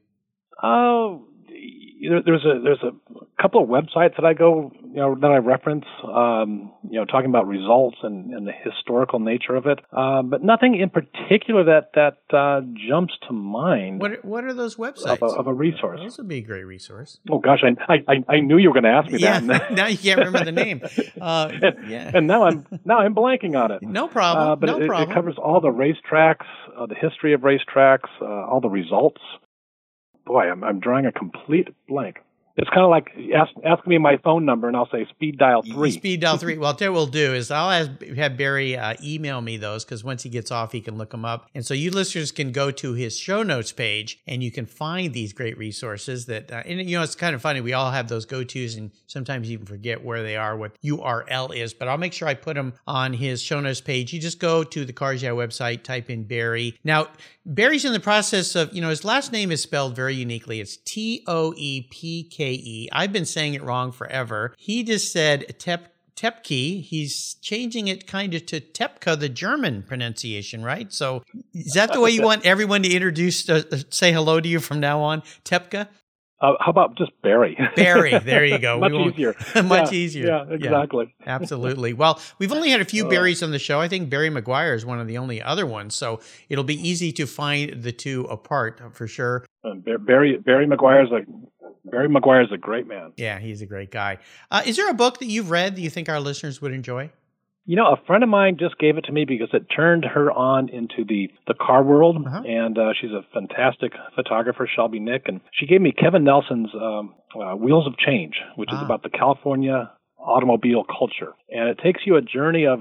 Oh, 0.64 1.26
there's 2.02 2.46
a 2.46 2.62
there's 2.64 2.82
a 2.82 2.92
couple 3.42 3.62
of 3.62 3.70
websites 3.70 4.16
that 4.16 4.26
I 4.26 4.34
go 4.34 4.72
you 4.84 4.96
know 4.96 5.16
that 5.16 5.30
I 5.30 5.38
reference 5.38 5.86
um, 6.04 6.72
you 6.90 7.00
know 7.00 7.06
talking 7.06 7.30
about 7.30 7.48
results 7.48 7.98
and, 8.04 8.34
and 8.34 8.48
the 8.48 8.52
historical 8.52 9.20
nature 9.20 9.56
of 9.56 9.66
it, 9.66 9.80
uh, 9.92 10.22
but 10.22 10.44
nothing 10.44 10.80
in 10.80 10.90
particular 10.90 11.66
that 11.66 11.92
that 11.96 12.36
uh, 12.36 12.62
jumps 12.88 13.14
to 13.28 13.34
mind. 13.34 14.00
What 14.00 14.24
what 14.24 14.44
are 14.46 14.54
those 14.54 14.78
websites 14.78 15.22
of 15.22 15.22
a, 15.22 15.26
of 15.26 15.48
a 15.48 15.54
resource? 15.54 16.00
Those 16.02 16.18
would 16.18 16.28
be 16.28 16.38
a 16.38 16.42
great 16.42 16.64
resource. 16.64 17.20
Oh 17.30 17.40
gosh, 17.40 17.64
I 17.64 17.94
I, 18.08 18.24
I 18.28 18.40
knew 18.40 18.58
you 18.58 18.70
were 18.70 18.82
going 18.82 18.84
to 18.84 18.98
ask 18.98 19.12
me 19.12 19.20
yeah, 19.20 19.40
that. 19.40 19.72
now 19.74 19.88
you 19.88 19.98
can't 19.98 20.20
remember 20.20 20.46
the 20.46 20.52
name. 20.52 20.82
Uh, 21.20 21.50
and, 21.62 21.90
yeah. 21.90 22.12
and 22.14 22.28
now 22.28 22.44
I'm 22.44 22.66
now 22.86 23.00
I'm 23.00 23.14
blanking 23.14 23.60
on 23.62 23.72
it. 23.72 23.82
No 23.82 24.08
problem. 24.08 24.48
Uh, 24.48 24.56
but 24.56 24.68
no 24.68 24.82
it, 24.82 24.88
problem. 24.88 25.10
it 25.10 25.14
covers 25.14 25.36
all 25.38 25.60
the 25.60 25.70
racetracks, 25.70 26.46
uh, 26.78 26.86
the 26.86 26.96
history 26.96 27.34
of 27.34 27.42
racetracks, 27.42 28.08
uh, 28.22 28.26
all 28.26 28.62
the 28.62 28.70
results. 28.70 29.22
Boy, 30.30 30.44
I'm 30.52 30.64
I'm 30.64 30.80
drawing 30.80 31.08
a 31.08 31.12
complete 31.12 31.70
blank. 31.88 32.20
It's 32.60 32.70
kind 32.70 32.82
of 32.82 32.90
like 32.90 33.08
ask 33.34 33.52
ask 33.66 33.88
me 33.88 33.98
my 33.98 34.18
phone 34.18 34.44
number 34.44 34.68
and 34.68 34.76
I'll 34.76 34.90
say 34.92 35.06
speed 35.10 35.38
dial 35.38 35.64
three. 35.64 35.92
Speed 35.92 36.20
dial 36.20 36.38
three. 36.44 36.58
Well, 36.58 36.74
what 36.74 36.92
we'll 36.92 37.08
do 37.08 37.34
is 37.34 37.52
I'll 37.52 37.70
ask, 37.70 37.90
have 38.18 38.36
Barry 38.36 38.76
uh, 38.76 38.96
email 39.02 39.40
me 39.40 39.56
those 39.56 39.86
because 39.86 40.04
once 40.04 40.24
he 40.24 40.30
gets 40.30 40.52
off, 40.52 40.74
he 40.74 40.82
can 40.82 40.98
look 40.98 41.12
them 41.12 41.24
up. 41.24 41.48
And 41.56 41.66
so 41.66 41.74
you 41.74 41.90
listeners 41.90 42.34
can 42.34 42.52
go 42.52 42.70
to 42.72 42.94
his 42.94 43.18
show 43.18 43.44
notes 43.44 43.72
page 43.72 44.20
and 44.28 44.44
you 44.44 44.52
can 44.52 44.66
find 44.66 45.14
these 45.14 45.32
great 45.32 45.58
resources 45.58 46.26
that, 46.26 46.52
uh, 46.52 46.64
and 46.66 46.90
you 46.90 46.98
know, 46.98 47.04
it's 47.04 47.16
kind 47.16 47.34
of 47.34 47.42
funny. 47.42 47.62
We 47.62 47.72
all 47.72 47.92
have 47.92 48.10
those 48.10 48.26
go 48.26 48.44
tos 48.44 48.76
and 48.76 48.92
sometimes 49.08 49.50
even 49.50 49.66
forget 49.66 50.04
where 50.04 50.22
they 50.22 50.36
are, 50.36 50.58
what 50.58 50.80
URL 50.82 51.56
is, 51.56 51.74
but 51.74 51.88
I'll 51.88 51.98
make 51.98 52.12
sure 52.12 52.28
I 52.28 52.34
put 52.34 52.56
them 52.56 52.74
on 52.86 53.14
his 53.14 53.42
show 53.42 53.62
notes 53.62 53.80
page. 53.80 54.12
You 54.12 54.20
just 54.20 54.40
go 54.40 54.66
to 54.66 54.84
the 54.84 54.94
Cars 54.94 55.24
Yeah 55.24 55.30
website, 55.30 55.84
type 55.84 56.10
in 56.10 56.26
Barry. 56.26 56.78
Now, 56.84 57.08
Barry's 57.46 57.86
in 57.86 57.94
the 57.94 58.00
process 58.00 58.56
of, 58.56 58.74
you 58.74 58.82
know, 58.82 58.90
his 58.90 59.04
last 59.04 59.32
name 59.32 59.52
is 59.52 59.62
spelled 59.62 59.96
very 59.96 60.14
uniquely. 60.14 60.60
It's 60.60 60.78
T 60.78 61.24
O 61.26 61.54
E 61.58 61.88
P 61.90 62.24
K 62.24 62.49
E. 62.52 62.90
I've 62.92 63.14
been 63.14 63.26
saying 63.26 63.54
it 63.54 63.64
wrong 63.64 63.92
forever. 63.92 64.54
He 64.58 64.84
just 64.84 65.12
said 65.12 65.58
Tep 65.60 65.94
Tepke. 66.16 66.84
He's 66.84 67.36
changing 67.36 67.88
it 67.88 68.06
kind 68.06 68.34
of 68.34 68.46
to 68.48 68.60
Tepka, 68.60 69.18
the 69.18 69.30
German 69.30 69.84
pronunciation, 69.84 70.64
right? 70.64 70.92
So 70.92 71.24
is 71.54 71.74
that 71.74 71.94
the 71.94 72.02
way 72.02 72.12
you 72.12 72.24
want 72.24 72.46
everyone 72.46 72.84
to 72.84 72.94
introduce, 72.94 73.48
uh, 73.50 73.64
say 73.90 74.12
hello 74.12 74.42
to 74.42 74.48
you 74.48 74.60
from 74.60 74.82
now 74.82 75.00
on? 75.00 75.24
Tepka? 75.46 75.88
Uh, 76.42 76.54
how 76.62 76.72
about 76.72 76.98
just 76.98 77.12
Barry? 77.22 77.58
Barry, 77.76 78.18
there 78.20 78.46
you 78.46 78.60
go. 78.60 78.80
much 78.80 78.94
easier. 78.94 79.36
much 79.64 79.92
yeah, 79.92 79.98
easier. 79.98 80.28
Yeah, 80.28 80.56
exactly. 80.56 81.14
Yeah, 81.20 81.26
absolutely. 81.36 81.94
Well, 81.94 82.20
we've 82.38 82.54
only 82.54 82.70
had 82.70 82.80
a 82.80 82.86
few 82.86 83.06
Barrys 83.06 83.44
on 83.44 83.52
the 83.52 83.60
show. 83.60 83.82
I 83.82 83.90
think 83.90 84.10
Barry 84.10 84.30
McGuire 84.30 84.74
is 84.74 84.86
one 84.86 85.00
of 85.00 85.08
the 85.08 85.18
only 85.18 85.42
other 85.42 85.66
ones, 85.66 85.96
so 85.96 86.22
it'll 86.48 86.64
be 86.64 86.76
easy 86.76 87.12
to 87.14 87.26
find 87.26 87.84
the 87.84 87.92
two 87.92 88.24
apart 88.26 88.82
for 88.94 89.06
sure. 89.06 89.46
Um, 89.66 89.82
Barry 89.82 90.38
Barry 90.38 90.66
is 90.66 91.12
a 91.12 91.59
Barry 91.92 92.08
McGuire 92.10 92.44
is 92.44 92.52
a 92.52 92.58
great 92.58 92.88
man. 92.88 93.14
Yeah, 93.18 93.40
he's 93.40 93.62
a 93.62 93.66
great 93.66 93.92
guy. 93.92 94.18
Uh, 94.52 94.62
is 94.66 94.76
there 94.78 94.90
a 94.90 94.94
book 94.94 95.20
that 95.20 95.28
you've 95.28 95.50
read 95.52 95.76
that 95.76 95.82
you 95.82 95.90
think 95.90 96.10
our 96.10 96.20
listeners 96.20 96.62
would 96.62 96.72
enjoy? 96.74 97.12
You 97.66 97.76
know, 97.76 97.88
a 97.92 97.98
friend 98.08 98.24
of 98.24 98.30
mine 98.30 98.58
just 98.60 98.80
gave 98.80 98.98
it 98.98 99.02
to 99.06 99.12
me 99.12 99.26
because 99.26 99.50
it 99.54 99.68
turned 99.76 100.04
her 100.04 100.32
on 100.32 100.70
into 100.70 101.04
the 101.08 101.30
the 101.48 101.54
car 101.54 101.84
world, 101.84 102.18
Uh-huh. 102.26 102.42
and 102.46 102.78
uh, 102.78 102.94
she's 103.00 103.12
a 103.12 103.22
fantastic 103.34 103.92
photographer, 104.16 104.68
Shelby 104.76 105.00
Nick, 105.00 105.24
and 105.28 105.40
she 105.54 105.68
gave 105.68 105.80
me 105.82 105.92
Kevin 105.92 106.24
Nelson's 106.24 106.70
um, 106.74 107.14
uh, 107.40 107.56
Wheels 107.56 107.86
of 107.86 107.96
Change, 107.98 108.36
which 108.56 108.70
Ah. 108.72 108.78
is 108.78 108.82
about 108.84 109.04
the 109.04 109.10
California 109.10 109.92
automobile 110.18 110.84
culture, 110.84 111.34
and 111.50 111.70
it 111.70 111.78
takes 111.84 112.02
you 112.06 112.16
a 112.16 112.22
journey 112.22 112.66
of 112.66 112.80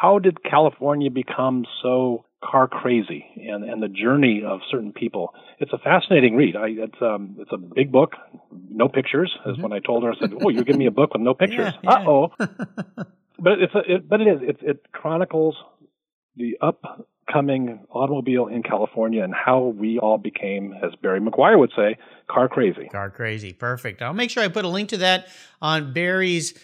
how 0.00 0.18
did 0.20 0.42
California 0.44 1.10
become 1.10 1.64
so 1.82 2.24
car 2.42 2.68
crazy, 2.68 3.24
and 3.36 3.64
and 3.64 3.82
the 3.82 3.88
journey 3.88 4.42
of 4.46 4.60
certain 4.70 4.92
people. 4.92 5.34
It's 5.58 5.72
a 5.72 5.78
fascinating 5.78 6.36
read. 6.36 6.56
I, 6.56 6.68
it's 6.68 7.02
um 7.02 7.36
it's 7.38 7.50
a 7.52 7.58
big 7.58 7.90
book, 7.90 8.12
no 8.70 8.88
pictures. 8.88 9.34
As 9.46 9.58
when 9.58 9.72
I 9.72 9.80
told 9.80 10.04
her, 10.04 10.12
I 10.12 10.18
said, 10.20 10.32
"Oh, 10.40 10.48
you're 10.48 10.64
giving 10.64 10.78
me 10.78 10.86
a 10.86 10.92
book 10.92 11.14
with 11.14 11.22
no 11.22 11.34
pictures." 11.42 11.72
Mm-hmm. 11.74 11.86
Yeah, 11.86 11.98
yeah. 12.00 12.06
Uh 12.06 12.10
oh. 12.10 12.32
but 13.38 13.60
it's 13.60 13.74
a, 13.74 13.94
it, 13.94 14.08
but 14.08 14.20
it 14.20 14.28
is 14.28 14.38
it, 14.42 14.58
it 14.62 14.92
chronicles 14.92 15.56
the 16.36 16.56
upcoming 16.60 17.84
automobile 17.90 18.46
in 18.46 18.62
California 18.62 19.24
and 19.24 19.34
how 19.34 19.74
we 19.76 19.98
all 19.98 20.18
became, 20.18 20.72
as 20.82 20.94
Barry 21.02 21.20
McGuire 21.20 21.58
would 21.58 21.72
say, 21.76 21.98
car 22.30 22.48
crazy. 22.48 22.88
Car 22.88 23.10
crazy. 23.10 23.52
Perfect. 23.52 24.00
I'll 24.02 24.14
make 24.14 24.30
sure 24.30 24.42
I 24.42 24.48
put 24.48 24.64
a 24.64 24.68
link 24.68 24.90
to 24.90 24.98
that 24.98 25.26
on 25.60 25.92
Barry's 25.92 26.54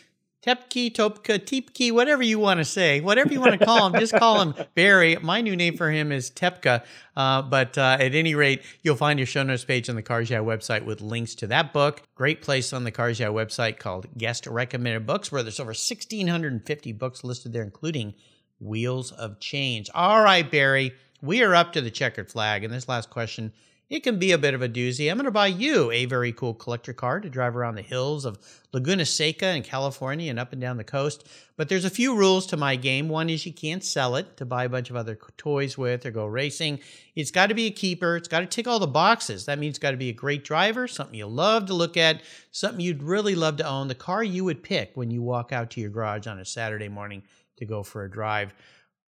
Tepke, 0.44 0.92
Topka, 0.92 1.38
Teepke, 1.38 1.90
whatever 1.90 2.22
you 2.22 2.38
want 2.38 2.58
to 2.58 2.66
say, 2.66 3.00
whatever 3.00 3.32
you 3.32 3.40
want 3.40 3.58
to 3.58 3.64
call 3.64 3.86
him, 3.86 3.98
just 3.98 4.12
call 4.12 4.42
him 4.42 4.54
Barry. 4.74 5.16
My 5.22 5.40
new 5.40 5.56
name 5.56 5.74
for 5.74 5.90
him 5.90 6.12
is 6.12 6.30
Tepka. 6.30 6.84
Uh, 7.16 7.40
but 7.40 7.78
uh, 7.78 7.96
at 7.98 8.14
any 8.14 8.34
rate, 8.34 8.62
you'll 8.82 8.94
find 8.96 9.18
your 9.18 9.24
show 9.24 9.42
notes 9.42 9.64
page 9.64 9.88
on 9.88 9.96
the 9.96 10.02
Cars 10.02 10.28
Yeah 10.28 10.40
website 10.40 10.84
with 10.84 11.00
links 11.00 11.34
to 11.36 11.46
that 11.46 11.72
book. 11.72 12.02
Great 12.14 12.42
place 12.42 12.74
on 12.74 12.84
the 12.84 12.90
Cars 12.90 13.18
Yeah 13.18 13.28
website 13.28 13.78
called 13.78 14.06
Guest 14.18 14.46
Recommended 14.46 15.06
Books, 15.06 15.32
where 15.32 15.42
there's 15.42 15.60
over 15.60 15.68
1,650 15.68 16.92
books 16.92 17.24
listed 17.24 17.54
there, 17.54 17.62
including 17.62 18.12
Wheels 18.60 19.12
of 19.12 19.40
Change. 19.40 19.88
All 19.94 20.22
right, 20.22 20.50
Barry, 20.50 20.92
we 21.22 21.42
are 21.42 21.54
up 21.54 21.72
to 21.72 21.80
the 21.80 21.90
checkered 21.90 22.30
flag. 22.30 22.64
And 22.64 22.74
this 22.74 22.86
last 22.86 23.08
question, 23.08 23.54
it 23.94 24.02
can 24.02 24.18
be 24.18 24.32
a 24.32 24.38
bit 24.38 24.54
of 24.54 24.60
a 24.60 24.68
doozy. 24.68 25.08
I'm 25.08 25.18
going 25.18 25.26
to 25.26 25.30
buy 25.30 25.46
you 25.46 25.88
a 25.92 26.04
very 26.06 26.32
cool 26.32 26.52
collector 26.52 26.92
car 26.92 27.20
to 27.20 27.30
drive 27.30 27.56
around 27.56 27.76
the 27.76 27.82
hills 27.82 28.24
of 28.24 28.40
Laguna 28.72 29.04
Seca 29.04 29.54
in 29.54 29.62
California 29.62 30.28
and 30.30 30.40
up 30.40 30.50
and 30.50 30.60
down 30.60 30.78
the 30.78 30.82
coast. 30.82 31.28
But 31.56 31.68
there's 31.68 31.84
a 31.84 31.90
few 31.90 32.16
rules 32.16 32.44
to 32.46 32.56
my 32.56 32.74
game. 32.74 33.08
One 33.08 33.30
is 33.30 33.46
you 33.46 33.52
can't 33.52 33.84
sell 33.84 34.16
it 34.16 34.36
to 34.38 34.44
buy 34.44 34.64
a 34.64 34.68
bunch 34.68 34.90
of 34.90 34.96
other 34.96 35.16
toys 35.36 35.78
with 35.78 36.04
or 36.04 36.10
go 36.10 36.26
racing. 36.26 36.80
It's 37.14 37.30
got 37.30 37.50
to 37.50 37.54
be 37.54 37.66
a 37.66 37.70
keeper. 37.70 38.16
It's 38.16 38.26
got 38.26 38.40
to 38.40 38.46
tick 38.46 38.66
all 38.66 38.80
the 38.80 38.88
boxes. 38.88 39.46
That 39.46 39.60
means 39.60 39.74
it's 39.74 39.78
got 39.78 39.92
to 39.92 39.96
be 39.96 40.08
a 40.08 40.12
great 40.12 40.42
driver, 40.42 40.88
something 40.88 41.14
you 41.14 41.28
love 41.28 41.66
to 41.66 41.74
look 41.74 41.96
at, 41.96 42.20
something 42.50 42.80
you'd 42.80 43.04
really 43.04 43.36
love 43.36 43.58
to 43.58 43.68
own, 43.68 43.86
the 43.86 43.94
car 43.94 44.24
you 44.24 44.42
would 44.42 44.64
pick 44.64 44.90
when 44.96 45.12
you 45.12 45.22
walk 45.22 45.52
out 45.52 45.70
to 45.70 45.80
your 45.80 45.90
garage 45.90 46.26
on 46.26 46.40
a 46.40 46.44
Saturday 46.44 46.88
morning 46.88 47.22
to 47.58 47.64
go 47.64 47.84
for 47.84 48.02
a 48.02 48.10
drive. 48.10 48.54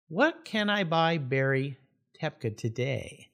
What 0.08 0.44
can 0.44 0.72
I 0.72 0.86
buy 0.86 1.20
Barry 1.20 1.78
Tepka 2.20 2.58
today? 2.58 3.31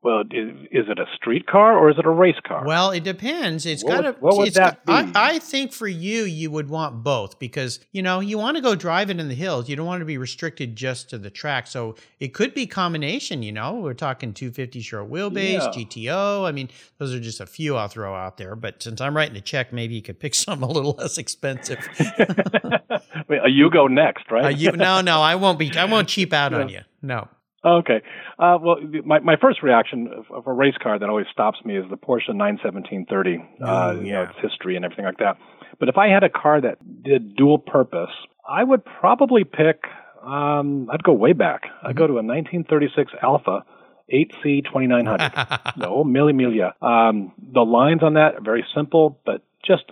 Well, 0.00 0.20
is, 0.20 0.86
it 0.88 0.98
a 0.98 1.06
street 1.16 1.46
car 1.46 1.76
or 1.76 1.90
is 1.90 1.98
it 1.98 2.06
a 2.06 2.10
race 2.10 2.38
car? 2.46 2.64
Well, 2.64 2.92
it 2.92 3.02
depends. 3.02 3.66
It's 3.66 3.82
got 3.82 4.02
to. 4.02 4.12
what 4.20 4.36
would 4.38 4.54
that 4.54 4.86
be? 4.86 4.92
I, 4.92 5.10
I 5.14 5.38
think 5.40 5.72
for 5.72 5.88
you, 5.88 6.22
you 6.22 6.52
would 6.52 6.68
want 6.68 7.02
both 7.02 7.38
because 7.40 7.80
you 7.90 8.00
know 8.00 8.20
you 8.20 8.38
want 8.38 8.56
to 8.56 8.62
go 8.62 8.76
driving 8.76 9.18
in 9.18 9.28
the 9.28 9.34
hills. 9.34 9.68
You 9.68 9.74
don't 9.74 9.86
want 9.86 10.00
to 10.00 10.04
be 10.04 10.16
restricted 10.16 10.76
just 10.76 11.10
to 11.10 11.18
the 11.18 11.30
track. 11.30 11.66
So 11.66 11.96
it 12.20 12.28
could 12.28 12.54
be 12.54 12.66
combination. 12.66 13.42
You 13.42 13.50
know, 13.52 13.74
we're 13.74 13.94
talking 13.94 14.32
250 14.32 14.80
short 14.80 15.10
wheelbase, 15.10 15.76
Yeah. 15.76 16.12
GTO. 16.12 16.46
I 16.46 16.52
mean, 16.52 16.68
those 16.98 17.12
are 17.12 17.20
just 17.20 17.40
a 17.40 17.46
few 17.46 17.76
I'll 17.76 17.88
throw 17.88 18.14
out 18.14 18.36
there. 18.36 18.54
But 18.54 18.82
since 18.82 19.00
I'm 19.00 19.16
writing 19.16 19.34
the 19.34 19.40
check, 19.40 19.72
maybe 19.72 19.94
you 19.94 20.02
could 20.02 20.20
pick 20.20 20.34
something 20.36 20.68
a 20.68 20.70
little 20.72 20.92
less 20.92 21.18
expensive. 21.18 21.78
Wait, 23.28 23.40
you 23.48 23.68
go 23.70 23.88
next, 23.88 24.30
right? 24.30 24.44
Uh, 24.46 24.48
you, 24.48 24.72
no, 24.72 25.00
no, 25.00 25.20
I 25.20 25.34
won't 25.34 25.58
be. 25.58 25.76
I 25.76 25.86
won't 25.86 26.08
cheap 26.08 26.32
out 26.32 26.54
on 26.54 26.68
you. 26.68 26.80
No. 27.02 27.28
Okay. 27.64 28.02
Uh, 28.38 28.58
well, 28.62 28.76
my, 29.04 29.18
my 29.18 29.36
first 29.36 29.62
reaction 29.62 30.08
of, 30.32 30.46
a 30.46 30.52
race 30.52 30.76
car 30.82 30.98
that 30.98 31.08
always 31.08 31.26
stops 31.32 31.58
me 31.64 31.76
is 31.76 31.84
the 31.90 31.96
Porsche 31.96 32.28
91730. 32.34 33.38
uh, 33.62 33.94
Ooh, 33.94 34.04
You 34.04 34.12
know, 34.12 34.22
yeah. 34.22 34.30
its 34.30 34.38
history 34.40 34.76
and 34.76 34.84
everything 34.84 35.04
like 35.04 35.18
that. 35.18 35.36
But 35.80 35.88
if 35.88 35.96
I 35.98 36.08
had 36.08 36.22
a 36.22 36.28
car 36.28 36.60
that 36.60 36.78
did 37.02 37.34
dual 37.36 37.58
purpose, 37.58 38.10
I 38.48 38.62
would 38.64 38.84
probably 38.84 39.44
pick. 39.44 39.82
Um, 40.22 40.88
I'd 40.90 41.02
go 41.02 41.12
way 41.12 41.32
back. 41.32 41.62
I'd 41.82 41.96
go 41.96 42.06
to 42.06 42.14
a 42.14 42.22
1936 42.22 43.12
Alfa 43.22 43.64
8C 44.12 44.64
2900. 44.64 45.76
no, 45.76 46.04
Milia. 46.06 46.72
Um, 46.82 47.32
the 47.52 47.60
lines 47.60 48.02
on 48.02 48.14
that 48.14 48.34
are 48.36 48.40
very 48.40 48.64
simple, 48.74 49.20
but 49.26 49.42
just 49.64 49.84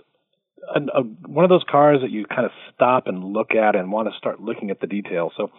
a, 0.73 0.79
a, 0.99 1.01
one 1.03 1.45
of 1.45 1.49
those 1.49 1.63
cars 1.69 1.99
that 2.01 2.11
you 2.11 2.25
kind 2.25 2.45
of 2.45 2.51
stop 2.73 3.07
and 3.07 3.23
look 3.23 3.51
at 3.55 3.75
and 3.75 3.91
want 3.91 4.09
to 4.11 4.17
start 4.17 4.41
looking 4.41 4.69
at 4.71 4.79
the 4.81 4.87
details. 4.87 5.33
So 5.37 5.51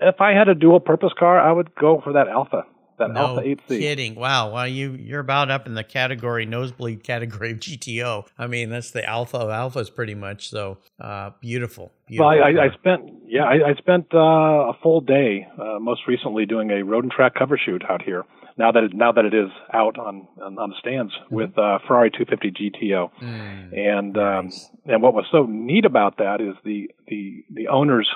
if 0.00 0.20
I 0.20 0.32
had 0.32 0.48
a 0.48 0.54
dual 0.54 0.80
purpose 0.80 1.12
car, 1.18 1.38
I 1.40 1.52
would 1.52 1.74
go 1.74 2.00
for 2.02 2.12
that 2.12 2.28
Alfa, 2.28 2.64
that 2.98 3.10
no 3.12 3.20
Alfa 3.20 3.42
8C. 3.42 3.78
kidding. 3.78 4.14
Wow. 4.14 4.52
Well, 4.52 4.68
you 4.68 4.92
you're 4.92 5.20
about 5.20 5.50
up 5.50 5.66
in 5.66 5.74
the 5.74 5.84
category 5.84 6.46
nosebleed 6.46 7.02
category 7.02 7.52
of 7.52 7.58
GTO. 7.60 8.26
I 8.38 8.46
mean, 8.46 8.70
that's 8.70 8.90
the 8.90 9.04
alpha 9.08 9.38
of 9.38 9.48
alphas, 9.48 9.94
pretty 9.94 10.14
much. 10.14 10.50
So 10.50 10.78
uh, 11.00 11.30
beautiful. 11.40 11.92
Well, 12.10 12.30
beautiful 12.30 12.60
I, 12.60 12.62
I, 12.62 12.66
I 12.66 12.74
spent 12.74 13.12
yeah, 13.26 13.44
I, 13.44 13.70
I 13.70 13.74
spent 13.78 14.06
uh, 14.14 14.18
a 14.18 14.72
full 14.82 15.00
day 15.00 15.46
uh, 15.60 15.78
most 15.80 16.02
recently 16.06 16.46
doing 16.46 16.70
a 16.70 16.82
road 16.84 17.04
and 17.04 17.12
track 17.12 17.34
cover 17.34 17.58
shoot 17.58 17.82
out 17.88 18.02
here. 18.02 18.24
Now 18.58 18.72
that 18.72 18.84
it, 18.84 18.94
now 18.94 19.12
that 19.12 19.26
it 19.26 19.34
is 19.34 19.50
out 19.74 19.98
on 19.98 20.26
on, 20.42 20.58
on 20.58 20.70
the 20.70 20.76
stands 20.80 21.12
with 21.30 21.58
uh, 21.58 21.78
Ferrari 21.86 22.10
250 22.10 22.70
GTO, 22.70 23.10
Mm, 23.20 23.78
and 23.78 24.16
um, 24.16 24.50
and 24.86 25.02
what 25.02 25.12
was 25.12 25.26
so 25.30 25.44
neat 25.44 25.84
about 25.84 26.16
that 26.18 26.40
is 26.40 26.54
the 26.64 26.90
the 27.06 27.44
the 27.50 27.68
owner's 27.68 28.08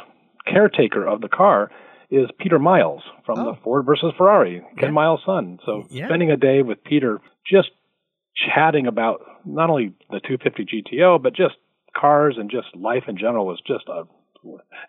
caretaker 0.46 1.06
of 1.06 1.20
the 1.20 1.28
car 1.28 1.70
is 2.10 2.28
Peter 2.38 2.58
Miles 2.58 3.02
from 3.24 3.38
Oh. 3.38 3.44
the 3.52 3.54
Ford 3.62 3.86
versus 3.86 4.12
Ferrari, 4.18 4.60
Ken 4.78 4.88
Yeah. 4.88 4.90
Miles' 4.90 5.20
son. 5.24 5.58
So 5.64 5.86
Yeah. 5.90 6.06
spending 6.06 6.30
a 6.30 6.36
day 6.36 6.62
with 6.62 6.82
Peter, 6.84 7.20
just 7.46 7.70
chatting 8.34 8.86
about 8.86 9.20
not 9.44 9.70
only 9.70 9.92
the 10.10 10.20
250 10.20 10.64
GTO 10.64 11.18
but 11.18 11.34
just 11.34 11.56
cars 11.96 12.36
and 12.38 12.50
just 12.50 12.74
life 12.76 13.04
in 13.08 13.16
general 13.16 13.46
was 13.46 13.60
just 13.66 13.88
a 13.88 14.04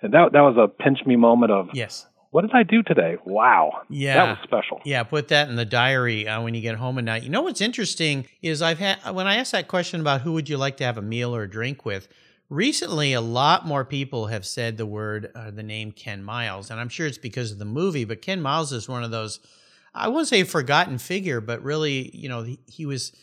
and 0.01 0.13
that 0.13 0.31
that 0.31 0.41
was 0.41 0.55
a 0.57 0.67
pinch 0.67 1.05
me 1.05 1.15
moment 1.17 1.51
of 1.51 1.69
Yes. 1.73 2.07
what 2.29 2.43
did 2.43 2.51
I 2.53 2.63
do 2.63 2.81
today? 2.83 3.17
Wow, 3.25 3.81
Yeah. 3.89 4.13
that 4.15 4.29
was 4.29 4.37
special. 4.43 4.79
Yeah, 4.85 5.03
put 5.03 5.27
that 5.27 5.49
in 5.49 5.57
the 5.57 5.65
diary 5.65 6.25
uh, 6.27 6.41
when 6.41 6.53
you 6.53 6.61
get 6.61 6.75
home 6.75 6.97
at 6.97 7.03
night. 7.03 7.23
You 7.23 7.29
know 7.29 7.41
what's 7.41 7.59
interesting 7.59 8.25
is 8.41 8.61
I've 8.61 8.79
had 8.79 8.97
when 9.13 9.27
I 9.27 9.35
asked 9.35 9.51
that 9.51 9.67
question 9.67 9.99
about 9.99 10.21
who 10.21 10.31
would 10.33 10.47
you 10.47 10.55
like 10.57 10.77
to 10.77 10.85
have 10.85 10.97
a 10.97 11.01
meal 11.01 11.35
or 11.35 11.43
a 11.43 11.49
drink 11.49 11.85
with. 11.85 12.07
Recently, 12.51 13.13
a 13.13 13.21
lot 13.21 13.65
more 13.65 13.85
people 13.85 14.25
have 14.27 14.45
said 14.45 14.75
the 14.75 14.85
word, 14.85 15.31
uh, 15.33 15.51
the 15.51 15.63
name 15.63 15.93
Ken 15.93 16.21
Miles, 16.21 16.69
and 16.69 16.81
I'm 16.81 16.89
sure 16.89 17.07
it's 17.07 17.17
because 17.17 17.53
of 17.53 17.59
the 17.59 17.63
movie. 17.63 18.03
But 18.03 18.21
Ken 18.21 18.41
Miles 18.41 18.73
is 18.73 18.89
one 18.89 19.05
of 19.05 19.09
those, 19.09 19.39
I 19.93 20.09
won't 20.09 20.27
say 20.27 20.41
a 20.41 20.45
forgotten 20.45 20.97
figure, 20.97 21.39
but 21.39 21.63
really, 21.63 22.13
you 22.13 22.27
know, 22.27 22.43
he, 22.43 22.59
he 22.67 22.85
was 22.85 23.13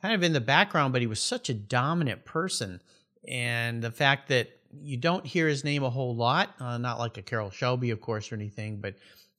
kind 0.00 0.14
of 0.14 0.22
in 0.22 0.32
the 0.32 0.40
background, 0.40 0.94
but 0.94 1.02
he 1.02 1.06
was 1.06 1.20
such 1.20 1.50
a 1.50 1.54
dominant 1.54 2.24
person, 2.24 2.80
and 3.28 3.82
the 3.82 3.90
fact 3.90 4.30
that 4.30 4.48
you 4.80 4.96
don't 4.96 5.26
hear 5.26 5.48
his 5.48 5.64
name 5.64 5.82
a 5.82 5.90
whole 5.90 6.16
lot, 6.16 6.54
uh, 6.58 6.78
not 6.78 6.98
like 6.98 7.18
a 7.18 7.22
Carroll 7.22 7.50
Shelby, 7.50 7.90
of 7.90 8.00
course, 8.00 8.32
or 8.32 8.36
anything, 8.36 8.80
but 8.80 8.94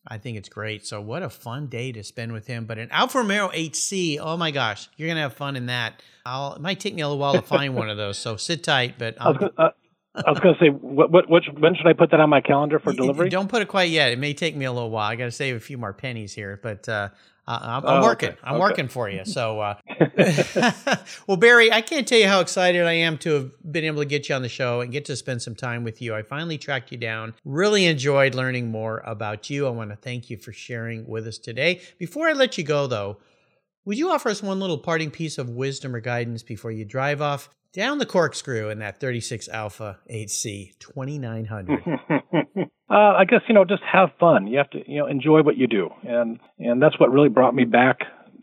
I 0.10 0.18
think 0.18 0.38
it's 0.38 0.50
great. 0.50 0.86
So 0.86 1.00
what 1.02 1.22
a 1.22 1.30
fun 1.30 1.68
day 1.68 1.92
to 1.92 2.04
spend 2.04 2.32
with 2.34 2.48
him. 2.48 2.66
But 2.66 2.78
an 2.80 2.90
Alfa 2.92 3.20
Romeo 3.20 3.50
8C, 3.50 4.18
oh 4.20 4.38
my 4.38 4.52
gosh, 4.52 4.90
you're 4.98 5.08
gonna 5.08 5.22
have 5.22 5.34
fun 5.34 5.56
in 5.56 5.68
that. 5.68 6.02
I'll, 6.26 6.56
it 6.56 6.62
might 6.62 6.80
take 6.80 6.96
me 6.96 7.02
a 7.02 7.08
little 7.08 7.20
while 7.20 7.34
to 7.34 7.42
find 7.42 7.76
one 7.76 7.90
of 7.90 7.98
those, 7.98 8.18
so 8.18 8.36
sit 8.36 8.64
tight. 8.64 8.96
But 8.98 9.16
I 9.20 9.30
was 9.30 9.38
um, 9.42 9.50
uh, 9.58 9.70
I 10.16 10.32
was 10.32 10.40
going 10.40 10.56
to 10.56 10.60
say, 10.60 10.70
what, 10.70 11.12
what, 11.12 11.30
which, 11.30 11.46
when 11.58 11.76
should 11.76 11.88
I 11.88 11.94
put 11.94 12.12
that 12.12 12.20
on 12.20 12.30
my 12.30 12.42
calendar 12.42 12.80
for 12.80 12.92
delivery? 12.92 13.30
Don't 13.30 13.48
put 13.48 13.62
it 13.62 13.68
quite 13.68 13.90
yet. 13.90 14.12
It 14.12 14.20
may 14.20 14.34
take 14.34 14.56
me 14.56 14.66
a 14.66 14.72
little 14.72 14.90
while. 14.90 15.10
I 15.10 15.16
got 15.16 15.26
to 15.26 15.32
save 15.32 15.56
a 15.56 15.60
few 15.60 15.78
more 15.78 15.94
pennies 15.94 16.34
here, 16.34 16.60
but 16.62 16.90
uh, 16.90 17.10
I- 17.10 17.39
I'm, 17.50 17.86
I'm 17.86 18.02
Oh, 18.02 18.04
working. 18.04 18.30
okay. 18.30 18.38
I'm 18.44 18.56
Okay. 18.56 18.60
working 18.62 18.88
for 18.88 19.10
you. 19.10 19.26
So, 19.26 19.60
uh, 19.60 19.76
well, 21.28 21.38
Barry, 21.38 21.72
I 21.72 21.82
can't 21.82 22.08
tell 22.08 22.20
you 22.20 22.28
how 22.28 22.40
excited 22.42 22.84
I 22.86 22.94
am 22.94 23.18
to 23.20 23.34
have 23.34 23.52
been 23.72 23.84
able 23.86 24.02
to 24.02 24.06
get 24.06 24.30
you 24.30 24.36
on 24.36 24.42
the 24.42 24.50
show 24.50 24.82
and 24.82 24.92
get 24.92 25.06
to 25.06 25.16
spend 25.16 25.42
some 25.42 25.56
time 25.56 25.84
with 25.84 26.02
you. 26.02 26.14
I 26.16 26.22
finally 26.22 26.58
tracked 26.58 26.92
you 26.92 26.98
down. 26.98 27.34
Really 27.46 27.86
enjoyed 27.86 28.36
learning 28.36 28.70
more 28.72 29.02
about 29.06 29.50
you. 29.50 29.68
I 29.68 29.72
want 29.72 29.90
to 29.90 29.96
thank 29.96 30.30
you 30.30 30.38
for 30.38 30.52
sharing 30.52 31.08
with 31.08 31.28
us 31.28 31.38
today. 31.38 31.82
Before 31.98 32.28
I 32.28 32.34
let 32.34 32.58
you 32.58 32.64
go, 32.64 32.88
though, 32.88 33.18
would 33.86 33.98
you 33.98 34.10
offer 34.12 34.30
us 34.30 34.44
one 34.44 34.60
little 34.60 34.78
parting 34.78 35.10
piece 35.10 35.38
of 35.38 35.50
wisdom 35.50 35.96
or 35.96 36.00
guidance 36.00 36.44
before 36.44 36.72
you 36.72 36.86
drive 36.86 37.22
off 37.22 37.50
down 37.74 37.98
the 37.98 38.06
corkscrew 38.06 38.70
in 38.70 38.80
that 38.80 39.00
36 39.00 39.48
Alfa 39.50 40.00
8C 40.12 40.78
2900? 40.80 41.80
uh, 42.90 42.94
I 42.94 43.26
guess 43.26 43.42
you 43.48 43.56
know, 43.56 43.66
just 43.66 43.84
have 43.92 44.10
fun. 44.20 44.48
You 44.48 44.58
have 44.58 44.70
to, 44.72 44.80
you 44.88 45.00
know, 45.00 45.08
enjoy 45.08 45.42
what 45.44 45.58
you 45.58 45.68
do, 45.68 45.90
and 46.04 46.40
and 46.58 46.82
that's 46.82 47.00
what 47.00 47.12
really 47.12 47.30
brought 47.30 47.54
me 47.54 47.66
back 47.66 48.00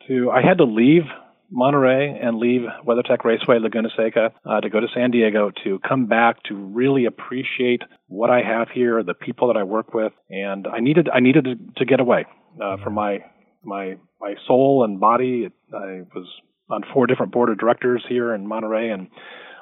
to. 0.08 0.30
I 0.30 0.42
had 0.42 0.58
to 0.58 0.64
leave 0.64 1.02
Monterey 1.50 2.18
and 2.20 2.38
leave 2.38 2.62
WeatherTech 2.86 3.24
Raceway 3.24 3.58
Laguna 3.58 3.88
Seca 3.96 4.32
uh, 4.44 4.60
to 4.60 4.68
go 4.68 4.80
to 4.80 4.86
San 4.94 5.10
Diego 5.10 5.50
to 5.64 5.78
come 5.86 6.06
back 6.06 6.42
to 6.44 6.54
really 6.54 7.04
appreciate 7.04 7.82
what 8.08 8.30
I 8.30 8.42
have 8.42 8.68
here, 8.68 9.02
the 9.02 9.14
people 9.14 9.48
that 9.48 9.56
I 9.56 9.62
work 9.62 9.94
with, 9.94 10.12
and 10.30 10.66
I 10.66 10.80
needed 10.80 11.08
I 11.12 11.20
needed 11.20 11.44
to, 11.44 11.54
to 11.78 11.84
get 11.84 12.00
away 12.00 12.26
uh, 12.62 12.76
from 12.82 12.94
my 12.94 13.24
my 13.62 13.96
my 14.20 14.34
soul 14.46 14.84
and 14.84 15.00
body. 15.00 15.48
I 15.72 16.02
was 16.14 16.28
on 16.70 16.82
four 16.92 17.06
different 17.06 17.32
board 17.32 17.48
of 17.50 17.58
directors 17.58 18.04
here 18.08 18.34
in 18.34 18.46
Monterey, 18.46 18.90
and 18.90 19.08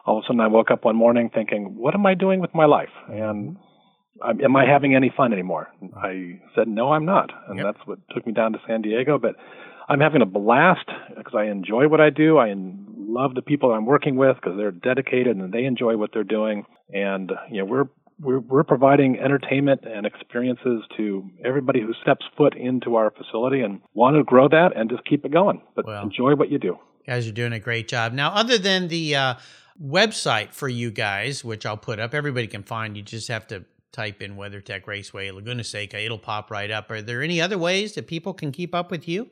all 0.06 0.18
of 0.18 0.24
a 0.24 0.26
sudden 0.26 0.40
I 0.40 0.46
woke 0.48 0.70
up 0.70 0.84
one 0.84 0.96
morning 0.96 1.30
thinking, 1.34 1.76
what 1.76 1.94
am 1.94 2.06
I 2.06 2.14
doing 2.14 2.40
with 2.40 2.54
my 2.54 2.64
life? 2.66 2.90
And 3.08 3.56
am 4.42 4.56
I 4.56 4.64
having 4.66 4.94
any 4.94 5.12
fun 5.16 5.32
anymore? 5.32 5.68
I 5.96 6.40
said, 6.54 6.68
no, 6.68 6.92
I'm 6.92 7.04
not. 7.04 7.30
And 7.48 7.58
Yep. 7.58 7.66
that's 7.66 7.86
what 7.86 7.98
took 8.14 8.26
me 8.26 8.32
down 8.32 8.52
to 8.52 8.58
San 8.66 8.82
Diego. 8.82 9.18
But 9.18 9.36
I'm 9.88 10.00
having 10.00 10.22
a 10.22 10.26
blast 10.26 10.88
because 11.16 11.34
I 11.36 11.44
enjoy 11.44 11.88
what 11.88 12.00
I 12.00 12.10
do. 12.10 12.38
I 12.38 12.54
love 12.56 13.34
the 13.34 13.42
people 13.42 13.72
I'm 13.72 13.86
working 13.86 14.16
with 14.16 14.36
because 14.36 14.56
they're 14.56 14.70
dedicated 14.70 15.36
and 15.36 15.52
they 15.52 15.64
enjoy 15.64 15.96
what 15.96 16.10
they're 16.12 16.24
doing. 16.24 16.64
And, 16.92 17.32
you 17.50 17.58
know, 17.58 17.64
we're, 17.64 17.84
we're, 18.20 18.38
we're 18.40 18.62
providing 18.64 19.18
entertainment 19.18 19.82
and 19.84 20.06
experiences 20.06 20.82
to 20.96 21.28
everybody 21.44 21.80
who 21.80 21.92
steps 22.02 22.24
foot 22.36 22.54
into 22.56 22.96
our 22.96 23.10
facility 23.10 23.60
and 23.60 23.80
want 23.94 24.16
to 24.16 24.22
grow 24.22 24.48
that 24.48 24.70
and 24.76 24.88
just 24.88 25.04
keep 25.04 25.24
it 25.24 25.32
going. 25.32 25.60
But 25.74 25.86
Well. 25.86 26.02
enjoy 26.02 26.34
what 26.34 26.50
you 26.50 26.58
do. 26.58 26.78
Guys 27.06 27.28
are 27.28 27.32
doing 27.32 27.52
a 27.52 27.60
great 27.60 27.88
job. 27.88 28.12
Now, 28.12 28.30
other 28.30 28.58
than 28.58 28.88
the 28.88 29.16
uh, 29.16 29.34
website 29.82 30.52
for 30.52 30.68
you 30.68 30.90
guys, 30.90 31.44
which 31.44 31.66
I'll 31.66 31.76
put 31.76 31.98
up, 31.98 32.14
everybody 32.14 32.46
can 32.46 32.62
find. 32.62 32.96
You 32.96 33.02
just 33.02 33.28
have 33.28 33.46
to 33.48 33.64
type 33.92 34.22
in 34.22 34.36
WeatherTech 34.36 34.86
Raceway 34.86 35.30
Laguna 35.30 35.64
Seca. 35.64 36.04
It'll 36.04 36.18
pop 36.18 36.50
right 36.50 36.70
up. 36.70 36.90
Are 36.90 37.00
there 37.00 37.22
any 37.22 37.40
other 37.40 37.58
ways 37.58 37.94
that 37.94 38.06
people 38.06 38.34
can 38.34 38.52
keep 38.52 38.74
up 38.74 38.90
with 38.90 39.08
you? 39.08 39.30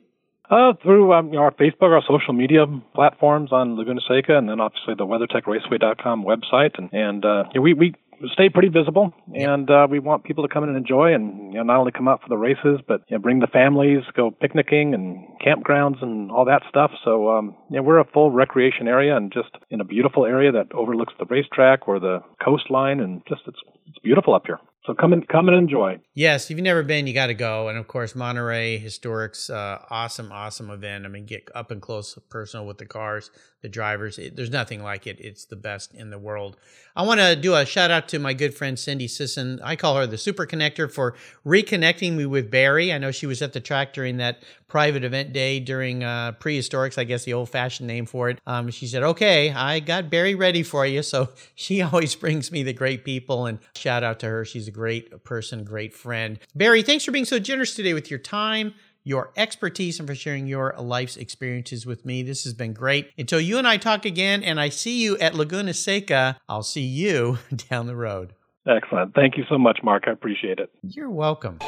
Uh, 0.49 0.73
through 0.81 1.13
um, 1.13 1.35
our 1.37 1.51
Facebook, 1.51 1.93
our 1.93 2.03
social 2.07 2.33
media 2.33 2.65
platforms 2.93 3.51
on 3.51 3.77
Laguna 3.77 4.01
Seca, 4.07 4.37
and 4.37 4.49
then 4.49 4.59
obviously 4.59 4.93
the 4.93 5.05
WeatherTechRaceway.com 5.05 6.25
website, 6.25 6.77
and 6.77 6.89
and 6.91 7.23
uh, 7.23 7.45
we 7.59 7.73
we 7.73 7.95
stay 8.31 8.49
pretty 8.49 8.69
visible, 8.69 9.13
and 9.33 9.69
uh, 9.69 9.87
we 9.89 9.99
want 9.99 10.23
people 10.23 10.47
to 10.47 10.53
come 10.53 10.63
in 10.63 10.69
and 10.69 10.77
enjoy, 10.77 11.13
and 11.13 11.51
you 11.53 11.59
know, 11.59 11.63
not 11.63 11.79
only 11.79 11.91
come 11.91 12.07
out 12.07 12.21
for 12.21 12.29
the 12.29 12.37
races, 12.37 12.79
but 12.87 13.01
you 13.07 13.17
know, 13.17 13.21
bring 13.21 13.39
the 13.39 13.47
families, 13.47 14.03
go 14.15 14.31
picnicking 14.31 14.93
and 14.93 15.27
campgrounds 15.45 16.01
and 16.01 16.31
all 16.31 16.45
that 16.45 16.61
stuff. 16.69 16.91
So 17.03 17.29
um, 17.29 17.55
yeah, 17.69 17.81
we're 17.81 17.99
a 17.99 18.05
full 18.05 18.31
recreation 18.31 18.87
area, 18.87 19.15
and 19.15 19.31
just 19.31 19.49
in 19.69 19.81
a 19.81 19.85
beautiful 19.85 20.25
area 20.25 20.51
that 20.51 20.71
overlooks 20.73 21.13
the 21.19 21.25
racetrack 21.25 21.87
or 21.87 21.99
the 21.99 22.19
coastline, 22.43 22.99
and 22.99 23.21
just 23.27 23.41
it's 23.47 23.59
it's 23.87 23.99
beautiful 23.99 24.33
up 24.33 24.43
here. 24.45 24.59
So 24.85 24.93
come 24.93 25.13
and 25.13 25.25
come 25.27 25.47
and 25.47 25.57
enjoy. 25.57 25.99
Yes, 26.13 26.45
if 26.45 26.51
you've 26.51 26.63
never 26.63 26.83
been, 26.83 27.07
you 27.07 27.13
got 27.13 27.27
to 27.27 27.33
go. 27.33 27.69
And 27.69 27.77
of 27.77 27.87
course, 27.87 28.15
Monterey 28.15 28.77
Historic's 28.77 29.49
uh, 29.49 29.79
awesome, 29.89 30.31
awesome 30.31 30.69
event. 30.69 31.05
I 31.05 31.07
mean, 31.07 31.25
get 31.25 31.47
up 31.55 31.71
and 31.71 31.81
close, 31.81 32.17
personal 32.29 32.65
with 32.65 32.79
the 32.79 32.85
cars, 32.85 33.31
the 33.63 33.69
drivers. 33.69 34.19
It, 34.19 34.35
there's 34.35 34.51
nothing 34.51 34.83
like 34.83 35.07
it. 35.07 35.19
It's 35.19 35.45
the 35.45 35.55
best 35.55 35.95
in 35.95 36.11
the 36.11 36.19
world. 36.19 36.57
I 36.95 37.01
want 37.01 37.21
to 37.21 37.35
do 37.35 37.55
a 37.55 37.65
shout 37.65 37.89
out 37.89 38.07
to 38.09 38.19
my 38.19 38.33
good 38.33 38.53
friend 38.53 38.77
Cindy 38.77 39.07
Sisson. 39.07 39.59
I 39.63 39.75
call 39.75 39.95
her 39.95 40.05
the 40.05 40.17
Super 40.17 40.45
Connector 40.45 40.91
for 40.91 41.15
reconnecting 41.43 42.13
me 42.13 42.27
with 42.27 42.51
Barry. 42.51 42.93
I 42.93 42.99
know 42.99 43.09
she 43.09 43.25
was 43.25 43.41
at 43.41 43.53
the 43.53 43.59
track 43.59 43.93
during 43.93 44.17
that 44.17 44.43
private 44.67 45.03
event 45.03 45.33
day 45.33 45.59
during 45.59 46.03
uh, 46.03 46.33
prehistorics, 46.39 46.97
I 46.97 47.05
guess 47.05 47.23
the 47.23 47.33
old 47.33 47.49
fashioned 47.49 47.87
name 47.87 48.05
for 48.05 48.29
it. 48.29 48.39
Um, 48.45 48.69
she 48.69 48.85
said, 48.85 49.01
"Okay, 49.01 49.51
I 49.51 49.79
got 49.79 50.09
Barry 50.09 50.35
ready 50.35 50.61
for 50.61 50.85
you." 50.85 51.01
So 51.13 51.29
she 51.53 51.79
always 51.81 52.15
brings 52.15 52.51
me 52.51 52.63
the 52.63 52.73
great 52.73 53.05
people, 53.05 53.45
and 53.45 53.59
shout 53.75 54.03
out 54.03 54.19
to 54.21 54.25
her. 54.27 54.45
She's 54.45 54.67
a 54.67 54.71
great 54.71 55.23
person, 55.23 55.63
great 55.63 55.93
friend. 55.93 56.39
Barry, 56.55 56.81
thanks 56.81 57.05
for 57.05 57.11
being 57.11 57.25
so 57.25 57.37
generous 57.37 57.75
today 57.75 57.93
with 57.93 58.09
your 58.09 58.17
time, 58.19 58.73
your 59.03 59.31
expertise 59.35 59.99
and 59.99 60.07
for 60.07 60.15
sharing 60.15 60.47
your 60.47 60.73
life's 60.77 61.17
experiences 61.17 61.85
with 61.85 62.05
me. 62.05 62.23
This 62.23 62.43
has 62.43 62.53
been 62.53 62.73
great. 62.73 63.11
Until 63.17 63.39
you 63.39 63.57
and 63.57 63.67
I 63.67 63.77
talk 63.77 64.05
again 64.05 64.43
and 64.43 64.59
I 64.59 64.69
see 64.69 65.01
you 65.01 65.17
at 65.17 65.35
Laguna 65.35 65.73
Seca, 65.73 66.37
I'll 66.47 66.63
see 66.63 66.81
you 66.81 67.39
down 67.69 67.87
the 67.87 67.95
road. 67.95 68.33
Excellent. 68.65 69.13
Thank 69.13 69.37
you 69.37 69.43
so 69.49 69.57
much, 69.57 69.79
Mark. 69.83 70.03
I 70.07 70.11
appreciate 70.11 70.59
it. 70.59 70.69
You're 70.81 71.09
welcome. 71.09 71.59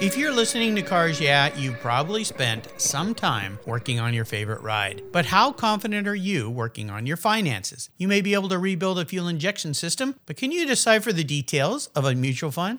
If 0.00 0.16
you're 0.16 0.32
listening 0.32 0.74
to 0.76 0.82
Cars 0.82 1.20
Yeah, 1.20 1.54
you've 1.56 1.78
probably 1.80 2.24
spent 2.24 2.68
some 2.78 3.14
time 3.14 3.58
working 3.66 4.00
on 4.00 4.14
your 4.14 4.24
favorite 4.24 4.62
ride. 4.62 5.02
But 5.12 5.26
how 5.26 5.52
confident 5.52 6.08
are 6.08 6.14
you 6.14 6.48
working 6.48 6.88
on 6.88 7.04
your 7.04 7.18
finances? 7.18 7.90
You 7.98 8.08
may 8.08 8.22
be 8.22 8.32
able 8.32 8.48
to 8.48 8.58
rebuild 8.58 8.98
a 8.98 9.04
fuel 9.04 9.28
injection 9.28 9.74
system, 9.74 10.14
but 10.24 10.38
can 10.38 10.52
you 10.52 10.66
decipher 10.66 11.12
the 11.12 11.22
details 11.22 11.88
of 11.88 12.06
a 12.06 12.14
mutual 12.14 12.50
fund? 12.50 12.78